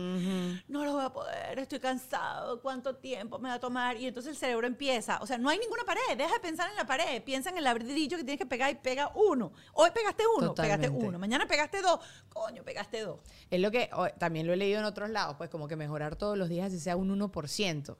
No 0.67 0.83
lo 0.83 0.93
voy 0.93 1.05
a 1.05 1.13
poder, 1.13 1.59
estoy 1.59 1.79
cansado, 1.79 2.59
cuánto 2.61 2.95
tiempo 2.95 3.37
me 3.37 3.49
va 3.49 3.55
a 3.55 3.59
tomar. 3.59 3.97
Y 3.97 4.07
entonces 4.07 4.31
el 4.31 4.37
cerebro 4.37 4.65
empieza, 4.65 5.19
o 5.21 5.27
sea, 5.27 5.37
no 5.37 5.49
hay 5.49 5.59
ninguna 5.59 5.83
pared, 5.83 6.17
deja 6.17 6.33
de 6.33 6.39
pensar 6.39 6.69
en 6.71 6.75
la 6.75 6.87
pared, 6.87 7.21
piensa 7.23 7.51
en 7.51 7.57
el 7.57 7.65
ladrillo 7.65 8.17
que 8.17 8.23
tienes 8.23 8.39
que 8.39 8.47
pegar 8.47 8.71
y 8.71 8.75
pega 8.75 9.11
uno. 9.13 9.51
Hoy 9.73 9.91
pegaste 9.91 10.23
uno, 10.35 10.55
pegaste 10.55 10.87
Totalmente. 10.87 11.07
uno. 11.07 11.19
Mañana 11.19 11.45
pegaste 11.45 11.83
dos, 11.83 11.99
coño, 12.29 12.63
pegaste 12.63 13.01
dos. 13.01 13.19
Es 13.51 13.59
lo 13.59 13.69
que 13.69 13.91
o, 13.93 14.09
también 14.09 14.47
lo 14.47 14.53
he 14.53 14.57
leído 14.57 14.79
en 14.79 14.85
otros 14.85 15.11
lados, 15.11 15.35
pues 15.37 15.51
como 15.51 15.67
que 15.67 15.75
mejorar 15.75 16.15
todos 16.15 16.35
los 16.35 16.49
días, 16.49 16.71
si 16.71 16.79
sea 16.79 16.95
un 16.95 17.09
1%. 17.09 17.95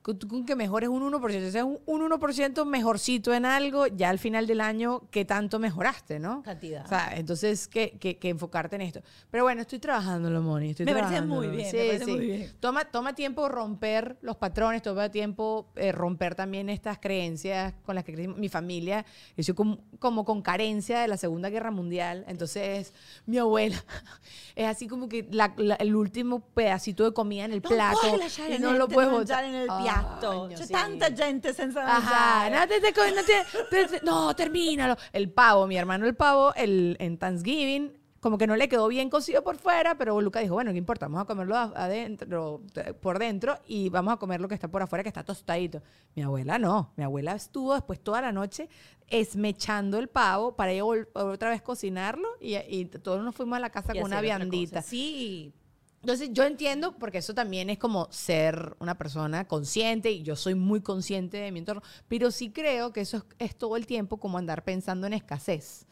Con, 0.00 0.46
que 0.46 0.56
mejores 0.56 0.88
un 0.88 1.02
1%, 1.12 1.30
si 1.44 1.50
sea 1.50 1.64
un, 1.66 1.80
un 1.84 2.00
1% 2.08 2.64
mejorcito 2.64 3.34
en 3.34 3.44
algo, 3.44 3.86
ya 3.88 4.08
al 4.08 4.18
final 4.18 4.46
del 4.46 4.60
año, 4.62 5.02
¿qué 5.10 5.24
tanto 5.26 5.58
mejoraste, 5.58 6.18
no? 6.18 6.42
Cantidad. 6.42 6.84
O 6.86 6.88
sea, 6.88 7.12
entonces, 7.14 7.68
que, 7.68 7.98
que, 7.98 8.16
que 8.16 8.28
enfocarte 8.30 8.76
en 8.76 8.82
esto. 8.82 9.02
Pero 9.30 9.44
bueno, 9.44 9.60
estoy 9.60 9.78
trabajándolo, 9.80 10.40
Moni. 10.40 10.70
Estoy 10.70 10.86
Me 10.86 10.94
parece 10.94 11.20
muy 11.22 11.48
bien, 11.48 11.70
Sí, 11.70 11.76
me 11.76 11.86
parece 11.86 12.04
sí. 12.06 12.10
muy 12.12 12.20
bien. 12.26 12.52
Toma, 12.60 12.84
toma 12.86 13.14
tiempo 13.14 13.48
romper 13.50 14.16
los 14.22 14.36
patrones, 14.36 14.80
toma 14.82 15.10
tiempo 15.10 15.68
eh, 15.76 15.92
romper 15.92 16.34
también 16.34 16.70
estas 16.70 16.98
creencias 16.98 17.74
con 17.84 17.94
las 17.94 18.04
que 18.04 18.12
crecimos. 18.14 18.38
Mi 18.38 18.48
familia, 18.48 19.04
yo 19.36 19.42
soy 19.44 19.54
como, 19.54 19.78
como 19.98 20.24
con 20.24 20.40
carencia 20.40 21.00
de 21.00 21.08
la 21.08 21.16
Segunda 21.18 21.50
Guerra 21.50 21.70
Mundial. 21.70 22.24
Entonces, 22.28 22.94
mi 23.26 23.36
abuela 23.36 23.76
es 24.56 24.66
así 24.66 24.86
como 24.86 25.08
que 25.08 25.28
la- 25.32 25.52
la- 25.58 25.74
el 25.74 25.94
último 25.94 26.40
pedacito 26.40 27.04
de 27.04 27.12
comida 27.12 27.44
en 27.44 27.52
el 27.52 27.60
plato. 27.60 27.98
puedes 28.00 28.18
lasciare 28.20 28.54
y 28.56 28.58
no 28.58 28.72
lo 28.72 28.88
puedes 28.88 29.10
botar. 29.10 29.44
en 29.44 29.54
el 29.54 29.68
Ay, 29.68 29.87
no, 29.96 30.48
C'è 30.48 30.66
sí. 30.66 30.72
tanta 30.72 31.10
gente 31.12 31.52
senza 31.54 31.82
Ajá, 31.84 32.48
mangiare. 32.48 32.56
no, 32.56 32.66
te- 32.68 32.80
te- 32.80 33.14
no, 33.14 33.22
te- 33.24 33.44
te- 33.70 33.98
te- 33.98 34.04
no, 34.04 34.34
termínalo. 34.36 34.96
El 35.12 35.30
pavo, 35.30 35.66
mi 35.66 35.76
hermano 35.76 36.06
el 36.06 36.14
pavo, 36.14 36.52
el, 36.54 36.96
en 37.00 37.18
Thanksgiving, 37.18 37.92
como 38.20 38.36
que 38.36 38.48
no 38.48 38.56
le 38.56 38.68
quedó 38.68 38.88
bien 38.88 39.10
cocido 39.10 39.44
por 39.44 39.56
fuera, 39.58 39.96
pero 39.96 40.20
Luca 40.20 40.40
dijo, 40.40 40.54
bueno, 40.54 40.72
¿qué 40.72 40.78
importa? 40.78 41.06
Vamos 41.06 41.20
a 41.22 41.24
comerlo 41.24 41.54
adentro, 41.56 42.62
por 43.00 43.18
dentro 43.20 43.58
y 43.66 43.90
vamos 43.90 44.12
a 44.12 44.16
comer 44.16 44.40
lo 44.40 44.48
que 44.48 44.54
está 44.54 44.66
por 44.66 44.82
afuera, 44.82 45.04
que 45.04 45.08
está 45.08 45.22
tostadito. 45.22 45.82
Mi 46.16 46.22
abuela 46.22 46.58
no, 46.58 46.92
mi 46.96 47.04
abuela 47.04 47.32
estuvo 47.34 47.74
después 47.74 48.00
toda 48.00 48.20
la 48.20 48.32
noche 48.32 48.68
esmechando 49.06 49.98
el 49.98 50.08
pavo 50.08 50.56
para 50.56 50.72
otra 50.84 51.50
vez 51.50 51.62
cocinarlo 51.62 52.28
y, 52.40 52.56
y 52.56 52.86
todos 52.86 53.22
nos 53.24 53.34
fuimos 53.34 53.56
a 53.56 53.60
la 53.60 53.70
casa 53.70 53.92
Y 53.94 54.00
con 54.00 54.06
una 54.10 54.20
viandita. 54.20 54.82
Sí, 54.82 55.52
Entonces 56.00 56.30
yo 56.32 56.44
entiendo, 56.44 56.96
porque 56.96 57.18
eso 57.18 57.34
también 57.34 57.70
es 57.70 57.78
como 57.78 58.08
ser 58.12 58.76
una 58.78 58.96
persona 58.96 59.46
consciente, 59.46 60.10
y 60.12 60.22
yo 60.22 60.36
soy 60.36 60.54
muy 60.54 60.80
consciente 60.80 61.38
de 61.38 61.50
mi 61.52 61.58
entorno, 61.58 61.82
pero 62.06 62.30
sí 62.30 62.50
creo 62.50 62.92
que 62.92 63.00
eso 63.00 63.16
es, 63.18 63.24
es 63.38 63.56
todo 63.56 63.76
el 63.76 63.86
tiempo 63.86 64.18
como 64.18 64.38
andar 64.38 64.64
pensando 64.64 65.06
en 65.06 65.12
escasez. 65.14 65.86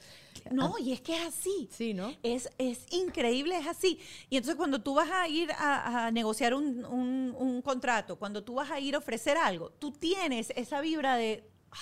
No, 0.53 0.79
y 0.79 0.93
es 0.93 1.01
que 1.01 1.17
es 1.17 1.27
así. 1.27 1.69
Sí, 1.73 1.93
¿no? 1.93 2.15
Es, 2.23 2.49
es 2.59 2.87
increíble, 2.93 3.59
es 3.59 3.67
así. 3.67 3.99
Y 4.31 4.37
entonces 4.37 4.57
cuando 4.57 4.81
tú 4.81 4.95
vas 4.95 5.11
a 5.11 5.27
ir 5.29 5.51
a, 5.53 6.07
a 6.07 6.11
negociar 6.13 6.55
un, 6.55 6.85
un- 6.85 7.35
un 7.37 7.63
contrato, 7.63 8.17
cuando 8.17 8.45
tú 8.45 8.55
vas 8.55 8.71
a 8.71 8.79
ir 8.79 8.95
a 8.95 8.99
ofrecer 8.99 9.37
algo, 9.37 9.71
tú 9.71 9.91
tienes 9.93 10.53
esa 10.57 10.81
vibra 10.81 11.17
de... 11.17 11.45
"Ah, 11.73 11.77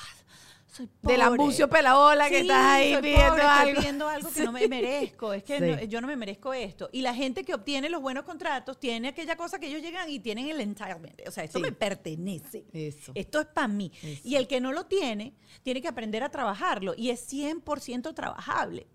soy 0.74 0.86
pobre. 0.86 1.12
Del 1.14 1.22
ambucio 1.22 1.68
pelabola 1.68 2.28
que 2.28 2.36
Sí, 2.36 2.40
estás 2.42 2.66
ahí 2.66 2.92
soy 2.94 3.02
pidiendo 3.02 3.28
pobre, 3.30 3.42
estoy 3.44 3.68
algo. 3.68 3.80
pidiendo 3.80 4.08
algo 4.08 4.30
que 4.32 4.42
no 4.44 4.52
me 4.52 4.68
merezco. 4.68 5.32
Es 5.32 5.42
que 5.44 5.58
Sí. 5.58 5.64
no- 5.64 5.82
yo 5.84 6.00
no 6.00 6.06
me 6.06 6.16
merezco 6.16 6.52
esto. 6.52 6.88
Y 6.92 7.02
la 7.02 7.14
gente 7.14 7.44
que 7.44 7.54
obtiene 7.54 7.88
los 7.88 8.02
buenos 8.02 8.24
contratos 8.24 8.78
tiene 8.80 9.08
aquella 9.08 9.36
cosa 9.36 9.58
que 9.58 9.68
ellos 9.68 9.82
llegan 9.82 10.08
y 10.10 10.20
tienen 10.20 10.48
el 10.48 10.60
entitlement. 10.60 11.20
O 11.26 11.30
sea, 11.30 11.44
esto 11.44 11.60
me 11.60 11.72
pertenece. 11.72 12.64
Eso. 12.72 13.12
Esto 13.14 13.40
es 13.40 13.46
para 13.46 13.68
mí. 13.68 13.92
Eso. 14.02 14.20
Y 14.24 14.36
el 14.36 14.46
que 14.48 14.60
no 14.60 14.72
lo 14.72 14.86
tiene, 14.86 15.34
tiene 15.62 15.80
que 15.80 15.88
aprender 15.88 16.22
a 16.22 16.28
trabajarlo. 16.30 16.94
Y 16.96 17.10
es 17.10 17.20
100% 17.32 18.12
trabajable. 18.14 18.86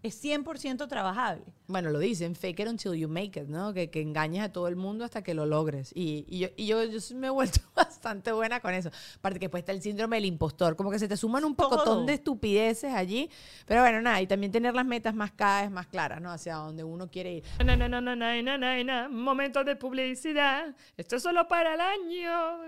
Es 0.00 0.22
100% 0.22 0.86
trabajable. 0.88 1.42
Bueno, 1.66 1.90
lo 1.90 1.98
dicen, 1.98 2.36
fake 2.36 2.60
it 2.60 2.68
until 2.68 2.94
you 2.94 3.08
make 3.08 3.40
it, 3.40 3.48
¿no? 3.48 3.74
Que, 3.74 3.90
que 3.90 4.00
engañes 4.00 4.42
a 4.44 4.52
todo 4.52 4.68
el 4.68 4.76
mundo 4.76 5.04
hasta 5.04 5.22
que 5.22 5.34
lo 5.34 5.44
logres. 5.44 5.90
Y, 5.92 6.24
y 6.28 6.38
yo, 6.38 6.48
y 6.56 6.66
yo, 6.66 6.84
yo 6.84 7.16
me 7.16 7.26
he 7.26 7.30
vuelto 7.30 7.60
bastante 7.76 8.30
buena 8.30 8.60
con 8.60 8.72
eso. 8.74 8.90
Aparte 9.16 9.40
que 9.40 9.46
después 9.46 9.62
está 9.62 9.72
el 9.72 9.82
síndrome 9.82 10.16
del 10.16 10.26
impostor, 10.26 10.76
como 10.76 10.90
que 10.92 11.00
se 11.00 11.08
te 11.08 11.16
suman 11.16 11.44
un 11.44 11.56
Todo. 11.56 11.70
pocotón 11.70 12.06
de 12.06 12.14
estupideces 12.14 12.94
allí. 12.94 13.28
Pero 13.66 13.80
bueno, 13.80 14.00
nada, 14.00 14.22
y 14.22 14.28
también 14.28 14.52
tener 14.52 14.72
las 14.72 14.86
metas 14.86 15.14
más 15.16 15.32
cada 15.32 15.62
vez 15.62 15.70
más 15.70 15.88
claras, 15.88 16.20
¿no? 16.20 16.30
Hacia 16.30 16.54
donde 16.54 16.84
uno 16.84 17.10
quiere 17.10 17.34
ir. 17.34 17.44
Na, 17.64 17.76
na, 17.76 17.88
na, 17.88 18.00
na, 18.00 18.14
na, 18.14 18.40
na, 18.40 18.56
na, 18.56 18.84
na. 18.84 19.08
Momento 19.08 19.64
de 19.64 19.74
publicidad. 19.74 20.76
Esto 20.96 21.16
es 21.16 21.22
solo 21.22 21.48
para 21.48 21.74
el 21.74 21.80
año 21.80 22.58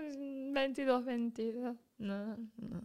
22, 0.53 1.05
22. 1.05 1.77
No, 1.97 2.35
no. 2.57 2.81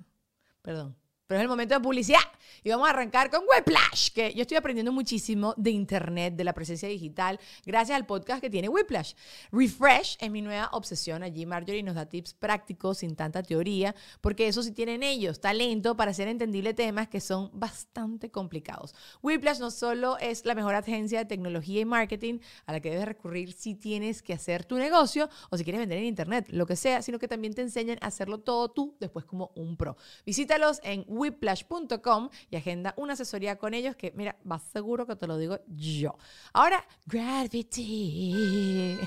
Perdón. 0.62 0.96
Pero 1.26 1.40
es 1.40 1.42
el 1.42 1.48
momento 1.48 1.74
de 1.74 1.80
publicidad. 1.80 2.20
Y 2.62 2.70
vamos 2.70 2.86
a 2.86 2.90
arrancar 2.90 3.30
con 3.30 3.42
Whiplash, 3.42 4.10
que 4.12 4.32
yo 4.34 4.42
estoy 4.42 4.56
aprendiendo 4.56 4.92
muchísimo 4.92 5.54
de 5.56 5.70
internet, 5.70 6.34
de 6.34 6.44
la 6.44 6.52
presencia 6.52 6.88
digital, 6.88 7.40
gracias 7.64 7.96
al 7.96 8.06
podcast 8.06 8.40
que 8.40 8.50
tiene 8.50 8.68
Whiplash. 8.68 9.14
Refresh 9.50 10.16
es 10.20 10.30
mi 10.30 10.40
nueva 10.40 10.68
obsesión. 10.72 11.22
Allí 11.22 11.46
Marjorie 11.46 11.82
nos 11.82 11.96
da 11.96 12.06
tips 12.06 12.34
prácticos 12.34 12.98
sin 12.98 13.16
tanta 13.16 13.42
teoría, 13.42 13.94
porque 14.20 14.46
eso 14.46 14.62
sí 14.62 14.70
tienen 14.72 15.02
ellos, 15.02 15.40
talento 15.40 15.96
para 15.96 16.12
hacer 16.12 16.28
entendible 16.28 16.74
temas 16.74 17.08
que 17.08 17.20
son 17.20 17.50
bastante 17.52 18.30
complicados. 18.30 18.94
Whiplash 19.22 19.58
no 19.58 19.70
solo 19.70 20.18
es 20.18 20.44
la 20.44 20.54
mejor 20.54 20.74
agencia 20.76 21.18
de 21.18 21.24
tecnología 21.24 21.80
y 21.80 21.84
marketing 21.84 22.38
a 22.66 22.72
la 22.72 22.80
que 22.80 22.90
debes 22.90 23.06
recurrir 23.06 23.52
si 23.52 23.74
tienes 23.74 24.22
que 24.22 24.32
hacer 24.32 24.64
tu 24.64 24.76
negocio 24.76 25.28
o 25.50 25.56
si 25.56 25.64
quieres 25.64 25.80
vender 25.80 25.98
en 25.98 26.04
internet, 26.04 26.46
lo 26.50 26.66
que 26.66 26.76
sea, 26.76 27.02
sino 27.02 27.18
que 27.18 27.26
también 27.26 27.54
te 27.54 27.62
enseñan 27.62 27.98
a 28.00 28.06
hacerlo 28.06 28.38
todo 28.38 28.70
tú 28.70 28.96
después 29.00 29.24
como 29.24 29.50
un 29.56 29.76
pro. 29.76 29.96
Visítalos 30.24 30.80
en 30.84 31.04
whiplash.com 31.16 32.30
y 32.50 32.56
agenda 32.56 32.94
una 32.96 33.14
asesoría 33.14 33.56
con 33.56 33.74
ellos 33.74 33.96
que, 33.96 34.12
mira, 34.14 34.36
vas 34.44 34.62
seguro 34.62 35.06
que 35.06 35.16
te 35.16 35.26
lo 35.26 35.38
digo 35.38 35.58
yo. 35.68 36.16
Ahora, 36.52 36.86
Gravity. 37.06 38.98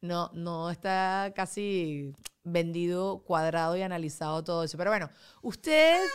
No, 0.00 0.30
no 0.34 0.70
está 0.70 1.32
casi 1.34 2.14
vendido, 2.44 3.22
cuadrado 3.24 3.74
y 3.76 3.82
analizado 3.82 4.44
todo 4.44 4.64
eso. 4.64 4.76
Pero 4.76 4.90
bueno, 4.90 5.08
ustedes 5.40 6.10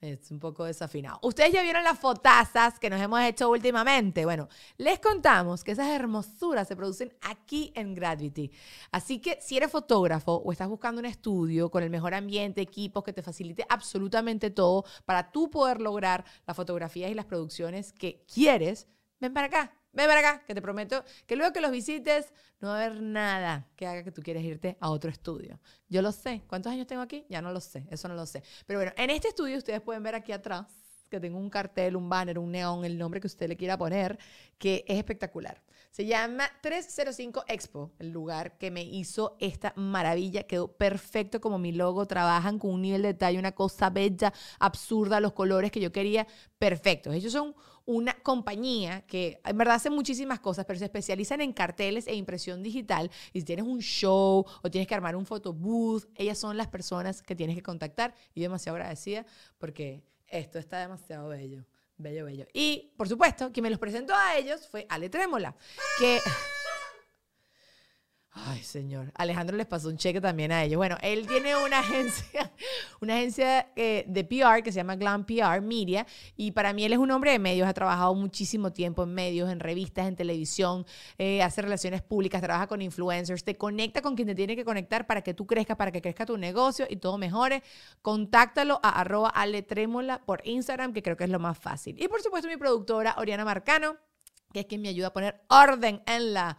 es 0.00 0.30
un 0.30 0.38
poco 0.38 0.64
desafinado. 0.64 1.18
Ustedes 1.22 1.52
ya 1.52 1.62
vieron 1.62 1.84
las 1.84 1.98
fotazas 1.98 2.78
que 2.78 2.88
nos 2.88 3.00
hemos 3.00 3.20
hecho 3.20 3.50
últimamente. 3.50 4.24
Bueno, 4.24 4.48
les 4.78 4.98
contamos 4.98 5.62
que 5.62 5.72
esas 5.72 5.88
hermosuras 5.88 6.66
se 6.66 6.76
producen 6.76 7.12
aquí 7.20 7.72
en 7.74 7.94
Gravity. 7.94 8.50
Así 8.92 9.20
que 9.20 9.38
si 9.40 9.56
eres 9.56 9.70
fotógrafo 9.70 10.36
o 10.36 10.52
estás 10.52 10.68
buscando 10.68 11.00
un 11.00 11.06
estudio 11.06 11.70
con 11.70 11.82
el 11.82 11.90
mejor 11.90 12.14
ambiente, 12.14 12.60
equipos 12.60 13.04
que 13.04 13.12
te 13.12 13.22
facilite 13.22 13.66
absolutamente 13.68 14.50
todo 14.50 14.84
para 15.04 15.30
tú 15.30 15.50
poder 15.50 15.80
lograr 15.80 16.24
las 16.46 16.56
fotografías 16.56 17.10
y 17.10 17.14
las 17.14 17.26
producciones 17.26 17.92
que 17.92 18.24
quieres, 18.32 18.86
ven 19.20 19.34
para 19.34 19.46
acá. 19.48 19.79
Ven 19.92 20.06
para 20.06 20.20
acá, 20.20 20.44
que 20.46 20.54
te 20.54 20.62
prometo 20.62 21.04
que 21.26 21.36
luego 21.36 21.52
que 21.52 21.60
los 21.60 21.70
visites 21.70 22.32
no 22.60 22.68
va 22.68 22.74
a 22.80 22.84
haber 22.84 23.02
nada 23.02 23.66
que 23.74 23.86
haga 23.86 24.04
que 24.04 24.12
tú 24.12 24.22
quieras 24.22 24.44
irte 24.44 24.76
a 24.80 24.90
otro 24.90 25.10
estudio. 25.10 25.58
Yo 25.88 26.00
lo 26.02 26.12
sé. 26.12 26.42
¿Cuántos 26.46 26.72
años 26.72 26.86
tengo 26.86 27.02
aquí? 27.02 27.26
Ya 27.28 27.42
no 27.42 27.52
lo 27.52 27.60
sé. 27.60 27.86
Eso 27.90 28.06
no 28.06 28.14
lo 28.14 28.26
sé. 28.26 28.42
Pero 28.66 28.78
bueno, 28.78 28.92
en 28.96 29.10
este 29.10 29.28
estudio 29.28 29.58
ustedes 29.58 29.80
pueden 29.80 30.02
ver 30.02 30.14
aquí 30.14 30.32
atrás 30.32 30.66
que 31.10 31.20
tengo 31.20 31.38
un 31.38 31.50
cartel, 31.50 31.96
un 31.96 32.08
banner, 32.08 32.38
un 32.38 32.52
neón, 32.52 32.84
el 32.84 32.96
nombre 32.96 33.20
que 33.20 33.26
usted 33.26 33.48
le 33.48 33.56
quiera 33.56 33.76
poner, 33.76 34.18
que 34.58 34.84
es 34.86 34.96
espectacular. 34.96 35.60
Se 35.90 36.06
llama 36.06 36.48
305 36.62 37.44
Expo, 37.48 37.90
el 37.98 38.10
lugar 38.10 38.56
que 38.58 38.70
me 38.70 38.84
hizo 38.84 39.36
esta 39.40 39.72
maravilla. 39.74 40.44
Quedó 40.44 40.68
perfecto 40.68 41.40
como 41.40 41.58
mi 41.58 41.72
logo. 41.72 42.06
Trabajan 42.06 42.60
con 42.60 42.70
un 42.70 42.82
nivel 42.82 43.02
de 43.02 43.08
detalle, 43.08 43.40
una 43.40 43.52
cosa 43.52 43.90
bella, 43.90 44.32
absurda, 44.60 45.18
los 45.18 45.32
colores 45.32 45.72
que 45.72 45.80
yo 45.80 45.90
quería, 45.90 46.28
perfectos. 46.58 47.12
Ellos 47.12 47.32
son 47.32 47.56
una 47.90 48.14
compañía 48.14 49.02
que 49.02 49.40
en 49.44 49.58
verdad 49.58 49.76
hace 49.76 49.90
muchísimas 49.90 50.40
cosas, 50.40 50.64
pero 50.64 50.78
se 50.78 50.84
especializan 50.84 51.40
en 51.40 51.52
carteles 51.52 52.06
e 52.06 52.14
impresión 52.14 52.62
digital. 52.62 53.10
Y 53.32 53.40
si 53.40 53.46
tienes 53.46 53.64
un 53.64 53.80
show 53.80 54.44
o 54.62 54.70
tienes 54.70 54.86
que 54.86 54.94
armar 54.94 55.16
un 55.16 55.26
photobooth, 55.26 56.04
ellas 56.14 56.38
son 56.38 56.56
las 56.56 56.68
personas 56.68 57.22
que 57.22 57.34
tienes 57.34 57.56
que 57.56 57.62
contactar. 57.62 58.14
Y 58.34 58.40
demasiado 58.40 58.76
agradecida 58.76 59.26
porque 59.58 60.04
esto 60.28 60.58
está 60.58 60.78
demasiado 60.78 61.28
bello. 61.28 61.64
Bello, 61.96 62.24
bello. 62.24 62.46
Y, 62.54 62.92
por 62.96 63.08
supuesto, 63.08 63.52
quien 63.52 63.62
me 63.64 63.70
los 63.70 63.78
presentó 63.78 64.14
a 64.14 64.36
ellos 64.36 64.66
fue 64.68 64.86
Ale 64.88 65.10
Trémola, 65.10 65.54
que... 65.98 66.18
Ay, 68.32 68.62
señor. 68.62 69.10
Alejandro 69.16 69.56
les 69.56 69.66
pasó 69.66 69.88
un 69.88 69.96
cheque 69.96 70.20
también 70.20 70.52
a 70.52 70.62
ellos. 70.62 70.76
Bueno, 70.76 70.96
él 71.02 71.26
tiene 71.26 71.56
una 71.56 71.78
agencia, 71.80 72.52
una 73.00 73.14
agencia 73.16 73.72
eh, 73.74 74.04
de 74.06 74.24
PR 74.24 74.62
que 74.62 74.70
se 74.70 74.76
llama 74.76 74.94
Glam 74.94 75.24
PR 75.24 75.60
Media. 75.60 76.06
Y 76.36 76.52
para 76.52 76.72
mí 76.72 76.84
él 76.84 76.92
es 76.92 77.00
un 77.00 77.10
hombre 77.10 77.32
de 77.32 77.40
medios. 77.40 77.68
Ha 77.68 77.74
trabajado 77.74 78.14
muchísimo 78.14 78.72
tiempo 78.72 79.02
en 79.02 79.14
medios, 79.14 79.50
en 79.50 79.58
revistas, 79.58 80.06
en 80.06 80.14
televisión. 80.14 80.86
eh, 81.18 81.42
hace 81.42 81.60
relaciones 81.60 82.02
públicas, 82.02 82.40
trabaja 82.40 82.68
con 82.68 82.80
influencers. 82.82 83.42
Te 83.42 83.56
conecta 83.56 84.00
con 84.00 84.14
quien 84.14 84.28
te 84.28 84.36
tiene 84.36 84.54
que 84.54 84.64
conectar 84.64 85.08
para 85.08 85.22
que 85.22 85.34
tú 85.34 85.46
crezcas, 85.46 85.76
para 85.76 85.90
que 85.90 86.00
crezca 86.00 86.24
tu 86.24 86.36
negocio 86.36 86.86
y 86.88 86.96
todo 86.96 87.18
mejore. 87.18 87.64
Contáctalo 88.00 88.78
a 88.84 89.00
arroba 89.00 89.30
aletrémola 89.30 90.24
por 90.24 90.40
Instagram, 90.46 90.92
que 90.92 91.02
creo 91.02 91.16
que 91.16 91.24
es 91.24 91.30
lo 91.30 91.40
más 91.40 91.58
fácil. 91.58 92.00
Y 92.00 92.06
por 92.06 92.22
supuesto 92.22 92.48
mi 92.48 92.56
productora 92.56 93.16
Oriana 93.18 93.44
Marcano, 93.44 93.96
que 94.52 94.60
es 94.60 94.66
quien 94.66 94.82
me 94.82 94.88
ayuda 94.88 95.08
a 95.08 95.12
poner 95.12 95.40
orden 95.48 96.00
en 96.06 96.32
la 96.32 96.56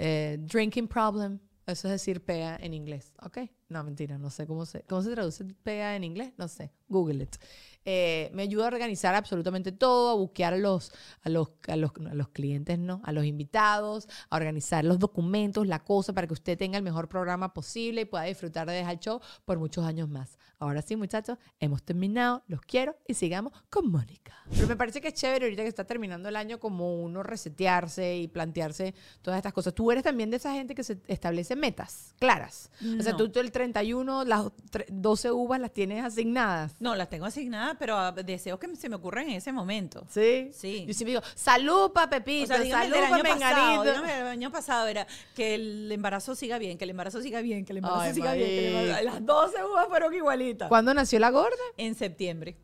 eh, 0.00 0.38
drinking 0.40 0.88
problem. 0.88 1.38
Eso 1.66 1.86
es 1.86 1.92
decir 1.92 2.24
pea 2.24 2.56
en 2.56 2.74
inglés, 2.74 3.12
¿ok? 3.22 3.38
No, 3.68 3.84
mentira, 3.84 4.18
no 4.18 4.30
sé 4.30 4.46
cómo 4.46 4.66
se, 4.66 4.82
cómo 4.82 5.02
se 5.02 5.12
traduce 5.12 5.44
pea 5.44 5.94
en 5.94 6.02
inglés, 6.02 6.32
no 6.36 6.48
sé, 6.48 6.72
Google 6.88 7.22
it. 7.22 7.36
Eh, 7.84 8.30
me 8.34 8.42
ayuda 8.42 8.64
a 8.64 8.68
organizar 8.68 9.14
absolutamente 9.14 9.72
todo, 9.72 10.10
a 10.10 10.14
buquear 10.14 10.52
a 10.54 10.58
los, 10.58 10.92
a, 11.22 11.28
los, 11.30 11.48
a, 11.66 11.76
los, 11.76 11.90
a 12.10 12.14
los 12.14 12.28
clientes, 12.28 12.78
¿no? 12.78 13.00
A 13.04 13.12
los 13.12 13.24
invitados, 13.24 14.06
a 14.28 14.36
organizar 14.36 14.84
los 14.84 14.98
documentos, 14.98 15.66
la 15.66 15.82
cosa, 15.82 16.12
para 16.12 16.26
que 16.26 16.34
usted 16.34 16.58
tenga 16.58 16.76
el 16.76 16.82
mejor 16.84 17.08
programa 17.08 17.54
posible 17.54 18.02
y 18.02 18.04
pueda 18.04 18.24
disfrutar 18.24 18.68
de 18.68 18.74
dejar 18.74 18.98
show 19.00 19.20
por 19.44 19.58
muchos 19.58 19.84
años 19.84 20.08
más. 20.08 20.38
Ahora 20.58 20.82
sí, 20.82 20.94
muchachos, 20.94 21.38
hemos 21.58 21.82
terminado, 21.82 22.42
los 22.46 22.60
quiero 22.60 22.96
y 23.08 23.14
sigamos 23.14 23.52
con 23.70 23.90
Mónica. 23.90 24.34
Pero 24.50 24.66
me 24.66 24.76
parece 24.76 25.00
que 25.00 25.08
es 25.08 25.14
chévere 25.14 25.46
ahorita 25.46 25.62
que 25.62 25.68
está 25.68 25.84
terminando 25.84 26.28
el 26.28 26.36
año 26.36 26.60
como 26.60 27.02
uno 27.02 27.22
resetearse 27.22 28.16
y 28.18 28.28
plantearse 28.28 28.94
todas 29.22 29.38
estas 29.38 29.52
cosas. 29.54 29.74
Tú 29.74 29.90
eres 29.90 30.04
también 30.04 30.28
de 30.30 30.36
esa 30.36 30.52
gente 30.52 30.74
que 30.74 30.84
se 30.84 30.98
establece 31.06 31.56
metas 31.56 32.14
claras. 32.18 32.70
O 32.98 33.02
sea, 33.02 33.16
tú, 33.16 33.30
tú 33.30 33.40
el 33.40 33.50
31, 33.52 34.24
las 34.24 34.46
tre- 34.70 34.86
12 34.90 35.30
uvas 35.32 35.60
las 35.60 35.72
tienes 35.72 36.04
asignadas. 36.04 36.74
No, 36.80 36.94
las 36.94 37.08
tengo 37.08 37.24
asignadas, 37.26 37.69
pero 37.78 37.96
ah, 37.96 38.12
deseo 38.12 38.58
que 38.58 38.74
se 38.76 38.88
me 38.88 38.96
ocurran 38.96 39.28
en 39.28 39.36
ese 39.36 39.52
momento. 39.52 40.06
Sí. 40.08 40.50
Sí. 40.52 40.84
Yo 40.86 40.94
siempre 40.94 41.12
digo, 41.12 41.22
salud 41.34 41.92
pa 41.92 42.08
Pepito, 42.08 42.44
O 42.44 42.46
sea, 42.46 42.56
el 42.56 42.70
salud 42.70 42.94
del 42.94 43.10
pa 43.10 43.22
Menganito. 43.22 43.84
dígame 43.84 44.18
el 44.20 44.26
año 44.26 44.50
pasado 44.50 44.86
era 44.86 45.06
que 45.34 45.54
el 45.54 45.90
embarazo 45.92 46.34
siga 46.34 46.58
bien, 46.58 46.78
que 46.78 46.84
el 46.84 46.90
embarazo 46.90 47.22
siga 47.22 47.40
bien, 47.40 47.64
que 47.64 47.72
el 47.72 47.78
embarazo 47.78 48.00
Ay, 48.02 48.14
siga 48.14 48.34
bien. 48.34 48.48
que 48.48 48.68
el 48.68 48.74
embarazo-. 48.74 49.04
Las 49.04 49.26
12 49.26 49.64
uvas 49.64 49.88
fueron 49.88 50.14
igualitas. 50.14 50.68
¿Cuándo 50.68 50.94
nació 50.94 51.18
la 51.18 51.30
gorda? 51.30 51.56
En 51.76 51.94
septiembre 51.94 52.56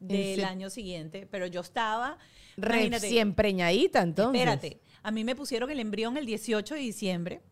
del 0.00 0.44
año 0.44 0.70
siguiente, 0.70 1.26
pero 1.30 1.46
yo 1.46 1.60
estaba, 1.60 2.18
Recién 2.56 3.34
preñadita, 3.34 4.02
entonces. 4.02 4.40
espérate, 4.40 4.80
a 5.02 5.10
mí 5.10 5.24
me 5.24 5.34
pusieron 5.34 5.70
el 5.70 5.80
embrión 5.80 6.16
el 6.16 6.26
18 6.26 6.74
de 6.74 6.80
diciembre 6.80 7.42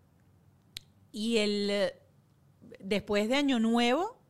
y 1.13 1.39
el 1.39 1.69
eh, 1.71 1.95
después 2.81 3.29
de 3.29 3.37
Año 3.37 3.59
Nuevo 3.59 4.22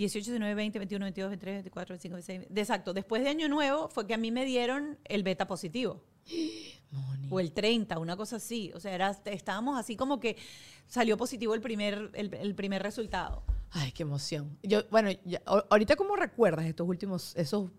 18, 0.00 0.30
19, 0.32 0.54
20, 0.54 0.78
21, 0.78 1.04
22, 1.04 1.28
23, 1.30 1.54
24, 1.56 1.92
25, 1.94 2.14
26. 2.14 2.40
Exacto. 2.58 2.92
Después 2.94 3.22
de 3.22 3.28
Año 3.28 3.48
Nuevo 3.48 3.88
fue 3.88 4.06
que 4.06 4.14
a 4.14 4.18
mí 4.18 4.30
me 4.30 4.44
dieron 4.44 4.98
el 5.04 5.22
beta 5.22 5.46
positivo. 5.46 6.02
Moni. 6.90 7.28
O 7.30 7.38
el 7.38 7.52
30, 7.52 7.98
una 7.98 8.16
cosa 8.16 8.36
así. 8.36 8.72
O 8.74 8.80
sea, 8.80 8.94
era, 8.94 9.10
estábamos 9.26 9.78
así 9.78 9.96
como 9.96 10.18
que 10.18 10.36
salió 10.86 11.16
positivo 11.16 11.54
el 11.54 11.60
primer, 11.60 12.10
el, 12.14 12.34
el 12.34 12.54
primer 12.54 12.82
resultado. 12.82 13.42
Ay, 13.70 13.92
qué 13.92 14.02
emoción. 14.02 14.58
Yo, 14.62 14.82
bueno, 14.90 15.10
ya- 15.24 15.42
ahorita 15.46 15.94
cómo 15.96 16.16
recuerdas 16.16 16.66
estos 16.66 16.88
últimos, 16.88 17.36
esos 17.36 17.70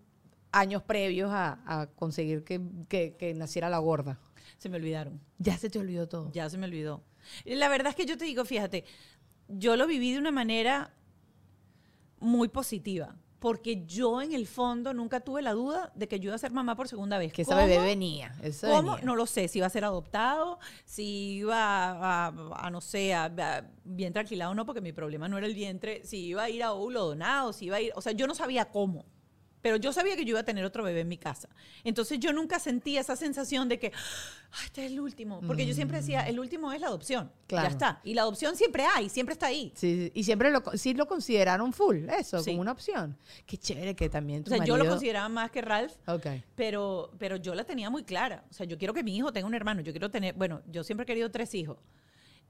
años 0.52 0.82
previos 0.82 1.30
a, 1.32 1.60
a 1.66 1.86
conseguir 1.88 2.44
que, 2.44 2.60
que- 2.88 3.16
que 3.18 3.34
naciera 3.34 3.68
la 3.68 3.78
gorda? 3.78 4.18
Se 4.58 4.68
me 4.68 4.76
olvidaron. 4.76 5.20
Ya 5.38 5.58
se 5.58 5.68
te 5.68 5.78
olvidó 5.78 6.08
todo. 6.08 6.30
Ya 6.32 6.48
se 6.48 6.56
me 6.56 6.66
olvidó. 6.66 7.02
La 7.44 7.68
verdad 7.68 7.90
es 7.90 7.96
que 7.96 8.06
yo 8.06 8.16
te 8.16 8.24
digo, 8.24 8.44
fíjate, 8.44 8.84
yo 9.48 9.76
lo 9.76 9.86
viví 9.86 10.12
de 10.12 10.18
una 10.18 10.30
manera 10.30 10.94
muy 12.22 12.48
positiva. 12.48 13.16
Porque 13.38 13.84
yo 13.86 14.22
en 14.22 14.32
el 14.34 14.46
fondo 14.46 14.94
nunca 14.94 15.18
tuve 15.18 15.42
la 15.42 15.52
duda 15.52 15.90
de 15.96 16.06
que 16.06 16.20
yo 16.20 16.26
iba 16.28 16.36
a 16.36 16.38
ser 16.38 16.52
mamá 16.52 16.76
por 16.76 16.86
segunda 16.86 17.18
vez. 17.18 17.32
Que 17.32 17.42
esa 17.42 17.56
¿Cómo? 17.56 17.66
bebé 17.66 17.82
venía. 17.84 18.32
eso 18.40 18.68
¿Cómo? 18.68 18.92
venía. 18.92 19.04
No 19.04 19.16
lo 19.16 19.26
sé. 19.26 19.48
Si 19.48 19.58
iba 19.58 19.66
a 19.66 19.70
ser 19.70 19.84
adoptado, 19.84 20.60
si 20.84 21.38
iba 21.38 21.56
a, 21.58 22.28
a- 22.28 22.66
a, 22.66 22.70
no 22.70 22.80
sé, 22.80 23.12
a, 23.14 23.24
a 23.24 23.64
vientre 23.82 24.20
alquilado 24.20 24.52
o 24.52 24.54
no, 24.54 24.64
porque 24.64 24.80
mi 24.80 24.92
problema 24.92 25.26
no 25.28 25.38
era 25.38 25.48
el 25.48 25.54
vientre. 25.54 26.04
Si 26.04 26.18
iba 26.26 26.44
a 26.44 26.50
ir 26.50 26.62
a 26.62 26.72
óvulo 26.72 27.04
donado, 27.04 27.52
si 27.52 27.64
iba 27.64 27.78
a 27.78 27.80
ir. 27.80 27.90
O 27.96 28.00
sea, 28.00 28.12
yo 28.12 28.28
no 28.28 28.36
sabía 28.36 28.66
cómo. 28.66 29.06
Pero 29.62 29.76
yo 29.76 29.92
sabía 29.92 30.16
que 30.16 30.24
yo 30.24 30.30
iba 30.30 30.40
a 30.40 30.44
tener 30.44 30.64
otro 30.64 30.82
bebé 30.84 31.00
en 31.00 31.08
mi 31.08 31.16
casa. 31.16 31.48
Entonces 31.84 32.18
yo 32.20 32.32
nunca 32.32 32.58
sentía 32.58 33.00
esa 33.00 33.16
sensación 33.16 33.68
de 33.68 33.78
que, 33.78 33.92
"Ay, 34.50 34.66
este 34.66 34.84
es 34.84 34.92
el 34.92 35.00
último. 35.00 35.40
Porque 35.46 35.64
yo 35.66 35.72
siempre 35.72 35.98
decía, 35.98 36.26
el 36.28 36.38
último 36.40 36.72
es 36.72 36.80
la 36.80 36.88
adopción. 36.88 37.30
Claro. 37.46 37.68
Ya 37.68 37.72
está. 37.72 38.00
Y 38.04 38.14
la 38.14 38.22
adopción 38.22 38.56
siempre 38.56 38.84
hay, 38.84 39.08
siempre 39.08 39.32
está 39.34 39.46
ahí. 39.46 39.72
Sí, 39.76 40.10
y 40.14 40.24
siempre 40.24 40.50
lo, 40.50 40.62
sí 40.74 40.94
lo 40.94 41.06
consideraron 41.06 41.72
full, 41.72 42.08
eso, 42.10 42.40
Sí. 42.40 42.50
como 42.50 42.60
una 42.62 42.72
opción. 42.72 43.16
Qué 43.46 43.56
chévere 43.56 43.94
que 43.94 44.08
también 44.08 44.40
O 44.40 44.44
tu 44.44 44.50
sea, 44.50 44.64
yo 44.64 44.76
lo 44.76 44.84
consideraba 44.86 45.28
más 45.28 45.50
que 45.50 45.62
Ralph. 45.62 45.92
Ok. 46.06 46.26
Pero, 46.56 47.12
pero 47.18 47.36
yo 47.36 47.54
la 47.54 47.64
tenía 47.64 47.88
muy 47.88 48.02
clara. 48.04 48.44
O 48.50 48.52
sea, 48.52 48.66
yo 48.66 48.76
quiero 48.76 48.92
que 48.92 49.02
mi 49.02 49.16
hijo 49.16 49.32
tenga 49.32 49.46
un 49.46 49.54
hermano. 49.54 49.80
Yo 49.80 49.92
quiero 49.92 50.10
tener, 50.10 50.34
bueno, 50.34 50.62
yo 50.66 50.82
siempre 50.84 51.04
he 51.04 51.06
querido 51.06 51.30
tres 51.30 51.54
hijos. 51.54 51.78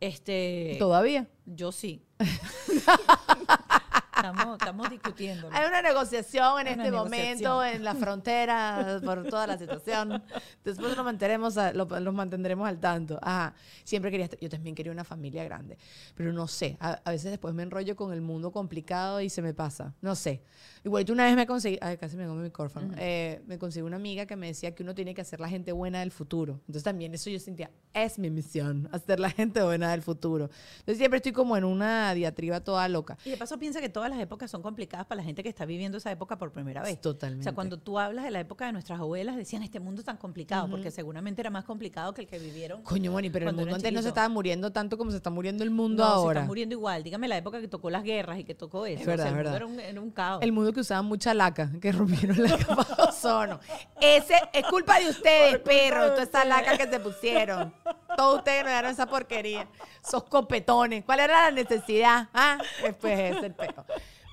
Este, 0.00 0.76
¿Todavía? 0.80 1.28
yo 1.46 1.70
sí. 1.70 2.02
estamos, 4.30 4.58
estamos 4.58 4.90
discutiendo. 4.90 5.48
Hay 5.52 5.66
una 5.66 5.82
negociación 5.82 6.60
en 6.60 6.66
Hay 6.68 6.72
este 6.86 6.92
momento 6.92 7.64
en 7.64 7.84
la 7.84 7.94
frontera 7.94 9.00
por 9.04 9.24
toda 9.28 9.46
la 9.46 9.58
situación. 9.58 10.22
Después 10.64 10.96
lo 10.96 11.04
mantendremos, 11.04 11.56
a- 11.58 11.72
lo, 11.72 11.84
lo 12.00 12.12
mantendremos 12.12 12.68
al 12.68 12.78
tanto. 12.78 13.18
Ajá. 13.22 13.54
Siempre 13.84 14.10
quería, 14.10 14.28
yo 14.40 14.48
también 14.48 14.74
quería 14.74 14.92
una 14.92 15.04
familia 15.04 15.44
grande, 15.44 15.78
pero 16.14 16.32
no 16.32 16.46
sé. 16.48 16.76
A, 16.80 17.00
a 17.04 17.10
veces 17.10 17.30
después 17.30 17.54
me 17.54 17.62
enrollo 17.62 17.96
con 17.96 18.12
el 18.12 18.20
mundo 18.20 18.50
complicado 18.52 19.20
y 19.20 19.28
se 19.28 19.42
me 19.42 19.54
pasa. 19.54 19.94
No 20.00 20.14
sé. 20.14 20.42
Igual 20.84 21.04
una 21.10 21.24
vez 21.24 21.36
me 21.36 21.46
conseguí, 21.46 21.78
ay, 21.80 21.96
casi 21.96 22.16
me 22.16 22.24
come 22.26 22.38
mi 22.38 22.44
micrófono. 22.44 22.94
Eh, 22.98 23.42
me 23.46 23.58
conseguí 23.58 23.84
una 23.86 23.96
amiga 23.96 24.26
que 24.26 24.36
me 24.36 24.48
decía 24.48 24.74
que 24.74 24.82
uno 24.82 24.94
tiene 24.94 25.14
que 25.14 25.20
hacer 25.20 25.40
la 25.40 25.48
gente 25.48 25.72
buena 25.72 26.00
del 26.00 26.10
futuro. 26.10 26.54
Entonces 26.62 26.82
también 26.84 27.14
eso 27.14 27.30
yo 27.30 27.38
sentía, 27.38 27.70
es 27.94 28.18
mi 28.18 28.30
misión, 28.30 28.88
hacer 28.92 29.20
la 29.20 29.30
gente 29.30 29.62
buena 29.62 29.90
del 29.90 30.02
futuro. 30.02 30.50
Entonces 30.78 30.98
siempre 30.98 31.18
estoy 31.18 31.32
como 31.32 31.56
en 31.56 31.64
una 31.64 32.14
diatriba 32.14 32.60
toda 32.60 32.88
loca. 32.88 33.16
Y 33.24 33.30
de 33.30 33.36
paso 33.36 33.58
piensa 33.58 33.80
que 33.80 33.88
todas 33.88 34.10
las 34.12 34.20
épocas 34.20 34.50
son 34.50 34.62
complicadas 34.62 35.06
para 35.06 35.16
la 35.20 35.24
gente 35.24 35.42
que 35.42 35.48
está 35.48 35.64
viviendo 35.64 35.98
esa 35.98 36.10
época 36.10 36.38
por 36.38 36.52
primera 36.52 36.82
vez. 36.82 37.00
Totalmente. 37.00 37.42
O 37.42 37.44
sea, 37.44 37.54
cuando 37.54 37.78
tú 37.78 37.98
hablas 37.98 38.24
de 38.24 38.30
la 38.30 38.40
época 38.40 38.66
de 38.66 38.72
nuestras 38.72 39.00
abuelas, 39.00 39.36
decían, 39.36 39.62
este 39.62 39.80
mundo 39.80 40.00
es 40.00 40.04
tan 40.06 40.16
complicado, 40.16 40.68
porque 40.68 40.90
seguramente 40.90 41.40
era 41.40 41.50
más 41.50 41.64
complicado 41.64 42.12
que 42.14 42.22
el 42.22 42.26
que 42.26 42.38
vivieron. 42.38 42.82
Coño, 42.82 43.10
Moni, 43.12 43.30
pero 43.30 43.48
el 43.48 43.56
mundo 43.56 43.74
antes 43.74 43.92
no 43.92 44.02
se 44.02 44.08
estaba 44.08 44.28
muriendo 44.28 44.70
tanto 44.72 44.96
como 44.98 45.10
se 45.10 45.16
está 45.16 45.30
muriendo 45.30 45.64
el 45.64 45.70
mundo 45.70 46.02
No, 46.04 46.08
se 46.10 46.14
ahora. 46.16 46.40
están 46.40 46.46
muriendo 46.48 46.74
igual. 46.74 47.02
Dígame 47.02 47.28
la 47.28 47.36
época 47.36 47.60
que 47.60 47.68
tocó 47.68 47.90
las 47.90 48.02
guerras 48.04 48.38
y 48.38 48.44
que 48.44 48.54
tocó 48.54 48.86
eso. 48.86 49.00
Es 49.00 49.06
verdad, 49.06 49.26
O 49.26 49.30
sea, 49.30 49.40
el 49.40 49.46
es 49.46 49.52
verdad. 49.52 49.66
mundo 49.66 49.76
Era 49.78 49.86
un, 49.86 49.90
era 49.92 50.00
un 50.00 50.10
caos. 50.10 50.42
El 50.42 50.52
mundo 50.52 50.72
que 50.72 50.80
usaba 50.80 51.02
mucha 51.02 51.34
laca, 51.34 51.70
que 51.80 51.92
rompieron 51.92 52.42
la 52.42 52.56
capa 52.58 52.84
de 52.96 53.02
ozono. 53.08 53.60
Ese 54.00 54.34
es 54.52 54.66
culpa 54.66 54.98
de 55.00 55.08
ustedes, 55.08 55.58
perros, 55.60 56.10
toda 56.10 56.22
esa 56.24 56.44
laca 56.44 56.76
que 56.76 56.88
se 56.90 57.00
pusieron. 57.00 57.72
Todos 58.16 58.38
ustedes 58.38 58.64
me 58.64 58.70
dieron 58.70 58.90
esa 58.90 59.06
porquería. 59.06 59.66
Esos 60.04 60.24
copetones. 60.24 61.04
¿Cuál 61.04 61.20
era 61.20 61.44
la 61.44 61.50
necesidad? 61.50 62.28
Ah, 62.34 62.58
después 62.82 63.18
es 63.18 63.42
el 63.42 63.54
peo. 63.54 63.84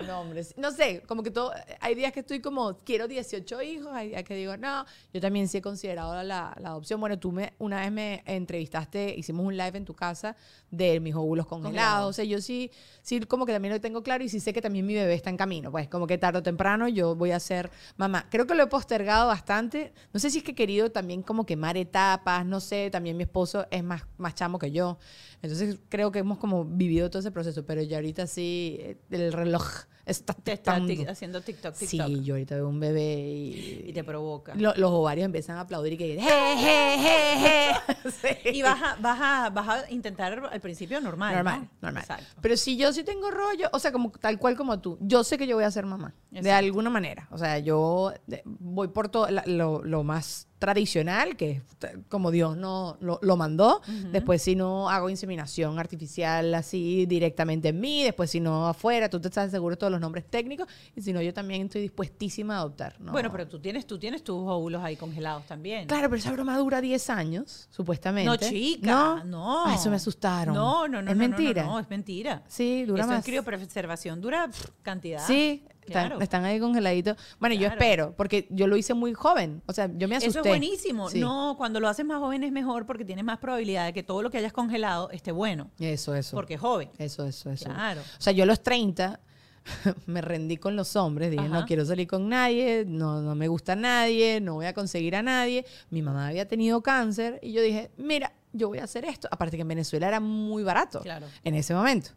No, 0.07 0.21
hombre, 0.21 0.45
no 0.55 0.71
sé, 0.71 1.01
como 1.07 1.23
que 1.23 1.31
todo, 1.31 1.51
hay 1.81 1.93
días 1.93 2.13
que 2.13 2.21
estoy 2.21 2.39
como, 2.39 2.77
quiero 2.77 3.07
18 3.07 3.61
hijos, 3.63 3.91
hay 3.93 4.09
días 4.09 4.23
que 4.23 4.35
digo, 4.35 4.55
no, 4.55 4.85
yo 5.13 5.19
también 5.19 5.47
sí 5.47 5.57
he 5.57 5.61
considerado 5.61 6.13
la, 6.23 6.55
la 6.59 6.69
adopción. 6.69 6.99
Bueno, 6.99 7.19
tú 7.19 7.31
me, 7.31 7.53
una 7.59 7.81
vez 7.81 7.91
me 7.91 8.23
entrevistaste, 8.25 9.13
hicimos 9.17 9.45
un 9.45 9.57
live 9.57 9.77
en 9.77 9.85
tu 9.85 9.93
casa 9.93 10.35
de 10.71 10.99
mis 10.99 11.15
óvulos 11.15 11.45
congelados. 11.45 11.69
Congelados. 11.69 12.09
O 12.09 12.13
sea, 12.13 12.25
yo 12.25 12.41
sí, 12.41 12.71
sí, 13.01 13.19
como 13.21 13.45
que 13.45 13.53
también 13.53 13.73
lo 13.73 13.81
tengo 13.81 14.01
claro 14.01 14.23
y 14.23 14.29
sí 14.29 14.39
sé 14.39 14.53
que 14.53 14.61
también 14.61 14.85
mi 14.85 14.93
bebé 14.93 15.13
está 15.13 15.29
en 15.29 15.37
camino. 15.37 15.71
Pues 15.71 15.89
como 15.89 16.07
que 16.07 16.17
tarde 16.17 16.39
o 16.39 16.43
temprano 16.43 16.87
yo 16.87 17.15
voy 17.15 17.31
a 17.31 17.39
ser 17.39 17.69
mamá. 17.97 18.27
Creo 18.29 18.47
que 18.47 18.55
lo 18.55 18.63
he 18.63 18.67
postergado 18.67 19.27
bastante. 19.27 19.93
No 20.13 20.19
sé 20.19 20.29
si 20.29 20.39
es 20.39 20.43
que 20.43 20.51
he 20.51 20.55
querido 20.55 20.91
también 20.91 21.21
como 21.23 21.45
quemar 21.45 21.77
etapas, 21.77 22.45
no 22.45 22.59
sé. 22.59 22.89
También 22.89 23.17
mi 23.17 23.23
esposo 23.23 23.67
es 23.69 23.83
más, 23.83 24.03
más 24.17 24.35
chamo 24.35 24.59
que 24.59 24.71
yo. 24.71 24.97
Entonces 25.41 25.79
creo 25.89 26.11
que 26.11 26.19
hemos 26.19 26.37
como 26.37 26.65
vivido 26.65 27.09
todo 27.09 27.19
ese 27.19 27.31
proceso. 27.31 27.65
Pero 27.65 27.81
ya 27.81 27.97
ahorita 27.97 28.27
sí, 28.27 28.77
eh, 28.79 28.97
el 29.11 29.33
reloj 29.33 29.88
está 30.09 30.33
Te 30.33 30.53
está 30.53 30.77
tic- 30.79 31.07
haciendo 31.09 31.41
TikTok, 31.41 31.75
TikTok. 31.75 32.07
Sí, 32.07 32.23
yo 32.23 32.33
ahorita 32.35 32.55
veo 32.55 32.67
un 32.67 32.79
bebé 32.79 33.13
y... 33.21 33.85
Y 33.87 33.93
te 33.93 34.03
provoca. 34.03 34.55
lo- 34.55 34.73
los 34.75 34.91
ovarios 34.91 35.25
empiezan 35.25 35.57
a 35.57 35.61
aplaudir 35.61 35.93
y 35.93 35.97
que... 35.97 36.19
Je, 36.19 36.21
je, 36.21 36.97
je, 36.97 37.39
je. 37.39 38.09
Sí. 38.09 38.49
Y 38.57 38.61
vas 38.61 38.81
a, 38.81 38.95
vas, 38.99 39.19
a, 39.21 39.49
vas 39.49 39.67
a 39.85 39.91
intentar 39.91 40.33
al 40.51 40.59
principio 40.61 40.99
normal. 40.99 41.33
Normal, 41.35 41.61
¿no? 41.61 41.69
normal. 41.81 42.03
Exacto. 42.03 42.25
Pero 42.41 42.57
si 42.57 42.75
yo 42.75 42.91
sí 42.91 43.03
tengo 43.03 43.29
rollo, 43.31 43.69
o 43.71 43.79
sea, 43.79 43.91
como 43.91 44.11
tal 44.11 44.37
cual 44.39 44.55
como 44.57 44.79
tú, 44.81 44.97
yo 45.01 45.23
sé 45.23 45.37
que 45.37 45.47
yo 45.47 45.55
voy 45.55 45.63
a 45.65 45.71
ser 45.71 45.85
mamá, 45.85 46.13
de 46.31 46.51
alguna 46.51 46.89
manera. 46.89 47.27
O 47.31 47.37
sea, 47.37 47.59
yo 47.59 48.13
voy 48.45 48.87
por 48.89 49.09
todo 49.09 49.27
lo, 49.45 49.83
lo 49.83 50.03
más 50.03 50.47
tradicional, 50.59 51.37
que 51.37 51.51
es 51.51 51.63
como 52.09 52.31
Dios 52.31 52.57
no 52.57 52.97
lo, 52.99 53.19
lo 53.21 53.37
mandó. 53.37 53.81
Después 54.11 54.41
si 54.41 54.55
no 54.55 54.89
hago 54.89 55.09
inseminación 55.09 55.79
artificial 55.79 56.53
así 56.53 57.05
directamente 57.05 57.69
en 57.69 57.79
mí, 57.79 58.03
después 58.03 58.29
si 58.29 58.39
no 58.39 58.67
afuera, 58.67 59.09
tú 59.09 59.19
te 59.19 59.29
estás 59.29 59.49
seguro 59.51 59.75
de 59.75 59.79
todos 59.79 59.91
los 59.91 60.01
nombres 60.01 60.25
técnicos, 60.25 60.67
y 60.95 61.01
si 61.01 61.13
no, 61.13 61.21
yo 61.21 61.33
también 61.33 61.63
estoy 61.63 61.81
dispuestísima 61.81 62.55
a 62.55 62.59
adoptar. 62.59 62.99
¿no? 62.99 63.11
Bueno, 63.13 63.31
pero 63.31 63.47
tú 63.47 63.59
tienes, 63.59 63.87
tú 63.87 63.97
tienes 63.97 64.23
tus 64.23 64.35
óvulos 64.35 64.83
ahí 64.83 64.97
congelados 64.97 65.45
también. 65.45 65.87
Claro, 65.87 66.09
pero 66.09 66.19
esa 66.19 66.31
broma 66.31 66.57
dura 66.57 66.81
10 66.81 67.09
años, 67.09 67.67
supuestamente. 67.71 68.29
No, 68.29 68.37
chica, 68.37 69.23
no. 69.25 69.65
Ah, 69.65 69.75
eso 69.75 69.89
me 69.89 69.95
asustaron. 69.95 70.53
No, 70.53 70.87
no, 70.87 71.01
no. 71.01 71.09
Es 71.11 71.17
no, 71.17 71.23
no, 71.23 71.29
mentira. 71.29 71.63
No, 71.63 71.79
es 71.79 71.89
mentira. 71.89 72.43
Sí, 72.47 72.83
dura 72.83 73.03
Eso 73.03 73.09
más. 73.09 73.17
en 73.19 73.23
criopreservación 73.23 74.19
dura 74.21 74.47
pff, 74.47 74.69
cantidad. 74.81 75.25
Sí, 75.25 75.63
están, 75.89 76.07
Claro. 76.07 76.21
están 76.21 76.45
ahí 76.45 76.59
congeladitos. 76.59 77.17
Bueno, 77.39 77.55
yo 77.55 77.67
espero, 77.67 78.13
porque 78.15 78.47
yo 78.49 78.67
lo 78.67 78.77
hice 78.77 78.93
muy 78.93 79.13
joven. 79.13 79.61
O 79.65 79.73
sea, 79.73 79.89
yo 79.95 80.07
me 80.07 80.15
asusté. 80.15 80.29
Eso 80.29 80.39
es 80.41 80.47
buenísimo. 80.47 81.09
Sí. 81.09 81.19
No, 81.19 81.55
cuando 81.57 81.79
lo 81.79 81.87
haces 81.87 82.05
más 82.05 82.19
joven 82.19 82.43
es 82.43 82.51
mejor 82.51 82.85
porque 82.85 83.05
tienes 83.05 83.25
más 83.25 83.37
probabilidad 83.39 83.85
de 83.85 83.93
que 83.93 84.03
todo 84.03 84.21
lo 84.21 84.29
que 84.29 84.37
hayas 84.37 84.53
congelado 84.53 85.09
esté 85.11 85.31
bueno. 85.31 85.69
Eso, 85.79 86.15
eso. 86.15 86.35
Porque 86.35 86.53
es 86.55 86.59
joven. 86.61 86.89
Eso, 86.97 87.25
eso, 87.25 87.49
eso. 87.51 87.65
Claro. 87.65 88.01
O 88.01 88.21
sea, 88.21 88.31
yo 88.33 88.43
a 88.43 88.47
los 88.47 88.61
30 88.63 89.19
me 90.05 90.21
rendí 90.21 90.57
con 90.57 90.75
los 90.75 90.95
hombres. 90.95 91.31
Dije, 91.31 91.45
Ajá. 91.45 91.59
no 91.59 91.65
quiero 91.65 91.85
salir 91.85 92.07
con 92.07 92.29
nadie, 92.29 92.85
no, 92.87 93.21
no 93.21 93.35
me 93.35 93.47
gusta 93.47 93.75
nadie, 93.75 94.39
no 94.41 94.55
voy 94.55 94.65
a 94.65 94.73
conseguir 94.73 95.15
a 95.15 95.21
nadie. 95.23 95.65
Mi 95.89 96.01
mamá 96.01 96.27
había 96.29 96.47
tenido 96.47 96.81
cáncer 96.81 97.39
y 97.41 97.51
yo 97.51 97.61
dije, 97.61 97.91
mira, 97.97 98.33
yo 98.53 98.67
voy 98.69 98.79
a 98.79 98.85
hacer 98.85 99.05
esto. 99.05 99.27
Aparte 99.31 99.57
que 99.57 99.61
en 99.61 99.67
Venezuela 99.67 100.07
era 100.07 100.19
muy 100.19 100.63
barato 100.63 101.01
Claro. 101.01 101.27
en 101.43 101.55
ese 101.55 101.73
momento. 101.73 102.11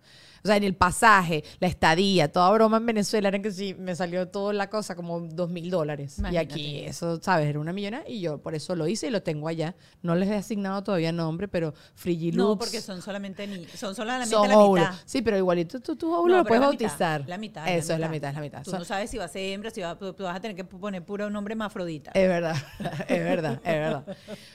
O 0.45 0.49
sea, 0.49 0.57
en 0.57 0.65
el 0.65 0.75
pasaje, 0.75 1.45
la 1.61 1.69
estadía, 1.69 2.31
toda 2.33 2.51
broma 2.51 2.79
en 2.79 2.87
Venezuela 2.87 3.29
era 3.29 3.41
que 3.41 3.51
sí, 3.53 3.75
me 3.79 3.95
salió 3.95 4.27
toda 4.29 4.53
la 4.53 4.69
cosa 4.69 4.97
como 4.97 5.21
dos 5.21 5.51
mil 5.51 5.71
dólares. 5.71 6.21
Y 6.31 6.37
aquí 6.37 6.81
eso, 6.81 7.21
¿sabes? 7.23 7.47
Era 7.49 7.61
una 7.61 7.73
millona 7.73 8.03
y 8.07 8.21
yo 8.21 8.39
por 8.39 8.55
eso 8.55 8.75
lo 8.75 8.87
hice 8.89 9.07
y 9.07 9.11
lo 9.11 9.23
tengo 9.23 9.47
allá. 9.49 9.75
No 10.03 10.15
les 10.17 10.29
he 10.29 10.35
asignado 10.35 10.83
todavía 10.83 11.13
nombre, 11.13 11.47
pero 11.49 11.75
Frigilux. 11.95 12.37
No, 12.37 12.59
porque 12.59 12.81
son 12.81 13.03
solamente 13.03 13.47
ni, 13.47 13.67
son 13.69 13.95
solamente 13.95 14.35
son 14.35 14.49
la 14.49 14.59
óvulos. 14.59 14.85
mitad. 14.89 14.97
Sí, 15.05 15.23
pero 15.23 15.37
igualito 15.37 15.79
tú 15.81 15.95
tus 15.97 16.11
No, 16.11 16.19
óvulos 16.19 16.39
lo 16.39 16.45
puedes 16.45 16.61
la 16.61 16.71
mitad, 16.71 16.87
bautizar. 16.89 17.25
La 17.29 17.39
mitad. 17.39 17.69
Eso 17.69 17.93
es 17.95 18.01
la 18.01 18.09
mitad, 18.09 18.31
es 18.31 18.35
la 18.37 18.41
mitad. 18.43 18.63
Tú 18.65 18.73
no 18.73 18.85
sabes 18.85 19.11
si 19.11 19.19
va 19.19 19.25
a 19.25 19.29
ser 19.29 19.43
hembra, 19.53 19.71
si 19.71 19.81
va, 19.81 19.97
tú 19.97 20.13
tú 20.13 20.25
vas 20.25 20.37
a 20.37 20.41
tener 20.41 20.57
que 20.57 20.65
poner 20.65 21.05
puro 21.05 21.31
nombre 21.31 21.55
mafrodita. 21.55 22.11
Es 22.15 22.29
verdad, 22.29 22.57
es 23.09 23.23
verdad, 23.25 23.55
es 23.65 23.73
verdad. 23.75 24.05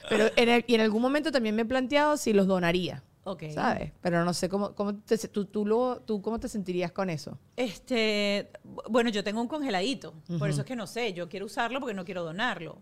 Pero 0.10 0.26
en, 0.36 0.50
el- 0.50 0.66
y 0.68 0.76
en 0.76 0.82
algún 0.82 1.02
momento 1.02 1.32
también 1.32 1.56
me 1.56 1.62
he 1.62 1.66
planteado 1.66 2.18
si 2.18 2.34
los 2.34 2.46
donaría, 2.48 3.04
ok. 3.32 3.44
¿sabes? 3.54 3.92
Pero 4.02 4.24
no 4.26 4.34
sé 4.34 4.50
cómo, 4.50 4.74
cómo 4.76 4.96
te, 4.96 5.18
tú, 5.28 5.46
tú, 5.46 5.66
lo- 5.66 6.00
tú 6.02 6.22
cómo 6.22 6.40
te 6.40 6.48
sentirías 6.48 6.92
con 6.92 7.10
eso. 7.10 7.38
Este, 7.56 8.50
bu- 8.66 8.84
bueno, 8.90 9.10
yo 9.10 9.24
tengo 9.24 9.42
un 9.42 9.48
congeladito, 9.48 10.14
por 10.40 10.50
eso 10.50 10.62
es 10.62 10.68
que 10.68 10.76
no 10.76 10.88
sé, 10.88 11.14
yo 11.14 11.28
quiero 11.30 11.46
usarlo 11.46 11.80
porque 11.80 11.94
no 11.94 12.06
quiero 12.06 12.24
donarlo. 12.24 12.82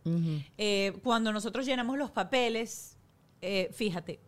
Eh, 0.58 0.94
cuando 1.04 1.32
nosotros 1.34 1.66
llenamos 1.66 1.98
los 1.98 2.12
papeles, 2.12 2.98
eh, 3.42 3.70
fíjate, 3.74 4.20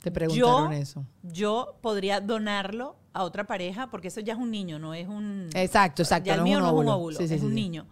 Te 0.00 0.10
preguntaron 0.10 0.72
yo, 0.72 0.78
eso. 0.78 1.06
yo 1.22 1.78
podría 1.80 2.20
donarlo 2.20 2.96
a 3.12 3.24
otra 3.24 3.44
pareja 3.46 3.90
porque 3.90 4.08
eso 4.08 4.20
ya 4.20 4.34
es 4.34 4.38
un 4.38 4.50
niño, 4.50 4.78
no 4.78 4.94
es 4.94 5.08
un... 5.08 5.48
Exacto, 5.54 6.02
exacto. 6.02 6.26
Ya 6.28 6.34
el 6.34 6.40
no 6.40 6.44
mío 6.44 6.58
es 6.58 6.62
no 6.62 6.66
es 6.68 6.72
un 6.72 6.78
óvulo. 6.78 6.94
óvulo, 6.96 7.18
Sí, 7.18 7.26
sí, 7.28 7.34
es 7.34 7.40
sí, 7.40 7.46
un 7.46 7.54
niño. 7.54 7.86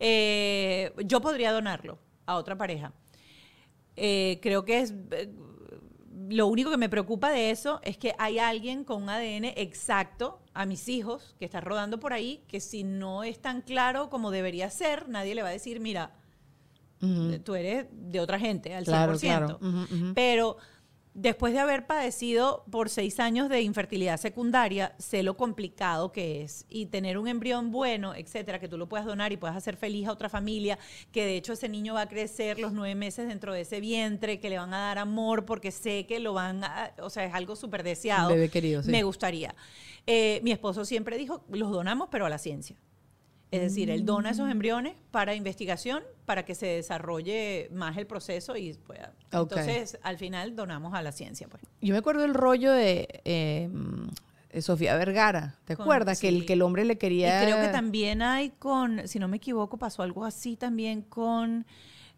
Eh, 0.00 0.92
yo 1.04 1.20
podría 1.20 1.52
donarlo 1.52 1.98
a 2.26 2.36
otra 2.36 2.56
pareja. 2.56 2.92
Creo 3.94 4.64
que 4.64 4.80
es 4.80 4.94
lo 6.28 6.46
único 6.46 6.70
que 6.70 6.76
me 6.76 6.88
preocupa 6.88 7.30
de 7.30 7.50
eso 7.50 7.80
es 7.82 7.96
que 7.96 8.14
hay 8.18 8.38
alguien 8.38 8.84
con 8.84 9.02
un 9.02 9.08
ADN 9.08 9.52
exacto 9.56 10.40
a 10.52 10.66
mis 10.66 10.88
hijos 10.88 11.34
que 11.38 11.44
está 11.44 11.60
rodando 11.60 11.98
por 11.98 12.12
ahí, 12.12 12.44
que 12.48 12.60
si 12.60 12.84
no 12.84 13.24
es 13.24 13.40
tan 13.40 13.62
claro 13.62 14.10
como 14.10 14.30
debería 14.30 14.70
ser, 14.70 15.08
nadie 15.08 15.34
le 15.34 15.42
va 15.42 15.48
a 15.48 15.52
decir, 15.52 15.80
mira, 15.80 16.12
tú 17.44 17.54
eres 17.54 17.86
de 17.92 18.20
otra 18.20 18.38
gente 18.38 18.74
al 18.74 18.84
100%. 18.84 18.86
Claro, 18.86 19.18
claro. 19.18 19.58
Ujú, 19.60 19.94
ujú. 19.94 20.14
Pero 20.14 20.56
después 21.20 21.52
de 21.52 21.58
haber 21.58 21.86
padecido 21.86 22.64
por 22.70 22.88
seis 22.88 23.18
años 23.18 23.48
de 23.48 23.62
infertilidad 23.62 24.18
secundaria, 24.18 24.94
sé 24.98 25.22
lo 25.22 25.36
complicado 25.36 26.12
que 26.12 26.42
es. 26.42 26.64
Y 26.68 26.86
tener 26.86 27.18
un 27.18 27.26
embrión 27.26 27.70
bueno, 27.72 28.14
etcétera, 28.14 28.60
que 28.60 28.68
tú 28.68 28.78
lo 28.78 28.88
puedas 28.88 29.04
donar 29.04 29.32
y 29.32 29.36
puedas 29.36 29.56
hacer 29.56 29.76
feliz 29.76 30.06
a 30.06 30.12
otra 30.12 30.28
familia, 30.28 30.78
que 31.12 31.24
de 31.24 31.36
hecho 31.36 31.54
ese 31.54 31.68
niño 31.68 31.94
va 31.94 32.02
a 32.02 32.08
crecer 32.08 32.58
los 32.58 32.72
nueve 32.72 32.94
meses 32.94 33.26
dentro 33.26 33.52
de 33.52 33.62
ese 33.62 33.80
vientre, 33.80 34.38
que 34.38 34.48
le 34.48 34.58
van 34.58 34.72
a 34.72 34.78
dar 34.78 34.98
amor 34.98 35.44
porque 35.44 35.70
sé 35.72 36.06
que 36.06 36.20
lo 36.20 36.34
van 36.34 36.62
a. 36.62 36.92
O 37.00 37.10
sea, 37.10 37.24
es 37.24 37.34
algo 37.34 37.56
súper 37.56 37.82
deseado. 37.82 38.30
Bebé 38.30 38.48
querido, 38.48 38.82
sí. 38.82 38.90
Me 38.90 39.02
gustaría. 39.02 39.54
Eh, 40.06 40.40
mi 40.44 40.52
esposo 40.52 40.84
siempre 40.84 41.18
dijo: 41.18 41.44
los 41.50 41.70
donamos, 41.70 42.08
pero 42.10 42.26
a 42.26 42.28
la 42.28 42.38
ciencia. 42.38 42.76
Es 43.50 43.60
decir, 43.62 43.88
él 43.90 44.04
dona 44.04 44.28
Mm. 44.28 44.32
esos 44.32 44.50
embriones 44.50 44.94
para 45.10 45.34
investigación, 45.34 46.02
para 46.26 46.44
que 46.44 46.54
se 46.54 46.66
desarrolle 46.66 47.68
más 47.72 47.96
el 47.96 48.06
proceso 48.06 48.56
y 48.56 48.74
pueda. 48.74 49.12
Entonces, 49.32 49.98
al 50.02 50.18
final 50.18 50.54
donamos 50.54 50.92
a 50.94 51.00
la 51.02 51.12
ciencia, 51.12 51.48
pues. 51.48 51.62
Yo 51.80 51.92
me 51.94 51.98
acuerdo 51.98 52.20
del 52.22 52.34
rollo 52.34 52.72
de 52.72 53.08
eh, 53.24 53.70
eh, 54.50 54.60
Sofía 54.62 54.96
Vergara. 54.96 55.56
¿Te 55.64 55.76
Con- 55.76 55.84
acuerdas? 55.84 56.20
Que, 56.20 56.28
el, 56.28 56.44
que 56.44 56.52
el 56.54 56.62
hombre 56.62 56.84
le 56.84 56.94
Y 56.94 56.96
quería. 56.96 57.42
creo 57.42 57.60
que 57.60 57.68
también 57.68 58.20
hay 58.22 58.50
con, 58.50 59.08
si 59.08 59.18
no 59.18 59.28
me 59.28 59.38
equivoco, 59.38 59.78
pasó 59.78 60.02
algo 60.02 60.24
así 60.26 60.56
también 60.56 61.00
con 61.02 61.64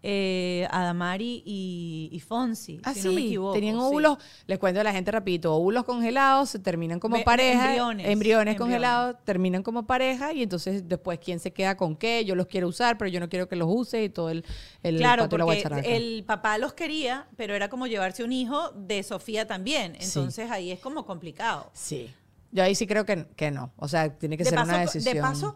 eh, 0.02 0.66
Adamari 0.70 1.42
y, 1.44 2.08
y 2.12 2.20
Fonsi, 2.20 2.80
Ah, 2.84 2.94
si 2.94 3.02
sí, 3.02 3.08
no 3.08 3.14
me 3.14 3.20
equivoco. 3.20 3.52
tenían 3.54 3.74
sí. 3.76 3.80
óvulos, 3.82 4.18
les 4.46 4.58
cuento 4.58 4.80
a 4.80 4.84
la 4.84 4.92
gente 4.92 5.10
rapidito, 5.10 5.54
óvulos 5.54 5.84
congelados, 5.84 6.50
se 6.50 6.58
terminan 6.58 7.00
como 7.00 7.22
pareja, 7.22 7.66
embriones, 7.66 8.08
embriones, 8.08 8.56
congelados, 8.56 9.16
terminan 9.24 9.62
como 9.62 9.86
pareja 9.86 10.32
y 10.32 10.42
entonces 10.42 10.88
después 10.88 11.18
quién 11.18 11.38
se 11.38 11.52
queda 11.52 11.76
con 11.76 11.96
qué, 11.96 12.24
yo 12.24 12.34
los 12.34 12.46
quiero 12.46 12.68
usar, 12.68 12.96
pero 12.98 13.08
yo 13.10 13.20
no 13.20 13.28
quiero 13.28 13.48
que 13.48 13.56
los 13.56 13.68
use 13.70 14.04
y 14.04 14.08
todo 14.08 14.30
el, 14.30 14.44
el 14.82 14.96
Claro, 14.96 15.28
porque 15.28 15.64
el 15.84 16.24
papá 16.24 16.56
los 16.58 16.72
quería, 16.72 17.26
pero 17.36 17.54
era 17.54 17.68
como 17.68 17.86
llevarse 17.86 18.24
un 18.24 18.32
hijo 18.32 18.70
de 18.72 19.02
Sofía 19.02 19.46
también. 19.46 19.96
Sí. 19.98 20.06
Entonces 20.06 20.50
ahí 20.50 20.70
es 20.70 20.80
como 20.80 21.04
complicado. 21.06 21.70
Sí. 21.74 22.12
Yo 22.52 22.64
ahí 22.64 22.74
sí 22.74 22.86
creo 22.86 23.04
que, 23.04 23.26
que 23.36 23.50
no. 23.50 23.72
O 23.76 23.86
sea, 23.86 24.16
tiene 24.18 24.36
que 24.36 24.44
de 24.44 24.50
ser 24.50 24.58
paso, 24.58 24.70
una 24.70 24.80
decisión. 24.80 25.14
De 25.14 25.20
paso, 25.20 25.54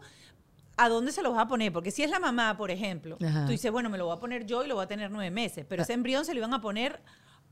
¿a 0.77 0.89
dónde 0.89 1.11
se 1.11 1.21
los 1.23 1.33
vas 1.33 1.43
a 1.45 1.47
poner? 1.47 1.71
Porque 1.71 1.91
si 1.91 2.03
es 2.03 2.09
la 2.09 2.19
mamá, 2.19 2.55
por 2.57 2.71
ejemplo, 2.71 3.17
Ajá. 3.25 3.45
tú 3.45 3.51
dices, 3.51 3.71
bueno, 3.71 3.89
me 3.89 3.97
lo 3.97 4.05
voy 4.05 4.15
a 4.15 4.19
poner 4.19 4.45
yo 4.45 4.63
y 4.63 4.67
lo 4.67 4.75
voy 4.75 4.83
a 4.83 4.87
tener 4.87 5.11
nueve 5.11 5.31
meses, 5.31 5.65
pero 5.67 5.83
ese 5.83 5.93
embrión 5.93 6.25
se 6.25 6.33
lo 6.33 6.39
iban 6.39 6.53
a 6.53 6.61
poner 6.61 7.01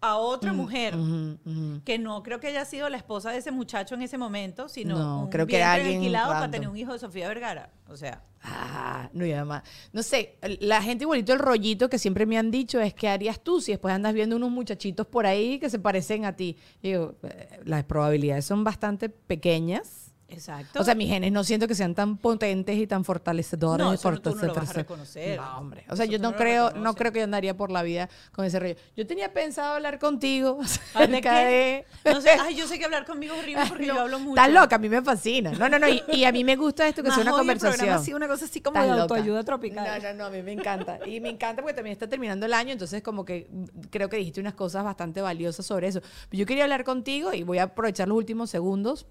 a 0.01 0.17
otra 0.17 0.51
mujer. 0.51 0.95
Ujú, 0.95 1.38
ujú. 1.45 1.82
que 1.86 1.97
no 1.97 2.24
creo 2.24 2.39
que 2.41 2.47
haya 2.47 2.65
sido 2.65 2.89
la 2.89 2.97
esposa 2.97 3.32
de 3.32 3.38
ese 3.38 3.51
muchacho 3.51 3.95
en 3.95 4.01
ese 4.01 4.17
momento, 4.17 4.67
sino 4.67 4.97
No, 4.97 5.19
un 5.24 5.30
creo 5.30 5.47
que 5.47 5.55
era 5.55 5.71
alguien 5.74 5.95
alquilado 5.95 6.34
para 6.34 6.51
tener 6.51 6.67
un 6.67 6.76
hijo 6.76 6.91
de 6.91 6.99
Sofía 6.99 7.28
Vergara. 7.30 7.69
O 7.88 7.95
sea, 7.95 8.21
Ah, 8.45 9.09
no, 9.13 9.26
y 9.26 9.32
además, 9.32 9.63
no 9.93 10.03
sé, 10.03 10.36
la 10.59 10.82
gente 10.82 11.05
igualito 11.05 11.32
el 11.32 11.39
rollito 11.39 11.89
que 11.89 11.97
siempre 11.97 12.26
me 12.26 12.38
han 12.38 12.51
dicho 12.51 12.82
es 12.82 12.93
que 12.93 13.07
harías 13.07 13.39
tú 13.39 13.61
si 13.61 13.71
después 13.71 13.93
andas 13.95 14.13
viendo 14.13 14.36
unos 14.36 14.51
muchachitos 14.51 15.07
por 15.07 15.26
ahí 15.26 15.59
que 15.59 15.69
se 15.69 15.80
parecen 15.80 16.26
a 16.26 16.36
ti. 16.36 16.57
Digo, 16.82 17.15
eh, 17.24 17.61
las 17.63 17.86
probabilidades 17.86 18.43
son 18.43 18.65
bastante 18.65 19.07
pequeñas. 19.07 20.03
Exacto. 20.34 20.80
O 20.82 20.84
sea, 20.84 20.96
mis 20.96 21.08
genes 21.10 21.32
no 21.32 21.44
siento 21.44 21.68
que 21.68 21.76
sean 21.76 21.96
tan 21.96 22.18
potentes 22.18 22.76
y 22.78 22.88
tan 22.88 23.04
fortalecedores. 23.06 23.86
No, 23.86 23.94
eso 23.94 24.12
no- 24.12 24.22
tú 24.22 24.36
no 24.36 24.44
lo 24.48 24.54
vas 24.54 24.70
a 24.70 24.74
reconocer. 24.74 25.40
No, 25.40 25.58
hombre. 25.58 25.86
O 25.90 25.96
sea, 25.96 26.06
Eso 26.06 26.14
yo 26.14 26.20
no, 26.20 26.32
no 26.32 26.38
creo, 26.38 26.72
no 26.72 26.96
creo 26.96 27.12
que 27.12 27.20
yo 27.20 27.24
andaría 27.26 27.56
por 27.56 27.72
la 27.72 27.84
vida 27.84 28.10
con 28.32 28.46
ese 28.46 28.60
rollo. 28.60 28.76
Yo 28.98 29.08
tenía 29.08 29.34
pensado 29.34 29.76
hablar 29.76 30.00
contigo 30.00 30.60
¿Ah, 30.94 31.00
¿de 31.00 31.18
acerca 31.18 31.40
qué? 31.48 31.86
de... 32.04 32.12
No 32.12 32.22
sé, 32.22 32.30
ay, 32.42 32.56
yo 32.56 32.68
sé 32.68 32.78
que 32.80 32.86
hablar 32.86 33.06
conmigo 33.06 33.34
es 33.36 33.42
horrible 33.42 33.64
porque 33.70 33.86
yo 33.86 34.00
hablo 34.00 34.20
mucho. 34.20 34.42
Estás 34.42 34.54
loca, 34.54 34.76
a 34.76 34.80
mí 34.80 34.90
me 34.90 35.02
fascina. 35.02 35.52
No, 35.52 35.70
no, 35.70 35.80
no. 35.80 35.88
Y, 35.88 36.04
y 36.08 36.26
a 36.26 36.32
mí 36.32 36.44
me 36.44 36.56
gusta 36.56 36.88
esto 36.88 37.04
que 37.04 37.12
sea 37.12 37.22
una 37.22 37.32
conversación. 37.32 37.78
programa 37.78 38.02
así, 38.02 38.14
una 38.14 38.28
cosa 38.28 38.46
así 38.46 38.62
como 38.62 38.78
Estás 38.78 38.86
de 38.96 39.02
loca. 39.02 39.02
autoayuda 39.16 39.44
tropical. 39.44 40.02
No, 40.02 40.10
no, 40.10 40.14
no, 40.18 40.26
a 40.26 40.30
mí 40.30 40.42
me 40.42 40.52
encanta. 40.54 41.00
Y 41.08 41.20
me 41.20 41.30
encanta 41.30 41.62
porque 41.62 41.76
también 41.76 41.94
está 41.94 42.08
terminando 42.08 42.46
el 42.46 42.54
año, 42.54 42.72
entonces 42.74 43.02
como 43.04 43.26
que 43.26 43.48
creo 43.90 44.10
que 44.10 44.18
dijiste 44.18 44.40
unas 44.42 44.54
cosas 44.56 44.84
bastante 44.84 45.22
valiosas 45.22 45.66
sobre 45.66 45.88
eso. 45.88 46.02
Yo 46.32 46.46
quería 46.46 46.64
hablar 46.64 46.84
contigo 46.84 47.34
y 47.34 47.44
voy 47.44 47.58
a 47.60 47.64
aprovechar 47.64 48.08
los 48.08 48.18
últimos 48.18 48.50
segundos 48.50 49.06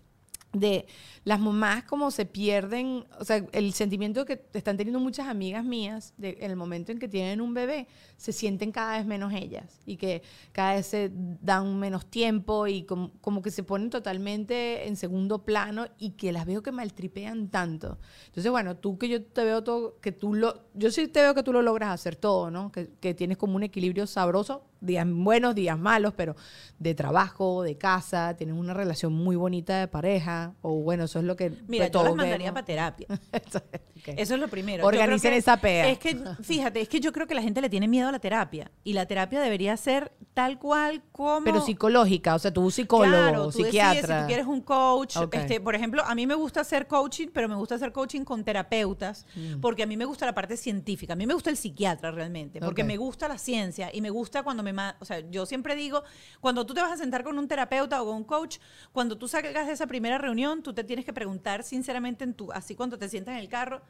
de 0.53 0.87
las 1.25 1.39
mamás 1.39 1.85
como 1.85 2.11
se 2.11 2.27
pierden, 2.27 3.05
o 3.19 3.25
sea, 3.25 3.45
el 3.53 3.73
sentimiento 3.73 4.25
que 4.25 4.45
están 4.53 4.77
teniendo 4.77 4.99
muchas 4.99 5.29
amigas 5.29 5.65
mías 5.65 6.15
de, 6.17 6.37
en 6.41 6.51
el 6.51 6.57
momento 6.57 6.91
en 6.91 6.99
que 6.99 7.09
tienen 7.09 7.41
un 7.41 7.55
bebé, 7.55 7.87
se 8.17 8.33
sienten 8.33 8.73
cada 8.73 8.97
vez 8.97 9.07
menos 9.07 9.33
ellas 9.33 9.81
y 9.87 9.97
que 9.97 10.23
cada 10.53 10.75
vez 10.75 10.87
se 10.87 11.11
dan 11.13 11.79
menos 11.79 12.07
tiempo 12.07 12.67
y 12.67 12.83
como, 12.85 13.13
como 13.21 13.41
que 13.41 13.51
se 13.51 13.63
ponen 13.63 13.91
totalmente 13.91 14.89
en 14.89 14.97
segundo 14.97 15.45
plano 15.45 15.87
y 15.99 16.11
que 16.11 16.33
las 16.33 16.45
veo 16.45 16.63
que 16.63 16.73
maltripean 16.73 17.49
tanto. 17.49 17.99
Entonces, 18.27 18.51
bueno, 18.51 18.77
tú 18.77 18.99
que 18.99 19.09
yo 19.09 19.23
te 19.25 19.45
veo 19.45 19.63
todo, 19.63 20.01
que 20.01 20.11
tú 20.11 20.35
lo, 20.35 20.65
yo 20.75 20.91
sí 20.91 21.07
te 21.07 21.21
veo 21.21 21.35
que 21.35 21.45
tú 21.45 21.53
lo 21.53 21.63
logras 21.63 21.91
hacer 21.91 22.17
todo, 22.17 22.51
¿no? 22.51 22.73
Que, 22.73 22.91
que 23.01 23.15
tienes 23.15 23.39
como 23.39 23.55
un 23.57 23.63
equilibrio 23.63 24.07
sabroso, 24.09 24.65
días 24.81 25.07
buenos, 25.09 25.55
días 25.55 25.79
malos, 25.79 26.13
pero 26.17 26.35
de 26.79 26.95
trabajo, 26.95 27.63
de 27.63 27.79
casa, 27.79 28.35
tienes 28.37 28.57
una 28.57 28.75
relación 28.75 29.13
muy 29.13 29.37
bonita 29.37 29.79
de 29.79 29.89
pareja, 29.89 30.55
o 30.61 30.75
bueno, 30.83 31.07
eso 31.13 31.19
es 31.19 31.25
lo 31.27 31.37
que 31.37 31.53
Mira, 31.69 31.89
yo 31.89 32.03
las 32.03 32.15
mandaría 32.15 32.53
para 32.55 32.65
terapia. 32.65 33.07
Eso 33.33 33.59
es, 33.71 33.81
ok. 33.99 34.15
Eso 34.19 34.35
es 34.35 34.41
lo 34.41 34.49
primero. 34.49 34.87
Organicen 34.87 35.35
esa 35.35 35.59
pea. 35.59 35.89
Es 35.91 35.99
que, 35.99 36.17
fíjate, 36.43 36.81
es 36.81 36.89
que 36.89 37.01
yo 37.01 37.13
creo 37.13 37.27
que 37.27 37.35
la 37.35 37.43
gente 37.43 37.61
le 37.61 37.69
tiene 37.69 37.87
miedo 37.87 38.09
a 38.09 38.13
la 38.13 38.19
terapia. 38.19 38.71
Y 38.83 38.95
la 38.95 39.07
terapia 39.07 39.41
debería 39.41 39.77
ser 39.77 40.13
tal 40.35 40.59
cual 40.59 41.03
como... 41.13 41.45
Pero 41.45 41.61
psicológica, 41.61 42.35
o 42.35 42.39
sea, 42.39 42.51
tú 42.53 42.71
psicólogo, 42.71 43.13
Claro, 43.13 43.43
tú 43.51 43.59
decides 43.63 43.67
psiquiatra. 43.73 44.17
si 44.19 44.23
tú 44.23 44.27
quieres 44.29 44.47
un 44.47 44.61
coach. 44.63 45.17
Este, 45.33 45.61
por 45.61 45.75
ejemplo, 45.75 46.03
a 46.05 46.15
mí 46.15 46.27
me 46.27 46.35
gusta 46.35 46.63
hacer 46.63 46.87
coaching, 46.87 47.29
pero 47.33 47.49
me 47.49 47.55
gusta 47.55 47.75
hacer 47.75 47.93
coaching 47.93 48.23
con 48.25 48.43
terapeutas, 48.45 49.27
Mm. 49.37 49.61
porque 49.61 49.83
a 49.83 49.87
mí 49.87 49.97
me 49.97 50.05
gusta 50.07 50.25
la 50.27 50.35
parte 50.35 50.57
científica. 50.57 51.13
A 51.13 51.17
mí 51.17 51.27
me 51.27 51.35
gusta 51.35 51.51
el 51.51 51.57
psiquiatra 51.57 52.11
realmente, 52.11 52.61
porque 52.61 52.83
me 52.85 52.97
gusta 52.97 53.29
la 53.29 53.37
ciencia 53.39 53.91
y 53.93 54.01
me 54.01 54.11
gusta 54.11 54.43
cuando 54.43 54.63
me... 54.63 54.73
O 55.01 55.05
sea, 55.05 55.21
yo 55.31 55.45
siempre 55.47 55.77
digo, 55.77 56.03
cuando 56.41 56.65
tú 56.67 56.73
te 56.75 56.81
vas 56.81 56.93
a 56.93 56.97
sentar 56.97 57.23
con 57.23 57.39
un 57.39 57.47
terapeuta 57.47 58.03
o 58.03 58.07
con 58.07 58.17
un 58.17 58.25
coach, 58.25 58.59
cuando 58.93 59.19
tú 59.19 59.29
salgas 59.29 59.67
de 59.67 59.73
esa 59.75 59.87
primera 59.87 60.19
reunión, 60.19 60.63
tú 60.63 60.73
te 60.73 60.83
tienes 60.85 61.02
que 61.05 61.13
preguntar 61.13 61.63
sinceramente, 61.63 62.25
en 62.25 62.35
tu, 62.35 62.53
así 62.53 62.75
cuando 62.75 62.99
te 62.99 63.09
sientas 63.09 63.35
en 63.35 63.41
el 63.41 63.49
carro, 63.49 63.83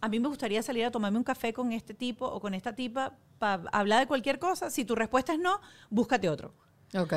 a 0.00 0.08
mí 0.08 0.20
me 0.20 0.28
gustaría 0.28 0.62
salir 0.62 0.84
a 0.84 0.90
tomarme 0.90 1.18
un 1.18 1.24
café 1.24 1.52
con 1.52 1.72
este 1.72 1.94
tipo 1.94 2.26
o 2.26 2.40
con 2.40 2.54
esta 2.54 2.74
tipa 2.74 3.16
para 3.38 3.64
hablar 3.72 4.00
de 4.00 4.06
cualquier 4.06 4.38
cosa. 4.38 4.70
Si 4.70 4.84
tu 4.84 4.94
respuesta 4.94 5.32
es 5.32 5.38
no, 5.38 5.60
búscate 5.88 6.28
otro. 6.28 6.54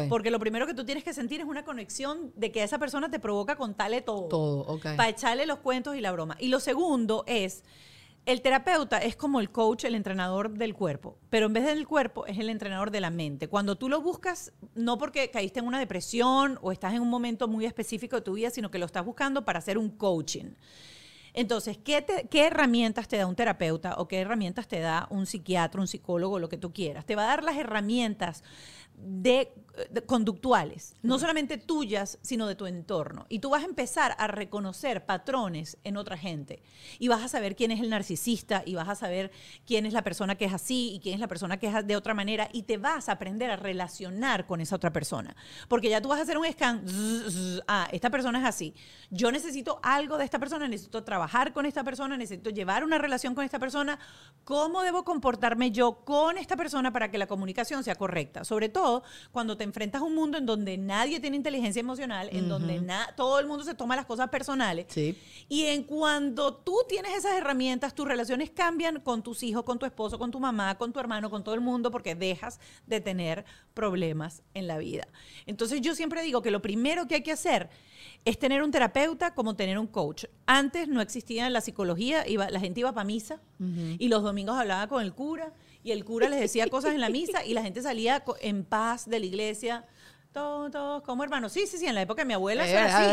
Porque 0.07 0.29
lo 0.29 0.39
primero 0.39 0.67
que 0.67 0.73
tú 0.73 0.85
tienes 0.85 1.03
que 1.03 1.13
sentir 1.13 1.41
es 1.41 1.47
una 1.47 1.65
conexión 1.65 2.31
de 2.35 2.51
que 2.51 2.61
esa 2.61 2.77
persona 2.77 3.09
te 3.09 3.19
provoca 3.19 3.55
contarle 3.55 4.01
todo. 4.01 4.27
Todo, 4.27 4.59
ok. 4.61 4.95
Para 4.95 5.09
echarle 5.09 5.45
los 5.45 5.59
cuentos 5.59 5.95
y 5.95 6.01
la 6.01 6.11
broma. 6.11 6.37
Y 6.39 6.49
lo 6.49 6.59
segundo 6.59 7.23
es, 7.25 7.63
el 8.25 8.41
terapeuta 8.41 8.99
es 8.99 9.15
como 9.17 9.39
el 9.41 9.51
coach, 9.51 9.83
el 9.83 9.95
entrenador 9.95 10.51
del 10.51 10.73
cuerpo, 10.73 11.17
pero 11.29 11.47
en 11.47 11.53
vez 11.53 11.65
del 11.65 11.85
cuerpo 11.87 12.25
es 12.25 12.39
el 12.39 12.49
entrenador 12.49 12.89
de 12.89 13.01
la 13.01 13.09
mente. 13.09 13.49
Cuando 13.49 13.75
tú 13.75 13.89
lo 13.89 14.01
buscas, 14.01 14.53
no 14.75 14.97
porque 14.97 15.29
caíste 15.29 15.59
en 15.59 15.67
una 15.67 15.79
depresión 15.79 16.57
o 16.61 16.71
estás 16.71 16.93
en 16.93 17.01
un 17.01 17.09
momento 17.09 17.47
muy 17.47 17.65
específico 17.65 18.15
de 18.15 18.21
tu 18.21 18.33
vida, 18.33 18.49
sino 18.49 18.71
que 18.71 18.79
lo 18.79 18.85
estás 18.85 19.03
buscando 19.05 19.43
para 19.43 19.59
hacer 19.59 19.77
un 19.77 19.89
coaching. 19.89 20.53
Entonces, 21.33 21.77
¿qué, 21.83 22.01
te- 22.01 22.27
¿qué 22.29 22.45
herramientas 22.45 23.07
te 23.07 23.17
da 23.17 23.25
un 23.25 23.35
terapeuta 23.35 23.95
o 23.97 24.07
qué 24.07 24.19
herramientas 24.21 24.67
te 24.67 24.79
da 24.79 25.07
un 25.09 25.25
psiquiatra, 25.25 25.81
un 25.81 25.87
psicólogo, 25.87 26.37
lo 26.39 26.47
que 26.47 26.57
tú 26.57 26.71
quieras? 26.71 27.05
Te 27.05 27.15
va 27.15 27.23
a 27.23 27.27
dar 27.27 27.43
las 27.43 27.57
herramientas 27.57 28.43
de 28.95 29.51
conductuales, 30.05 30.95
no 31.01 31.17
solamente 31.17 31.57
tuyas, 31.57 32.19
sino 32.21 32.47
de 32.47 32.55
tu 32.55 32.67
entorno. 32.67 33.25
Y 33.27 33.39
tú 33.39 33.49
vas 33.49 33.63
a 33.63 33.65
empezar 33.65 34.15
a 34.19 34.27
reconocer 34.27 35.05
patrones 35.05 35.77
en 35.83 35.97
otra 35.97 36.15
gente. 36.15 36.61
Y 36.99 37.07
vas 37.07 37.23
a 37.23 37.27
saber 37.27 37.55
quién 37.55 37.71
es 37.71 37.79
el 37.79 37.89
narcisista 37.89 38.61
y 38.65 38.75
vas 38.75 38.87
a 38.87 38.95
saber 38.95 39.31
quién 39.65 39.85
es 39.85 39.93
la 39.93 40.03
persona 40.03 40.35
que 40.35 40.45
es 40.45 40.53
así 40.53 40.93
y 40.93 40.99
quién 40.99 41.15
es 41.15 41.19
la 41.19 41.27
persona 41.27 41.57
que 41.57 41.67
es 41.67 41.87
de 41.87 41.95
otra 41.95 42.13
manera. 42.13 42.49
Y 42.53 42.63
te 42.63 42.77
vas 42.77 43.09
a 43.09 43.13
aprender 43.13 43.49
a 43.49 43.55
relacionar 43.55 44.45
con 44.45 44.61
esa 44.61 44.75
otra 44.75 44.93
persona. 44.93 45.35
Porque 45.67 45.89
ya 45.89 46.01
tú 46.01 46.09
vas 46.09 46.19
a 46.19 46.23
hacer 46.23 46.37
un 46.37 46.45
scan. 46.51 46.87
zzz, 46.87 47.33
zzz, 47.33 47.61
ah, 47.67 47.87
esta 47.91 48.11
persona 48.11 48.39
es 48.39 48.45
así. 48.45 48.75
Yo 49.09 49.31
necesito 49.31 49.79
algo 49.81 50.19
de 50.19 50.25
esta 50.25 50.37
persona, 50.37 50.67
necesito 50.67 51.03
trabajar 51.03 51.51
con 51.51 51.65
esta 51.65 51.83
persona, 51.83 52.15
necesito 52.15 52.51
llevar 52.51 52.83
una 52.83 52.99
relación 52.99 53.33
con 53.33 53.43
esta 53.43 53.57
persona. 53.57 53.97
¿Cómo 54.43 54.83
debo 54.83 55.03
comportarme 55.03 55.71
yo 55.71 56.05
con 56.05 56.37
esta 56.37 56.55
persona 56.55 56.93
para 56.93 57.09
que 57.09 57.17
la 57.17 57.25
comunicación 57.25 57.83
sea 57.83 57.95
correcta? 57.95 58.43
Sobre 58.43 58.69
todo 58.69 59.03
cuando 59.31 59.57
te 59.57 59.62
enfrentas 59.63 60.01
a 60.01 60.05
un 60.05 60.15
mundo 60.15 60.37
en 60.37 60.45
donde 60.45 60.77
nadie 60.77 61.19
tiene 61.19 61.35
inteligencia 61.37 61.79
emocional, 61.79 62.29
en 62.31 62.47
donde 62.49 62.79
na- 62.81 63.09
todo 63.15 63.39
el 63.39 63.47
mundo 63.47 63.63
se 63.63 63.73
toma 63.73 63.95
las 63.95 64.05
cosas 64.05 64.29
personales. 64.29 64.85
Sí. 64.89 65.17
Y 65.49 65.65
en 65.65 65.83
cuando 65.83 66.53
tú 66.55 66.75
tienes 66.87 67.13
esas 67.15 67.33
herramientas, 67.33 67.93
tus 67.95 68.07
relaciones 68.07 68.49
cambian 68.49 68.99
con 68.99 69.23
tus 69.23 69.43
hijos, 69.43 69.63
con 69.63 69.79
tu 69.79 69.85
esposo, 69.85 70.17
con 70.19 70.31
tu 70.31 70.39
mamá, 70.39 70.77
con 70.77 70.93
tu 70.93 70.99
hermano, 70.99 71.29
con 71.29 71.43
todo 71.43 71.55
el 71.55 71.61
mundo, 71.61 71.91
porque 71.91 72.15
dejas 72.15 72.59
de 72.87 73.01
tener 73.01 73.45
problemas 73.73 74.41
en 74.53 74.67
la 74.67 74.77
vida. 74.77 75.07
Entonces 75.45 75.81
yo 75.81 75.95
siempre 75.95 76.21
digo 76.21 76.41
que 76.41 76.51
lo 76.51 76.61
primero 76.61 77.07
que 77.07 77.15
hay 77.15 77.23
que 77.23 77.31
hacer 77.31 77.69
es 78.25 78.39
tener 78.39 78.63
un 78.63 78.71
terapeuta 78.71 79.33
como 79.33 79.55
tener 79.55 79.77
un 79.77 79.87
coach. 79.87 80.25
Antes 80.45 80.87
no 80.87 81.01
existía 81.01 81.49
la 81.49 81.61
psicología, 81.61 82.27
iba, 82.27 82.49
la 82.49 82.59
gente 82.59 82.79
iba 82.81 82.93
para 82.93 83.03
misa 83.05 83.41
y 83.99 84.07
los 84.09 84.23
domingos 84.23 84.57
hablaba 84.57 84.87
con 84.87 85.01
el 85.03 85.13
cura 85.13 85.53
y 85.83 85.91
el 85.91 86.05
cura 86.05 86.29
les 86.29 86.39
decía 86.39 86.67
cosas 86.67 86.93
en 86.93 87.01
la 87.01 87.09
misa 87.09 87.45
y 87.45 87.53
la 87.53 87.61
gente 87.61 87.81
salía 87.81 88.23
en 88.41 88.63
paz 88.65 89.07
de 89.09 89.19
la 89.19 89.25
iglesia. 89.25 89.85
Todos, 90.31 90.71
todos 90.71 91.03
como 91.03 91.23
hermanos. 91.23 91.51
Sí, 91.51 91.67
sí, 91.67 91.77
sí, 91.77 91.85
en 91.85 91.93
la 91.95 92.01
época 92.01 92.21
de 92.23 92.25
mi 92.25 92.33
abuela 92.33 92.63
eso 92.65 92.73
era 92.85 92.97
así. 92.97 93.05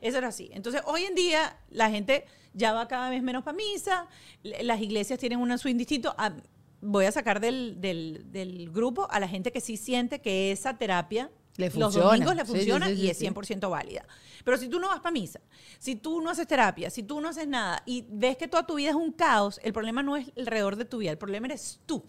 Eso 0.00 0.18
era 0.18 0.28
así. 0.28 0.50
Entonces, 0.54 0.80
hoy 0.86 1.04
en 1.04 1.14
día 1.14 1.56
la 1.70 1.90
gente 1.90 2.24
ya 2.54 2.72
va 2.72 2.88
cada 2.88 3.10
vez 3.10 3.22
menos 3.22 3.42
para 3.44 3.56
misa, 3.56 4.06
las 4.42 4.80
iglesias 4.80 5.18
tienen 5.18 5.38
un 5.38 5.56
swing 5.58 5.76
distinto. 5.76 6.14
Ah, 6.16 6.32
voy 6.80 7.04
a 7.04 7.12
sacar 7.12 7.40
del, 7.40 7.80
del- 7.80 8.30
del 8.32 8.70
grupo 8.70 9.06
a 9.10 9.20
la 9.20 9.28
gente 9.28 9.52
que 9.52 9.60
sí 9.60 9.76
siente 9.76 10.20
que 10.20 10.50
esa 10.50 10.78
terapia 10.78 11.30
Le 11.56 11.70
los 11.70 11.94
domingos 11.94 12.34
le 12.34 12.44
sí, 12.46 12.52
funciona 12.52 12.88
sí, 12.88 12.96
sí, 12.96 13.02
y 13.02 13.10
es 13.10 13.18
sí. 13.18 13.26
100% 13.26 13.68
válida. 13.70 14.06
Pero 14.44 14.56
si 14.56 14.68
tú 14.68 14.80
no 14.80 14.88
vas 14.88 15.00
para 15.00 15.12
misa, 15.12 15.40
si 15.78 15.96
tú 15.96 16.20
no 16.20 16.30
haces 16.30 16.46
terapia, 16.46 16.90
si 16.90 17.02
tú 17.02 17.20
no 17.20 17.28
haces 17.28 17.46
nada 17.46 17.82
y 17.86 18.06
ves 18.08 18.36
que 18.36 18.48
toda 18.48 18.66
tu 18.66 18.76
vida 18.76 18.90
es 18.90 18.96
un 18.96 19.12
caos, 19.12 19.60
el 19.62 19.72
problema 19.72 20.02
no 20.02 20.16
es 20.16 20.32
alrededor 20.36 20.76
de 20.76 20.84
tu 20.84 20.98
vida, 20.98 21.10
el 21.10 21.18
problema 21.18 21.46
eres 21.46 21.80
tú. 21.86 22.04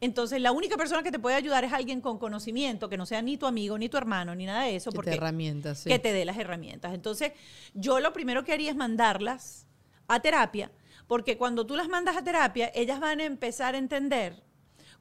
Entonces, 0.00 0.40
la 0.40 0.52
única 0.52 0.76
persona 0.76 1.02
que 1.02 1.10
te 1.10 1.18
puede 1.18 1.34
ayudar 1.34 1.64
es 1.64 1.72
alguien 1.72 2.00
con 2.00 2.18
conocimiento, 2.18 2.88
que 2.88 2.96
no 2.96 3.04
sea 3.04 3.20
ni 3.20 3.36
tu 3.36 3.46
amigo, 3.46 3.76
ni 3.78 3.88
tu 3.88 3.96
hermano, 3.96 4.34
ni 4.34 4.46
nada 4.46 4.62
de 4.62 4.76
eso, 4.76 4.90
Que 4.90 4.94
te 4.94 4.96
porque 4.96 5.14
herramientas, 5.14 5.80
sí. 5.80 5.88
que 5.88 5.98
te 5.98 6.12
dé 6.12 6.24
las 6.24 6.38
herramientas. 6.38 6.94
Entonces, 6.94 7.32
yo 7.74 7.98
lo 7.98 8.12
primero 8.12 8.44
que 8.44 8.52
haría 8.52 8.70
es 8.70 8.76
mandarlas 8.76 9.66
a 10.06 10.20
terapia, 10.20 10.70
porque 11.08 11.36
cuando 11.36 11.66
tú 11.66 11.74
las 11.74 11.88
mandas 11.88 12.16
a 12.16 12.22
terapia, 12.22 12.70
ellas 12.74 13.00
van 13.00 13.18
a 13.20 13.24
empezar 13.24 13.74
a 13.74 13.78
entender 13.78 14.44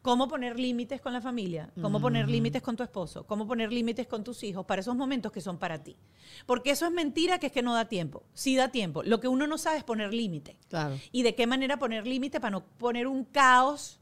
cómo 0.08 0.30
poner 0.30 0.58
límites 0.58 1.02
con 1.02 1.12
la 1.12 1.20
familia, 1.20 1.70
cómo 1.82 2.00
poner 2.00 2.30
límites 2.30 2.62
con 2.62 2.78
tu 2.78 2.84
esposo, 2.84 3.28
cómo 3.28 3.46
poner 3.46 3.74
límites 3.74 4.08
con 4.08 4.24
tus 4.24 4.42
hijos 4.44 4.66
para 4.66 4.80
esos 4.80 4.96
momentos 4.96 5.34
que 5.34 5.42
son 5.42 5.58
para 5.58 5.84
ti. 5.84 5.98
Porque 6.46 6.72
eso 6.72 6.86
es 6.86 6.94
mentira 6.94 7.40
que 7.40 7.48
es 7.48 7.52
que 7.52 7.62
no 7.62 7.74
da 7.74 7.90
tiempo. 7.90 8.24
Sí 8.34 8.56
da 8.56 8.70
tiempo. 8.70 9.04
Lo 9.04 9.20
que 9.20 9.28
uno 9.28 9.48
no 9.48 9.58
sabe 9.58 9.80
es 9.80 9.84
poner 9.84 10.14
límite. 10.14 10.56
Claro. 10.70 10.98
Y 11.12 11.24
de 11.24 11.36
qué 11.36 11.46
manera 11.46 11.78
poner 11.78 12.08
límite 12.08 12.40
para 12.40 12.52
no 12.52 12.64
poner 12.64 13.06
un 13.06 13.26
caos 13.26 14.00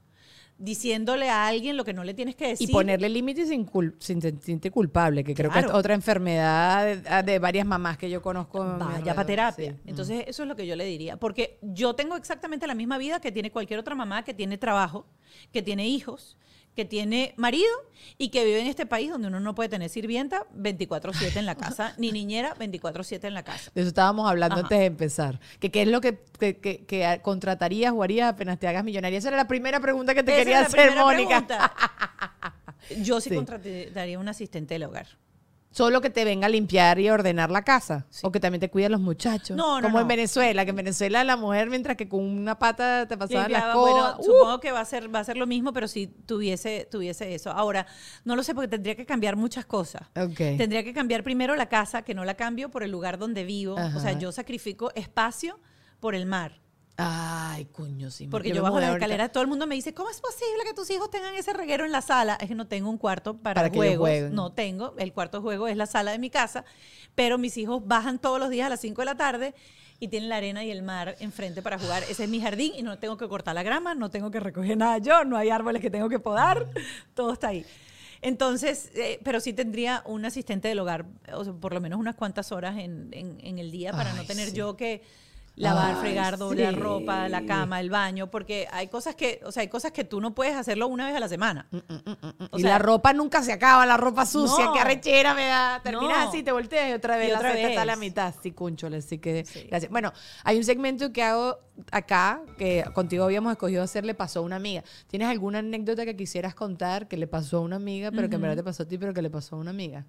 diciéndole 0.58 1.30
a 1.30 1.48
alguien 1.48 1.76
lo 1.76 1.84
que 1.84 1.94
no 1.94 2.04
le 2.04 2.14
tienes 2.14 2.36
que 2.36 2.48
decir. 2.50 2.70
Y 2.70 2.72
ponerle 2.72 3.10
límites 3.10 3.50
sin, 3.50 3.66
cul- 3.66 3.96
sin 4.00 4.22
sentirte 4.22 4.72
culpable, 4.72 5.24
que 5.24 5.34
creo 5.34 5.52
que 5.52 5.60
es 5.60 5.66
otra 5.66 5.94
enfermedad 5.94 6.86
de, 6.86 7.24
de 7.32 7.40
varias 7.40 7.66
mamás 7.66 7.98
que 7.98 8.10
yo 8.10 8.22
conozco. 8.22 8.64
Vaya 8.80 9.14
para 9.14 9.26
terapia. 9.28 9.72
Sí. 9.74 9.78
Entonces, 9.86 10.24
eso 10.28 10.44
es 10.44 10.50
lo 10.50 10.56
que 10.56 10.66
yo 10.66 10.76
le 10.76 10.86
diría. 10.86 11.18
Porque 11.18 11.60
yo 11.62 11.94
tengo 11.96 12.16
exactamente 12.16 12.68
la 12.68 12.76
misma 12.76 12.98
vida 12.98 13.20
que 13.20 13.32
tiene 13.32 13.52
cualquier 13.52 13.80
otra 13.80 13.96
mamá 13.96 14.24
que 14.24 14.34
tiene 14.34 14.58
trabajo, 14.58 15.06
que 15.52 15.62
tiene 15.62 15.88
hijos, 15.88 16.38
que 16.76 16.86
tiene 16.86 17.34
marido 17.38 17.72
y 18.18 18.30
que 18.30 18.44
vive 18.46 18.60
en 18.60 18.68
este 18.68 18.86
país 18.86 19.10
donde 19.10 19.28
uno 19.30 19.40
no 19.40 19.56
puede 19.56 19.70
tener 19.70 19.90
sirvienta 19.90 20.46
24-7 20.56 21.38
en 21.38 21.46
la 21.46 21.56
casa, 21.56 21.94
ni 21.98 22.12
niñera 22.12 22.54
24-7 22.56 23.24
en 23.24 23.34
la 23.34 23.44
casa. 23.44 23.72
De 23.74 23.82
eso 23.82 23.88
estábamos 23.88 24.30
hablando 24.30 24.56
Ajá. 24.56 24.64
antes 24.64 24.80
de 24.80 24.86
empezar. 24.86 25.40
Que 25.60 25.72
qué 25.72 25.84
es 25.84 25.88
lo 25.88 26.02
que, 26.02 26.20
que, 26.40 26.58
que- 26.58 26.86
que 26.86 27.20
contratarías 27.24 27.94
o 27.94 28.04
harías 28.04 28.34
apenas 28.34 28.60
te 28.60 28.68
hagas 28.68 28.84
millonaria. 28.84 29.18
Esa 29.18 29.30
era 29.30 29.38
la 29.38 29.48
primera 29.48 29.80
pregunta 29.80 30.14
que 30.14 30.24
te 30.24 30.34
Esa 30.34 30.40
quería 30.44 30.62
hacer, 30.62 30.96
Mónica. 30.96 31.74
Yo 33.02 33.20
sí, 33.22 33.30
Sí. 33.30 33.36
contrataría 33.36 34.20
un 34.20 34.28
asistente 34.28 34.76
del 34.76 34.84
hogar. 34.84 35.08
Solo 35.76 36.00
que 36.00 36.10
te 36.10 36.24
venga 36.24 36.46
a 36.46 36.50
limpiar 36.50 37.00
y 37.00 37.10
ordenar 37.10 37.52
la 37.52 37.62
casa. 37.62 38.06
O 38.22 38.32
que 38.32 38.40
también 38.40 38.62
te 38.62 38.70
cuide 38.70 38.86
a 38.86 38.90
los 38.90 39.02
muchachos. 39.02 39.58
No, 39.58 39.82
no, 39.82 39.88
Como 39.88 40.00
en. 40.00 40.08
Venezuela, 40.08 40.64
que 40.64 40.70
en 40.70 40.78
Venezuela 40.78 41.22
la 41.26 41.36
mujer, 41.36 41.70
mientras 41.70 41.98
que 41.98 42.08
con 42.08 42.22
una 42.22 42.58
pata 42.58 43.06
te 43.10 43.18
pasaban 43.18 43.52
las 43.52 43.74
cosas. 43.74 43.76
bueno, 43.76 44.16
¡uh! 44.20 44.24
supongo 44.24 44.60
que 44.62 44.72
va 44.72 44.80
a 44.80 44.86
ser 44.86 45.14
va 45.14 45.20
a 45.20 45.24
ser 45.26 45.36
lo 45.36 45.46
mismo, 45.46 45.74
pero 45.74 45.90
si 45.90 46.08
tuviese 46.08 46.88
tuviese 46.90 47.36
eso. 47.36 47.52
Ahora, 47.52 47.88
no 48.24 48.38
lo 48.38 48.44
sé 48.44 48.56
porque 48.56 48.70
tendría 48.70 48.96
que 48.96 49.06
cambiar 49.06 49.36
muchas 49.36 49.66
cosas. 49.66 50.04
Tendría 50.14 50.86
que 50.86 50.94
cambiar 50.94 51.24
primero 51.24 51.56
la 51.58 51.68
casa, 51.68 52.04
que 52.04 52.14
no 52.14 52.24
la 52.24 52.36
cambio 52.36 52.72
por 52.72 52.82
el 52.82 52.92
lugar 52.92 53.18
donde 53.18 53.44
vivo. 53.44 53.76
O 53.76 54.00
sea, 54.00 54.18
yo 54.18 54.32
sacrifico 54.32 54.94
espacio 54.96 55.60
por 56.00 56.16
el 56.16 56.26
mar. 56.26 56.65
Ay, 56.98 57.66
coño, 57.66 58.10
sí. 58.10 58.28
Porque 58.28 58.50
me 58.50 58.56
yo 58.56 58.64
bajo 58.64 58.80
las 58.80 58.94
escaleras, 58.96 59.32
todo 59.32 59.44
el 59.44 59.50
mundo 59.50 59.68
me 59.68 59.76
dice, 59.76 59.94
¿cómo 59.94 60.10
es 60.10 60.22
posible 60.22 60.64
que 60.66 60.74
tus 60.74 60.90
hijos 60.90 61.10
tengan 61.12 61.36
ese 61.36 61.52
reguero 61.52 61.84
en 61.86 61.92
la 61.92 62.02
sala? 62.02 62.38
Es 62.40 62.48
que 62.48 62.56
no 62.56 62.68
tengo 62.68 62.90
un 62.90 62.98
cuarto 62.98 63.36
para, 63.38 63.56
Para 63.62 63.70
juegos. 63.74 64.32
No 64.32 64.54
tengo. 64.54 64.94
El 64.98 65.12
cuarto 65.12 65.40
de 65.40 65.42
juego 65.44 65.68
es 65.68 65.76
la 65.76 65.88
sala 65.88 66.12
de 66.12 66.20
mi 66.20 66.30
casa. 66.30 66.64
Pero 67.14 67.38
mis 67.38 67.58
hijos 67.58 67.86
bajan 67.86 68.18
todos 68.20 68.40
los 68.40 68.50
días 68.50 68.68
a 68.68 68.70
las 68.70 68.80
5 68.80 69.02
de 69.02 69.06
la 69.06 69.16
tarde 69.16 69.56
y 70.00 70.08
tienen 70.08 70.30
la 70.30 70.38
arena 70.38 70.64
y 70.64 70.72
el 70.72 70.84
mar 70.84 71.16
enfrente 71.20 71.62
para 71.62 71.78
jugar. 71.80 72.04
Ese 72.10 72.24
es 72.26 72.30
mi 72.30 72.40
jardín 72.42 72.74
y 72.78 72.82
no 72.84 72.98
tengo 72.98 73.18
que 73.18 73.28
cortar 73.28 73.56
la 73.56 73.64
grama, 73.64 73.94
no 73.96 74.10
tengo 74.10 74.32
que 74.32 74.40
recoger 74.40 74.78
nada 74.78 74.98
yo, 74.98 75.24
no 75.26 75.38
hay 75.38 75.50
árboles 75.50 75.82
que 75.82 75.90
tengo 75.90 76.08
que 76.10 76.20
podar, 76.20 76.68
todo 77.14 77.34
está 77.34 77.50
ahí. 77.50 77.66
Entonces, 78.22 78.92
eh, 78.96 79.20
pero 79.24 79.40
sí 79.40 79.54
tendría 79.54 80.02
un 80.06 80.26
asistente 80.26 80.68
del 80.68 80.80
hogar, 80.80 81.06
o 81.34 81.44
sea, 81.44 81.54
por 81.54 81.74
lo 81.74 81.80
menos 81.82 82.00
unas 82.00 82.16
cuantas 82.16 82.52
horas 82.52 82.78
en, 82.78 83.10
en- 83.12 83.38
en 83.42 83.60
el 83.60 83.72
día 83.72 83.92
para 83.92 84.14
no 84.14 84.24
tener 84.26 84.50
sí. 84.50 84.56
yo 84.56 84.76
que 84.76 85.02
lavar, 85.58 85.92
Ay, 85.96 86.02
fregar, 86.02 86.38
doblar 86.38 86.74
sí. 86.74 86.80
ropa, 86.80 87.30
la 87.30 87.46
cama, 87.46 87.80
el 87.80 87.90
baño, 87.90 88.30
porque 88.30 88.68
hay 88.72 88.88
cosas 88.88 89.16
que, 89.16 89.40
o 89.46 89.52
sea, 89.52 89.62
hay 89.62 89.68
cosas 89.70 89.92
que 89.94 90.04
tú 90.04 90.20
no 90.20 90.36
puedes 90.36 90.54
hacerlo 90.56 90.88
una 90.88 91.06
vez 91.08 91.16
a 91.16 91.20
la 91.20 91.30
semana. 91.30 91.68
O 92.52 92.58
y 92.58 92.62
sea, 92.62 92.72
la 92.72 92.80
ropa 92.80 93.14
nunca 93.14 93.42
se 93.42 93.54
acaba, 93.54 93.86
la 93.86 93.96
ropa 93.98 94.26
sucia, 94.26 94.66
No. 94.66 94.74
qué 94.74 94.80
arrechera 94.80 95.34
me 95.34 95.46
da. 95.48 95.80
Terminas 95.84 96.24
No. 96.26 96.30
así, 96.30 96.44
te 96.44 96.52
volteas 96.52 96.90
y 96.90 96.94
otra 96.94 97.16
vez 97.18 97.30
Y 97.30 97.32
la 97.32 97.38
otra 97.38 97.58
está 97.58 97.82
a 97.84 97.86
la 97.86 97.96
mitad. 97.96 98.34
Sí, 98.44 98.52
cunchole, 98.52 98.98
así 98.98 99.18
que 99.18 99.46
Sí. 99.46 99.68
gracias. 99.70 99.92
Bueno, 99.92 100.12
hay 100.44 100.58
un 100.58 100.64
segmento 100.64 101.14
que 101.14 101.24
hago 101.24 101.58
acá, 101.92 102.42
que 102.58 102.84
contigo 102.94 103.24
habíamos 103.24 103.52
escogido 103.54 103.82
hacer, 103.84 104.06
le 104.06 104.14
pasó 104.14 104.40
a 104.40 104.42
una 104.44 104.58
amiga. 104.58 104.84
¿Tienes 105.08 105.28
alguna 105.30 105.60
anécdota 105.60 106.06
que 106.06 106.16
quisieras 106.18 106.54
contar 106.56 107.08
que 107.08 107.16
le 107.18 107.28
pasó 107.28 107.58
a 107.58 107.62
una 107.62 107.78
amiga, 107.78 108.12
pero 108.12 108.30
que 108.30 108.36
en 108.36 108.42
verdad 108.42 108.58
te 108.58 108.64
pasó 108.64 108.84
a 108.84 108.88
ti, 108.88 108.98
pero 108.98 109.14
que 109.14 109.22
le 109.22 109.30
pasó 109.30 109.56
a 109.56 109.60
una 109.60 109.70
amiga? 109.72 110.06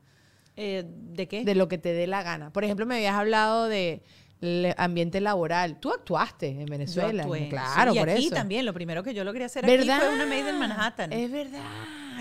eh, 0.58 0.84
¿De 0.86 1.28
qué? 1.28 1.44
De 1.44 1.54
lo 1.54 1.68
que 1.68 1.76
te 1.78 1.92
dé 1.92 2.06
la 2.06 2.22
gana. 2.22 2.50
Por 2.50 2.64
ejemplo, 2.64 2.86
me 2.86 2.94
habías 2.96 3.14
hablado 3.14 3.68
de 3.68 4.02
el 4.40 4.74
ambiente 4.76 5.20
laboral. 5.20 5.78
Tú 5.80 5.90
actuaste 5.92 6.48
en 6.48 6.60
Yo 6.60 6.70
Venezuela. 6.70 7.22
actué, 7.22 7.48
claro, 7.48 7.92
sí, 7.92 7.98
y 7.98 8.00
por 8.00 8.10
aquí 8.10 8.26
eso. 8.26 8.34
también, 8.34 8.64
lo 8.66 8.72
primero 8.74 9.02
que 9.02 9.14
yo 9.14 9.24
logré 9.24 9.44
hacer 9.44 9.64
¿Verdad? 9.66 9.96
aquí 9.96 10.06
fue 10.06 10.14
una 10.14 10.26
maid 10.26 10.46
en 10.46 10.58
Manhattan. 10.58 11.12
Es 11.12 11.30
verdad. 11.30 11.60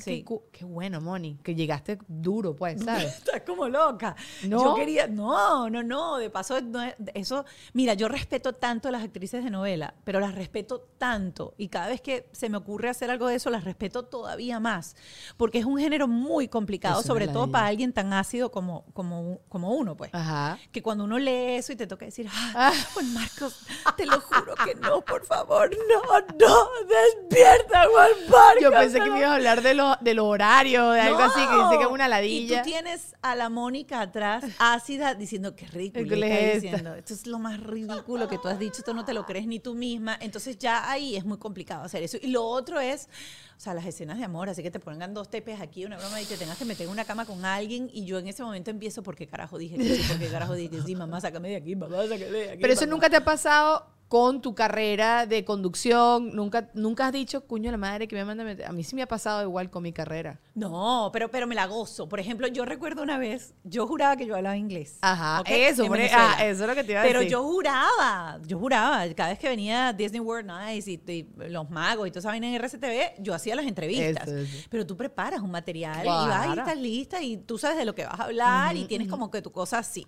Sí. 0.02 0.26
Qué, 0.28 0.36
qué 0.52 0.66
bueno, 0.66 1.02
Moni. 1.02 1.38
Que 1.44 1.56
llegaste 1.56 1.98
duro, 2.08 2.56
pues, 2.56 2.82
¿sabes? 2.86 3.18
Estás 3.18 3.42
como 3.46 3.68
loca. 3.70 4.16
¿No? 4.44 4.64
Yo 4.64 4.76
quería, 4.76 5.08
no, 5.08 5.70
no, 5.70 5.84
no, 5.84 6.18
de 6.18 6.30
paso, 6.30 6.60
no 6.62 6.82
es- 6.82 6.96
eso, 7.14 7.46
mira, 7.74 7.94
yo 7.94 8.08
respeto 8.08 8.54
tanto 8.54 8.88
a 8.90 8.92
las 8.92 9.04
actrices 9.04 9.44
de 9.44 9.50
novela, 9.50 9.94
pero 10.04 10.20
las 10.20 10.36
respeto 10.36 10.88
tanto 10.98 11.54
y 11.58 11.68
cada 11.70 11.88
vez 11.88 12.02
que 12.02 12.28
se 12.32 12.50
me 12.50 12.58
ocurre 12.58 12.90
hacer 12.90 13.10
algo 13.12 13.28
de 13.28 13.36
eso, 13.36 13.50
las 13.50 13.64
respeto 13.64 14.04
todavía 14.06 14.60
más, 14.60 14.96
porque 15.38 15.60
es 15.60 15.66
un 15.66 15.78
género 15.78 16.08
muy 16.08 16.48
complicado, 16.48 17.00
Es 17.00 17.06
una 17.06 17.14
sobre 17.14 17.28
todo 17.28 17.52
para 17.52 17.68
alguien 17.68 17.94
tan 17.94 18.14
ácido 18.14 18.52
como, 18.52 18.86
como, 18.94 19.40
como 19.50 19.74
uno, 19.74 19.96
pues. 19.96 20.10
Ajá. 20.14 20.58
Que 20.72 20.82
cuando 20.82 21.04
uno 21.04 21.20
lee 21.20 21.56
eso 21.56 21.74
y 21.74 21.76
te 21.76 21.88
toca 21.88 22.06
decir, 22.06 22.28
ah, 22.32 22.52
Ah. 22.56 22.74
Juan 22.94 23.14
Marcos, 23.14 23.60
te 23.98 24.06
lo 24.06 24.20
juro 24.22 24.56
que 24.64 24.76
no, 24.76 25.02
por 25.02 25.26
favor, 25.26 25.70
no, 25.90 26.20
no, 26.40 26.68
despierta, 26.88 27.86
Juan 27.92 28.10
Marcos. 28.30 28.62
Yo 28.62 28.72
pensé 28.72 29.00
que 29.00 29.06
no". 29.06 29.14
me 29.14 29.20
ibas 29.20 29.32
a 29.32 29.36
hablar 29.36 29.62
de, 29.62 29.74
lo, 29.90 29.98
del 30.02 30.20
horario, 30.20 30.92
de 30.92 31.02
algo 31.02 31.20
así, 31.20 31.40
que 31.40 31.56
dice 31.56 31.78
que 31.78 31.84
es 31.84 31.90
una 31.90 32.06
Y 32.06 32.10
ladilla. 32.10 32.62
tú 32.62 32.70
tienes 32.70 33.16
a 33.22 33.36
la 33.36 33.50
Mónica 33.50 34.02
atrás, 34.02 34.44
ácida, 34.60 35.16
diciendo 35.16 35.56
qué 35.56 35.68
ridículo. 35.68 36.08
¿Qué 36.10 36.16
le 36.16 36.28
está 36.34 36.46
es 36.58 36.62
diciendo. 36.62 36.96
Esto 36.96 37.14
es 37.14 37.28
lo 37.28 37.40
más 37.40 37.60
ridículo 37.60 38.28
que 38.28 38.38
tú 38.38 38.48
has 38.48 38.60
dicho, 38.60 38.78
esto 38.80 38.94
no 38.94 39.06
te 39.06 39.14
lo 39.14 39.26
crees 39.26 39.48
ni 39.48 39.60
tú 39.60 39.74
misma. 39.74 40.18
Entonces 40.20 40.58
ya 40.58 40.90
ahí 40.90 41.16
es 41.16 41.26
muy 41.26 41.38
complicado 41.38 41.84
hacer 41.84 42.04
eso. 42.04 42.18
Y 42.22 42.28
lo 42.28 42.44
otro 42.46 42.80
es, 42.80 43.10
o 43.58 43.60
sea, 43.60 43.74
las 43.74 43.86
escenas 43.86 44.18
de 44.18 44.24
amor, 44.26 44.50
así 44.50 44.62
que 44.64 44.72
te 44.72 44.80
pongan 44.80 45.14
dos 45.14 45.30
tepes 45.30 45.62
aquí, 45.62 45.86
una 45.86 45.98
broma, 45.98 46.22
y 46.22 46.26
te 46.26 46.38
tengas 46.38 46.58
que 46.58 46.66
meter 46.66 46.86
en 46.86 46.92
una 46.92 47.06
cama 47.06 47.26
con 47.26 47.44
alguien. 47.46 47.90
Y 47.94 48.06
yo 48.06 48.20
en 48.20 48.28
ese 48.28 48.44
momento 48.44 48.72
empiezo, 48.72 49.04
¿por 49.04 49.16
qué 49.16 49.28
carajo 49.28 49.58
dije 49.58 49.78
que 49.78 49.96
sí? 49.96 50.04
¿Por 50.08 50.20
qué 50.20 50.28
carajo 50.28 50.54
dije 50.54 50.82
sí? 50.86 50.96
Mamá, 50.96 51.22
sácame 51.22 51.50
de 51.50 51.56
aquí, 51.58 51.76
mamá, 51.76 51.98
sácame 52.04 52.26
de 52.26 52.50
aquí. 52.52 52.62
Pero 52.62 52.74
eso 52.74 52.82
mamá". 52.84 52.92
nunca 52.92 53.10
te 53.10 53.16
ha 53.18 53.24
pasado 53.24 53.88
con 54.16 54.40
tu 54.42 54.56
carrera 54.56 55.26
de 55.26 55.44
conducción. 55.44 56.34
Nunca, 56.34 56.70
nunca 56.74 57.08
has 57.08 57.12
dicho, 57.12 57.42
cuño, 57.42 57.70
la 57.70 57.76
madre 57.76 58.08
que 58.08 58.16
me 58.16 58.24
manda. 58.24 58.44
a 58.44 58.46
meter". 58.46 58.66
A 58.66 58.72
mí 58.72 58.82
sí 58.82 58.96
me 58.96 59.02
ha 59.02 59.08
pasado 59.10 59.42
igual 59.44 59.70
con 59.70 59.84
mi 59.84 59.92
carrera. 59.92 60.40
No, 60.54 61.10
pero, 61.12 61.30
pero 61.30 61.48
me 61.48 61.54
la 61.56 61.66
gozo. 61.66 62.08
Por 62.08 62.22
ejemplo, 62.22 62.48
yo 62.48 62.64
recuerdo 62.64 63.04
una 63.04 63.18
vez, 63.18 63.54
yo 63.66 63.86
juraba 63.86 64.16
que 64.16 64.26
yo 64.26 64.38
hablaba 64.38 64.56
inglés. 64.56 65.00
Ajá, 65.02 65.44
eso, 65.46 65.86
por- 65.88 66.00
ah, 66.00 66.38
eso 66.46 66.62
es 66.64 66.68
lo 66.70 66.76
que 66.76 66.86
te 66.86 66.94
iba 66.94 67.02
a 67.02 67.04
Pero 67.04 67.20
decir. 67.20 67.34
yo 67.34 67.44
juraba, 67.44 68.40
yo 68.46 68.58
juraba, 68.58 69.06
cada 69.16 69.32
vez 69.32 69.40
que 69.40 69.50
venía 69.50 69.92
Disney 69.92 70.22
World 70.22 70.48
Nights 70.48 70.88
y, 70.88 70.94
y 71.08 71.28
los 71.50 71.70
magos 71.70 72.08
y 72.08 72.12
toda 72.12 72.20
esa 72.20 72.30
vaina 72.30 72.48
en 72.48 72.56
RCTV, 72.56 73.22
yo 73.22 73.34
hacía 73.34 73.54
las 73.58 73.66
entrevistas. 73.66 74.30
Eso, 74.30 74.38
eso. 74.38 74.68
Pero 74.70 74.86
tú 74.88 74.96
preparas 74.96 75.42
un 75.42 75.52
material 75.52 76.06
y 76.06 76.08
vas 76.08 76.56
y 76.56 76.60
estás 76.60 76.78
lista 76.78 77.22
y 77.22 77.36
tú 77.36 77.58
sabes 77.58 77.78
de 77.78 77.84
lo 77.84 77.94
que 77.94 78.06
vas 78.06 78.18
a 78.18 78.24
hablar 78.24 78.78
y 78.78 78.86
tienes 78.86 79.10
como 79.10 79.30
que 79.30 79.42
tu 79.42 79.52
cosa 79.52 79.80
así. 79.80 80.08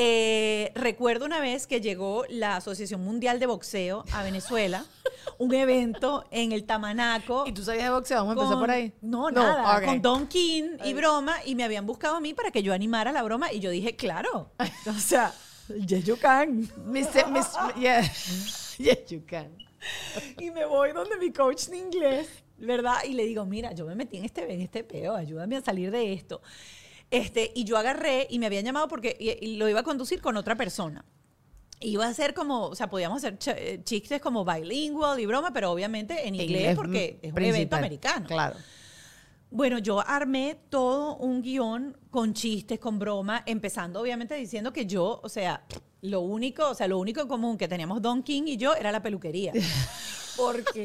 Eh, 0.00 0.70
recuerdo 0.76 1.26
una 1.26 1.40
vez 1.40 1.66
que 1.66 1.80
llegó 1.80 2.24
la 2.28 2.54
Asociación 2.54 3.02
Mundial 3.02 3.40
de 3.40 3.46
Boxeo 3.46 4.04
a 4.12 4.22
Venezuela, 4.22 4.84
un 5.38 5.52
evento 5.52 6.24
en 6.30 6.52
el 6.52 6.66
Tamanaco. 6.66 7.44
¿Y 7.48 7.52
tú 7.52 7.64
sabías 7.64 7.82
de 7.82 7.90
boxeo? 7.90 8.18
Vamos 8.18 8.36
a 8.36 8.40
empezar 8.40 8.58
por 8.60 8.70
ahí. 8.70 8.92
No, 9.00 9.28
nada. 9.32 9.76
ok. 9.76 9.84
Con 9.84 10.00
Don 10.00 10.28
King 10.28 10.76
y 10.84 10.94
broma. 10.94 11.44
Y 11.44 11.56
me 11.56 11.64
habían 11.64 11.84
buscado 11.84 12.14
a 12.14 12.20
mí 12.20 12.32
para 12.32 12.52
que 12.52 12.62
yo 12.62 12.72
animara 12.72 13.10
la 13.10 13.24
broma. 13.24 13.52
Y 13.52 13.58
yo 13.58 13.70
dije, 13.70 13.96
claro. 13.96 14.52
O 14.86 15.00
sea, 15.00 15.34
yes 15.84 16.04
you 16.04 16.16
can. 16.16 16.70
Yeah. 17.76 18.02
yes, 18.78 19.10
you 19.10 19.24
can. 19.26 19.50
Y 20.38 20.52
me 20.52 20.64
voy 20.64 20.92
donde 20.92 21.16
mi 21.16 21.32
coach 21.32 21.66
de 21.66 21.76
inglés, 21.76 22.28
¿verdad? 22.56 22.98
Y 23.04 23.14
le 23.14 23.24
digo, 23.24 23.44
mira, 23.46 23.72
yo 23.72 23.84
me 23.84 23.96
metí 23.96 24.18
en 24.18 24.26
este, 24.26 24.52
en 24.52 24.60
este 24.60 24.84
peo, 24.84 25.16
ayúdame 25.16 25.56
a 25.56 25.60
salir 25.60 25.90
de 25.90 26.12
esto. 26.12 26.40
Este, 27.10 27.50
y 27.54 27.64
yo 27.64 27.76
agarré 27.78 28.26
y 28.30 28.38
me 28.38 28.46
habían 28.46 28.64
llamado 28.64 28.86
porque 28.88 29.16
y- 29.18 29.44
y 29.44 29.56
lo 29.56 29.68
iba 29.68 29.80
a 29.80 29.84
conducir 29.84 30.20
con 30.20 30.36
otra 30.36 30.56
persona. 30.56 31.04
iba 31.80 32.06
a 32.08 32.12
ser 32.12 32.34
como, 32.34 32.66
o 32.66 32.74
sea, 32.74 32.90
podíamos 32.90 33.18
hacer 33.18 33.38
ch- 33.38 33.54
eh, 33.56 33.80
chistes 33.84 34.20
como 34.20 34.44
bilingual 34.44 35.20
y 35.20 35.26
broma, 35.26 35.52
pero 35.52 35.70
obviamente 35.70 36.26
en 36.26 36.34
inglés, 36.34 36.74
porque 36.74 37.20
es 37.22 37.32
un 37.32 37.42
evento 37.42 37.76
americano. 37.76 38.26
Claro. 38.26 38.56
Bueno, 39.50 39.78
yo 39.78 40.00
armé 40.00 40.58
todo 40.70 41.16
un 41.18 41.40
guion 41.40 41.96
con 42.10 42.34
chistes, 42.34 42.80
con 42.80 42.98
broma, 42.98 43.44
empezando 43.46 44.00
obviamente 44.00 44.34
diciendo 44.34 44.72
que 44.72 44.86
yo, 44.86 45.20
o 45.22 45.28
sea, 45.28 45.64
lo 46.02 46.20
único, 46.22 46.68
o 46.68 46.74
sea, 46.74 46.88
lo 46.88 46.98
único 46.98 47.20
en 47.20 47.28
común 47.28 47.56
que 47.56 47.68
teníamos 47.68 48.02
Don 48.02 48.24
King 48.24 48.42
y 48.46 48.56
yo 48.56 48.74
era 48.74 48.90
la 48.90 49.00
peluquería. 49.00 49.52
Porque 50.36 50.84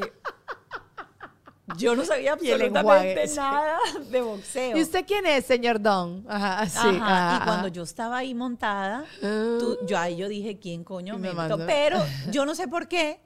yo 1.78 1.96
no 1.96 2.04
sabía 2.06 2.34
absolutamente 2.34 3.28
nada 3.36 3.78
de 4.10 4.22
boxeo. 4.22 4.78
¿Y 4.78 4.82
usted 4.82 5.06
quién 5.06 5.26
es, 5.26 5.46
señor 5.46 5.82
Don? 5.82 6.26
Ajá, 6.28 6.68
sí. 6.68 6.78
Ajá, 6.80 6.98
ajá, 7.30 7.38
y 7.42 7.46
cuando 7.46 7.68
yo 7.70 7.84
estaba 7.84 8.18
ahí 8.18 8.34
montada, 8.34 9.06
tú- 9.22 9.78
yo 9.86 9.98
ahí 9.98 10.18
yo 10.18 10.28
dije, 10.28 10.60
¿quién 10.60 10.84
coño 10.84 11.18
me 11.18 11.32
mandó. 11.34 11.66
Pero 11.66 11.98
yo 12.32 12.46
no 12.46 12.54
sé 12.56 12.68
por 12.68 12.88
qué, 12.88 13.22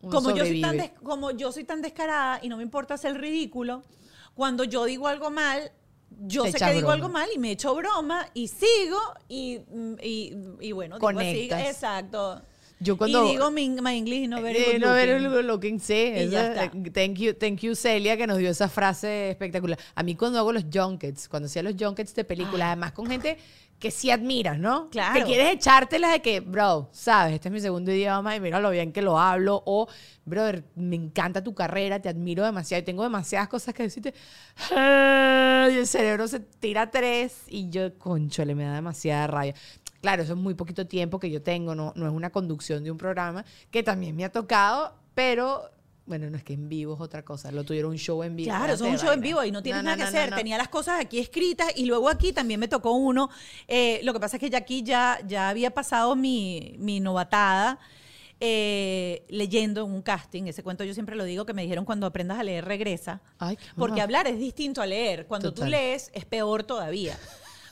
Uno 0.00 0.16
como 0.16 0.30
yo, 0.34 0.44
soy 0.44 0.60
tan 0.60 0.76
des- 0.76 0.92
como 1.02 1.30
yo 1.32 1.52
soy 1.52 1.64
tan 1.64 1.80
descarada 1.82 2.40
y 2.42 2.48
no 2.48 2.56
me 2.56 2.62
importa 2.62 2.94
hacer 2.94 3.12
el 3.12 3.18
ridículo, 3.20 3.82
cuando 4.34 4.64
yo 4.64 4.84
digo 4.84 5.06
algo 5.08 5.30
mal, 5.30 5.72
yo 6.26 6.44
Te 6.44 6.52
sé 6.52 6.58
que 6.58 6.72
digo 6.72 6.90
algo 6.90 7.08
mal 7.08 7.28
y 7.34 7.38
me 7.38 7.50
echo 7.52 7.74
broma 7.74 8.26
y 8.34 8.48
sigo 8.48 8.98
y, 9.28 9.60
mm, 9.68 9.94
y, 10.02 10.32
y 10.60 10.72
bueno, 10.72 10.98
digo 10.98 11.08
así, 11.20 11.48
Conectas. 11.48 11.60
exacto. 11.68 12.42
Yo 12.80 12.96
cuando- 12.96 13.26
y 13.26 13.30
digo 13.32 13.50
mi, 13.50 13.68
my 13.70 13.96
English 13.96 14.28
no 14.28 14.40
very 14.40 14.58
Eh, 14.58 14.72
good 14.74 14.80
no, 14.86 14.92
very 14.94 15.12
looking. 15.20 15.30
good 15.36 15.44
looking, 15.44 15.80
sí. 15.80 16.12
Y 16.16 16.28
ya 16.28 16.46
está. 16.48 16.64
eh, 16.66 16.90
Thank 16.92 17.16
you, 17.18 17.34
thank 17.34 17.58
you, 17.60 17.74
Celia, 17.74 18.16
que 18.16 18.26
nos 18.26 18.38
dio 18.38 18.50
esa 18.50 18.68
frase 18.68 19.30
espectacular. 19.30 19.78
A 19.94 20.02
mí 20.02 20.14
cuando 20.14 20.38
hago 20.38 20.52
los 20.52 20.64
junkets, 20.72 21.28
cuando 21.28 21.46
hacía 21.46 21.62
los 21.62 21.74
junkets 21.78 22.14
de 22.14 22.24
películas, 22.24 22.68
además 22.68 22.92
con 22.92 23.06
gente 23.08 23.36
que 23.80 23.90
sí 23.92 24.10
admiras, 24.10 24.58
¿no? 24.58 24.88
Claro. 24.90 25.14
Que 25.20 25.24
quieres 25.24 25.52
echártelas 25.52 26.10
de 26.12 26.20
que, 26.20 26.40
bro, 26.40 26.88
sabes, 26.92 27.34
este 27.34 27.48
es 27.48 27.52
mi 27.52 27.60
segundo 27.60 27.92
idioma 27.92 28.34
y 28.34 28.40
mira 28.40 28.58
lo 28.58 28.70
bien 28.70 28.92
que 28.92 29.02
lo 29.02 29.18
hablo. 29.20 29.62
O, 29.66 29.86
brother, 30.24 30.64
me 30.74 30.96
encanta 30.96 31.44
tu 31.44 31.54
carrera, 31.54 32.00
te 32.02 32.08
admiro 32.08 32.44
demasiado 32.44 32.80
y 32.82 32.84
tengo 32.84 33.04
demasiadas 33.04 33.48
cosas 33.48 33.74
que 33.74 33.84
decirte. 33.84 34.14
Y 35.70 35.76
el 35.76 35.86
cerebro 35.86 36.26
se 36.28 36.40
tira 36.40 36.90
tres 36.90 37.42
y 37.48 37.68
yo, 37.70 37.96
conchole, 37.98 38.54
me 38.54 38.64
da 38.64 38.74
demasiada 38.74 39.26
rabia. 39.26 39.54
Claro, 40.00 40.22
eso 40.22 40.32
es 40.34 40.38
muy 40.38 40.54
poquito 40.54 40.86
tiempo 40.86 41.18
que 41.18 41.30
yo 41.30 41.42
tengo, 41.42 41.74
no, 41.74 41.92
no 41.96 42.06
es 42.06 42.12
una 42.12 42.30
conducción 42.30 42.84
de 42.84 42.90
un 42.90 42.98
programa 42.98 43.44
que 43.70 43.82
también 43.82 44.14
me 44.14 44.24
ha 44.24 44.30
tocado, 44.30 44.94
pero 45.14 45.70
bueno, 46.08 46.30
no 46.30 46.38
es 46.38 46.42
que 46.42 46.54
en 46.54 46.70
vivo 46.70 46.94
es 46.94 47.00
otra 47.02 47.22
cosa. 47.22 47.52
Lo 47.52 47.64
tuvieron 47.64 47.90
un 47.90 47.98
show 47.98 48.22
en 48.22 48.34
vivo. 48.34 48.48
Claro, 48.48 48.72
eso 48.72 48.86
es 48.86 48.92
un 48.92 48.98
show 48.98 49.12
en 49.12 49.20
vivo 49.20 49.44
y 49.44 49.50
no 49.50 49.62
tienes 49.62 49.82
No, 49.82 49.90
nada 49.90 49.96
que 49.96 50.02
no, 50.04 50.08
hacer. 50.08 50.34
Tenía 50.34 50.56
las 50.56 50.68
cosas 50.68 51.00
aquí 51.00 51.18
escritas 51.18 51.70
y 51.76 51.84
luego 51.84 52.08
aquí 52.08 52.32
también 52.32 52.58
me 52.58 52.66
tocó 52.66 52.92
uno. 52.92 53.28
Eh, 53.66 54.00
lo 54.04 54.14
que 54.14 54.20
pasa 54.20 54.36
es 54.36 54.40
que 54.40 54.48
ya 54.48 54.58
aquí 54.58 54.82
ya, 54.82 55.18
ya 55.26 55.50
había 55.50 55.70
pasado 55.70 56.16
mi, 56.16 56.76
mi 56.78 56.98
novatada 57.00 57.78
eh, 58.40 59.26
leyendo 59.28 59.84
en 59.84 59.92
un 59.92 60.00
casting. 60.00 60.44
Ese 60.44 60.62
cuento 60.62 60.82
yo 60.82 60.94
siempre 60.94 61.14
lo 61.14 61.24
digo 61.24 61.44
que 61.44 61.52
me 61.52 61.60
dijeron 61.60 61.84
cuando 61.84 62.06
aprendas 62.06 62.38
a 62.38 62.42
leer 62.42 62.64
regresa. 62.64 63.20
Ay, 63.38 63.58
Porque 63.76 64.00
hablar 64.00 64.26
es 64.28 64.38
distinto 64.38 64.80
a 64.80 64.86
leer. 64.86 65.26
Cuando 65.26 65.52
Total. 65.52 65.66
tú 65.66 65.70
lees 65.70 66.10
es 66.14 66.24
peor 66.24 66.62
todavía. 66.62 67.18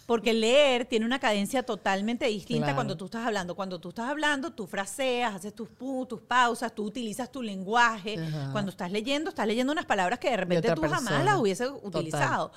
Porque 0.07 0.33
leer 0.33 0.85
tiene 0.87 1.05
una 1.05 1.19
cadencia 1.19 1.65
totalmente 1.65 2.27
distinta 2.27 2.67
Claro. 2.67 2.77
cuando 2.77 2.97
tú 2.97 3.07
estás 3.07 3.27
hablando. 3.27 3.55
Cuando 3.57 3.81
tú 3.81 3.89
estás 3.89 4.09
hablando, 4.09 4.53
tú 4.53 4.67
fraseas, 4.67 5.35
haces 5.35 5.53
tus, 5.55 5.69
tus 6.09 6.21
pausas, 6.21 6.73
tú 6.75 6.85
utilizas 6.85 7.31
tu 7.31 7.43
lenguaje. 7.43 8.17
Ajá. 8.19 8.51
Cuando 8.53 8.71
estás 8.71 8.93
leyendo, 8.93 9.31
estás 9.31 9.47
leyendo 9.47 9.73
unas 9.73 9.85
palabras 9.87 10.19
que 10.21 10.31
de 10.31 10.37
repente 10.37 10.73
tú 10.75 10.83
jamás 10.83 11.25
las 11.25 11.37
hubieses 11.39 11.67
Total. 11.69 11.83
utilizado. 11.89 12.53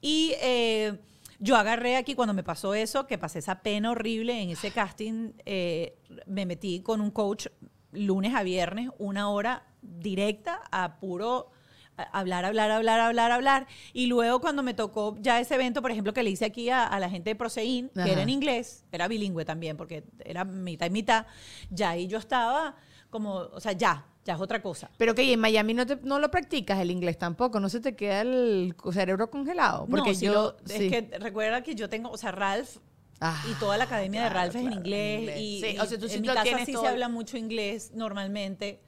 Y 0.00 0.34
eh, 0.40 0.98
yo 1.40 1.56
agarré 1.56 1.96
aquí, 1.96 2.14
cuando 2.14 2.32
me 2.32 2.44
pasó 2.44 2.74
eso, 2.74 3.06
que 3.08 3.18
pasé 3.18 3.40
esa 3.40 3.60
pena 3.60 3.90
horrible 3.90 4.40
en 4.40 4.50
ese 4.50 4.70
casting, 4.70 5.32
eh, 5.44 5.96
me 6.26 6.46
metí 6.46 6.80
con 6.80 7.00
un 7.00 7.10
coach 7.10 7.48
lunes 7.90 8.34
a 8.34 8.42
viernes, 8.44 8.90
una 8.98 9.30
hora 9.30 9.66
directa 9.82 10.60
a 10.70 10.96
puro 11.00 11.50
hablar, 11.96 12.44
hablar, 12.44 12.70
hablar, 12.70 13.00
hablar, 13.00 13.32
hablar. 13.32 13.66
Y 13.92 14.06
luego 14.06 14.40
cuando 14.40 14.62
me 14.62 14.74
tocó 14.74 15.16
ya 15.20 15.40
ese 15.40 15.54
evento, 15.54 15.82
por 15.82 15.90
ejemplo, 15.90 16.12
que 16.12 16.22
le 16.22 16.30
hice 16.30 16.44
aquí 16.44 16.70
a, 16.70 16.84
a 16.86 16.98
la 17.00 17.08
gente 17.10 17.30
de 17.30 17.36
Prosein, 17.36 17.88
que 17.90 18.00
Ajá. 18.02 18.10
era 18.12 18.22
en 18.22 18.28
inglés, 18.30 18.84
era 18.92 19.08
bilingüe 19.08 19.44
también, 19.44 19.76
porque 19.76 20.04
era 20.24 20.44
mitad 20.44 20.86
y 20.86 20.90
mitad, 20.90 21.26
ya 21.70 21.90
ahí 21.90 22.06
yo 22.06 22.18
estaba 22.18 22.76
como, 23.10 23.34
o 23.34 23.60
sea, 23.60 23.72
ya, 23.72 24.06
ya 24.24 24.34
es 24.34 24.40
otra 24.40 24.60
cosa. 24.60 24.90
Pero 24.98 25.14
que 25.14 25.22
¿y 25.22 25.32
en 25.32 25.40
Miami 25.40 25.74
no, 25.74 25.86
te- 25.86 26.00
no 26.02 26.18
lo 26.18 26.30
practicas 26.30 26.80
el 26.80 26.90
inglés 26.90 27.16
tampoco, 27.18 27.60
no 27.60 27.68
se 27.68 27.80
te 27.80 27.94
queda 27.94 28.22
el 28.22 28.74
cerebro 28.92 29.30
congelado. 29.30 29.86
Porque 29.86 30.10
no, 30.10 30.14
sí 30.14 30.26
yo. 30.26 30.32
lo- 30.32 30.56
sí. 30.64 30.86
es 30.86 30.90
que 31.10 31.18
recuerda 31.18 31.62
que 31.62 31.74
yo 31.74 31.88
tengo, 31.88 32.10
o 32.10 32.16
sea, 32.16 32.32
Ralph 32.32 32.78
Ah, 33.20 33.40
y 33.48 33.54
toda 33.60 33.78
la 33.78 33.84
academia 33.84 34.24
de 34.24 34.28
claro, 34.30 34.40
Ralph 34.52 34.56
es 34.56 34.60
en 34.62 34.66
claro, 34.66 34.74
en 34.76 34.86
inglés, 34.86 35.20
inglés. 35.20 35.40
y, 35.40 35.60
Sí, 35.60 35.66
y 35.76 35.78
o 35.78 35.86
sea, 35.86 35.98
tú 35.98 36.08
sí 36.08 36.14
en 36.16 36.20
mi 36.22 36.26
lo 36.28 36.34
casa 36.34 36.64
sí 36.66 36.72
todo. 36.72 36.82
se 36.82 36.88
habla 36.88 37.08
mucho 37.08 37.36
inglés 37.38 37.92
normalmente. 37.94 38.80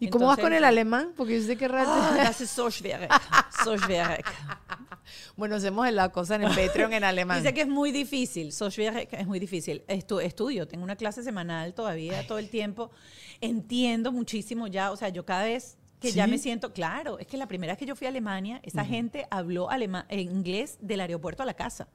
¿Y 0.00 0.08
cómo 0.10 0.26
vas 0.26 0.38
con 0.38 0.52
el 0.52 0.64
alemán? 0.64 1.12
Porque 1.16 1.40
yo 1.40 1.46
sé 1.46 1.56
que 1.56 1.66
rato. 1.68 1.90
Ah, 1.92 2.14
das 2.16 2.40
ist 2.42 2.54
so 2.54 2.70
schwierig. 2.70 3.08
So 3.64 3.76
schwierig. 3.76 4.24
bueno, 5.36 5.56
hacemos 5.56 5.90
la 5.92 6.10
cosa 6.10 6.36
en 6.36 6.42
el 6.44 6.54
Patreon 6.54 6.92
en 6.92 7.04
alemán. 7.04 7.42
Dice 7.42 7.52
que 7.54 7.62
es 7.62 7.68
muy 7.68 7.90
difícil. 7.92 8.52
So 8.52 8.70
schwierig 8.70 9.08
es 9.12 9.26
muy 9.26 9.38
difícil. 9.40 9.82
Estu- 9.88 10.22
estudio, 10.22 10.68
tengo 10.68 10.84
una 10.84 10.96
clase 10.96 11.22
semanal 11.22 11.74
todavía, 11.74 12.26
todo 12.26 12.38
el 12.38 12.48
tiempo. 12.48 12.90
Entiendo 13.40 14.12
muchísimo 14.12 14.66
ya. 14.68 14.92
O 14.92 14.96
sea, 14.96 15.08
yo 15.08 15.24
cada 15.24 15.44
vez 15.44 15.76
que 16.00 16.12
ya 16.12 16.26
¿Sí? 16.26 16.30
me 16.30 16.38
siento, 16.38 16.72
claro, 16.72 17.18
es 17.18 17.26
que 17.26 17.36
la 17.36 17.48
primera 17.48 17.72
vez 17.72 17.78
que 17.78 17.86
yo 17.86 17.96
fui 17.96 18.06
a 18.06 18.10
Alemania, 18.10 18.60
esa 18.62 18.84
gente 18.84 19.26
habló 19.30 19.68
alema- 19.68 20.06
en 20.08 20.20
inglés 20.20 20.78
del 20.80 21.00
aeropuerto 21.00 21.42
a 21.42 21.46
la 21.46 21.54
casa. 21.54 21.88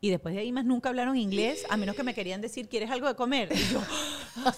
Y 0.00 0.10
después 0.10 0.34
de 0.34 0.40
ahí 0.40 0.50
más 0.50 0.64
nunca 0.64 0.88
hablaron 0.88 1.16
inglés, 1.16 1.64
a 1.70 1.76
menos 1.76 1.94
que 1.94 2.02
me 2.02 2.12
querían 2.12 2.40
decir, 2.40 2.68
¿quieres 2.68 2.90
algo 2.90 3.06
de 3.06 3.14
comer? 3.14 3.50
Y 3.54 3.72
yo, 3.72 3.80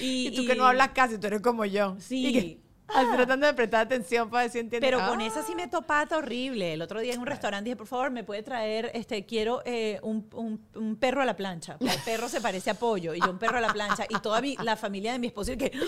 y, 0.00 0.34
tú 0.36 0.44
que 0.46 0.54
no 0.54 0.64
hablas 0.66 0.90
casi, 0.90 1.18
tú 1.18 1.26
eres 1.26 1.40
como 1.40 1.64
yo. 1.64 1.96
Sí. 1.98 2.26
Y 2.26 2.32
que- 2.32 2.60
ay, 2.92 3.06
tratando 3.14 3.46
de 3.46 3.54
prestar 3.54 3.86
atención 3.86 4.28
para 4.30 4.42
decir 4.44 4.62
entiendes. 4.62 4.90
Pero 4.90 5.06
con 5.06 5.20
Ah. 5.20 5.26
esa 5.26 5.42
sí 5.44 5.54
me 5.54 5.68
topata 5.68 6.16
horrible. 6.18 6.72
El 6.72 6.82
otro 6.82 6.98
día 7.00 7.14
en 7.14 7.20
un 7.20 7.26
restaurante 7.26 7.66
dije, 7.66 7.76
por 7.76 7.86
favor, 7.86 8.10
me 8.10 8.24
puede 8.24 8.42
traer, 8.42 8.90
este, 8.94 9.24
quiero 9.26 9.62
eh, 9.64 10.00
un, 10.02 10.28
un- 10.34 10.66
un 10.74 10.96
perro 10.96 11.22
a 11.22 11.24
la 11.24 11.36
plancha. 11.36 11.76
El 11.80 11.90
perro 12.04 12.28
se 12.28 12.40
parece 12.40 12.70
a 12.70 12.74
pollo 12.74 13.14
y 13.14 13.20
yo 13.20 13.30
un 13.30 13.38
perro 13.38 13.58
a 13.58 13.60
la 13.60 13.72
plancha. 13.72 14.06
Y 14.08 14.18
toda 14.20 14.40
mi- 14.40 14.56
la 14.62 14.76
familia 14.76 15.12
de 15.12 15.18
mi 15.20 15.28
esposo 15.28 15.52
y 15.52 15.56
que, 15.56 15.70
"¡Ah! 15.74 15.78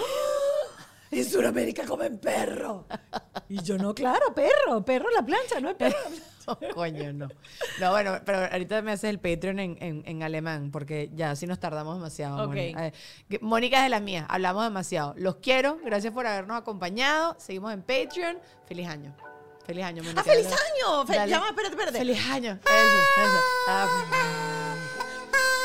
en 1.18 1.24
Sudamérica 1.24 1.84
comen 1.86 2.18
perro. 2.18 2.86
Y 3.48 3.62
yo, 3.62 3.76
no, 3.78 3.94
claro, 3.94 4.34
perro, 4.34 4.84
perro 4.84 5.08
a 5.08 5.20
la 5.20 5.24
plancha, 5.26 5.60
no 5.60 5.68
es 5.70 5.76
perro. 5.76 5.96
a 5.98 6.02
la 6.02 6.08
plancha". 6.08 6.26
Oh, 6.44 6.58
coño, 6.74 7.12
no. 7.12 7.28
No, 7.80 7.90
bueno, 7.92 8.18
pero 8.26 8.38
ahorita 8.50 8.82
me 8.82 8.90
haces 8.90 9.10
el 9.10 9.20
Patreon 9.20 9.60
en, 9.60 9.78
en- 9.80 10.02
en 10.06 10.24
alemán, 10.24 10.72
porque 10.72 11.08
ya 11.14 11.36
sí 11.36 11.46
nos 11.46 11.60
tardamos 11.60 11.94
demasiado. 11.98 12.48
Mónica. 12.48 12.88
Eh, 12.88 12.92
es 13.28 13.82
de 13.84 13.88
las 13.88 14.02
mías, 14.02 14.26
hablamos 14.28 14.64
demasiado. 14.64 15.14
Los 15.16 15.36
quiero, 15.36 15.78
gracias 15.84 16.12
por 16.12 16.26
habernos 16.26 16.58
acompañado. 16.58 17.36
Seguimos 17.38 17.72
en 17.72 17.82
Patreon. 17.82 18.38
Feliz 18.66 18.88
año. 18.88 19.14
Feliz 19.64 19.84
año, 19.84 20.02
Mónica. 20.02 20.22
¡Ah, 20.22 20.24
feliz 20.24 20.46
año! 20.48 21.06
Fe- 21.06 21.14
Dale. 21.14 21.30
llama, 21.30 21.46
espérate, 21.50 21.74
espérate. 21.74 21.98
Feliz 21.98 22.18
año. 22.28 22.58
Eso, 22.60 23.22
eso. 23.22 23.38
Ah, 23.68 23.86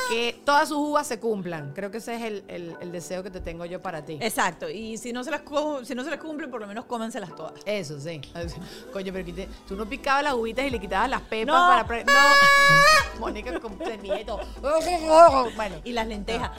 que 0.10 0.39
todas 0.45 0.70
sus 0.70 0.78
uvas 0.78 1.08
se 1.08 1.20
cumplan. 1.20 1.74
Creo 1.74 1.91
que 1.91 1.97
ese 1.97 2.16
es 2.16 2.22
el, 2.24 2.43
el- 2.47 2.76
el 2.82 2.91
deseo 2.91 3.24
que 3.24 3.30
te 3.32 3.41
tengo 3.41 3.66
yo 3.66 3.82
para 3.82 4.05
ti. 4.05 4.18
Exacto. 4.22 4.70
Y 4.70 4.97
si 4.97 5.12
no 5.14 5.24
se 5.24 5.32
las 5.32 5.41
si 5.86 5.95
no 5.95 6.03
se 6.03 6.10
las 6.10 6.20
cumplen, 6.20 6.49
por 6.49 6.62
lo 6.62 6.68
menos 6.68 6.86
cómanselas 6.86 7.36
todas. 7.36 7.53
Eso, 7.66 7.99
sí. 7.99 8.22
Coño, 8.93 9.12
pero 9.14 9.26
quité- 9.26 9.47
tú 9.68 9.76
no 9.76 9.86
picabas 9.88 10.24
las 10.24 10.34
uvitas 10.34 10.66
y 10.66 10.70
le 10.70 10.80
quitabas 10.80 11.10
las 11.10 11.22
pepas 11.22 11.47
No. 11.55 11.68
para... 11.68 11.86
pre- 11.88 12.03
No. 12.05 12.14
Mónica 13.20 13.60
con 13.60 13.74
y 14.03 14.26
todo. 14.26 14.39
Bueno, 15.55 15.78
Y 15.84 15.91
las 15.91 16.05
lentejas. 16.08 16.51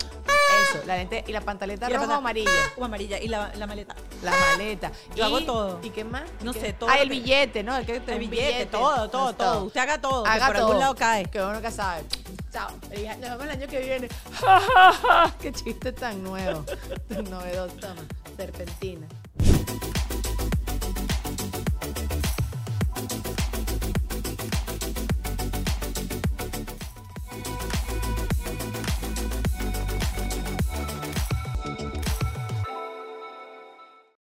eso. 0.71 0.81
La 0.87 0.97
lente 0.97 1.25
y 1.27 1.33
la 1.33 1.41
pantaleta 1.41 1.89
Y 1.89 1.93
la 1.93 1.99
roja 2.01 2.15
o 2.15 2.19
amarilla. 2.19 2.51
O 2.77 2.85
amarilla. 2.85 3.21
Y 3.21 3.29
la, 3.29 3.53
la 3.55 3.67
maleta. 3.67 3.95
La 4.23 4.33
maleta. 4.33 4.91
Yo 5.15 5.25
hago 5.25 5.41
todo. 5.43 5.79
¿Y 5.83 5.91
qué 5.91 6.03
más? 6.05 6.25
¿Y 6.41 6.45
No 6.45 6.53
qué? 6.53 6.61
sé, 6.61 6.73
todo 6.73 6.91
Ah, 6.91 6.97
el 6.99 7.09
que- 7.09 7.15
billete, 7.15 7.63
¿no? 7.63 7.77
El, 7.77 7.87
que 7.87 7.97
El 8.05 8.19
billete, 8.19 8.67
todo, 8.67 9.09
todo, 9.09 9.33
todo. 9.35 9.65
Usted 9.65 9.81
haga 9.81 10.01
todo, 10.01 10.25
que 10.25 10.31
Haga 10.31 10.47
por 10.47 10.57
todo. 10.57 10.67
algún 10.67 10.81
lado 10.81 10.95
cae. 10.97 11.25
Que 11.27 11.39
uno 11.41 11.55
nunca 11.55 11.71
sabe. 11.71 12.03
Chao. 12.53 12.71
Nos 12.71 13.21
vemos 13.21 13.43
el 13.45 13.51
año 13.51 13.67
que 13.67 13.81
viene. 13.81 14.09
Qué 15.41 15.53
chiste 15.53 15.93
tan 15.93 16.23
nuevo. 16.23 16.65
Tan 17.09 17.25
novedoso. 17.25 17.77
Toma. 17.77 18.03
Serpentina. 18.37 19.07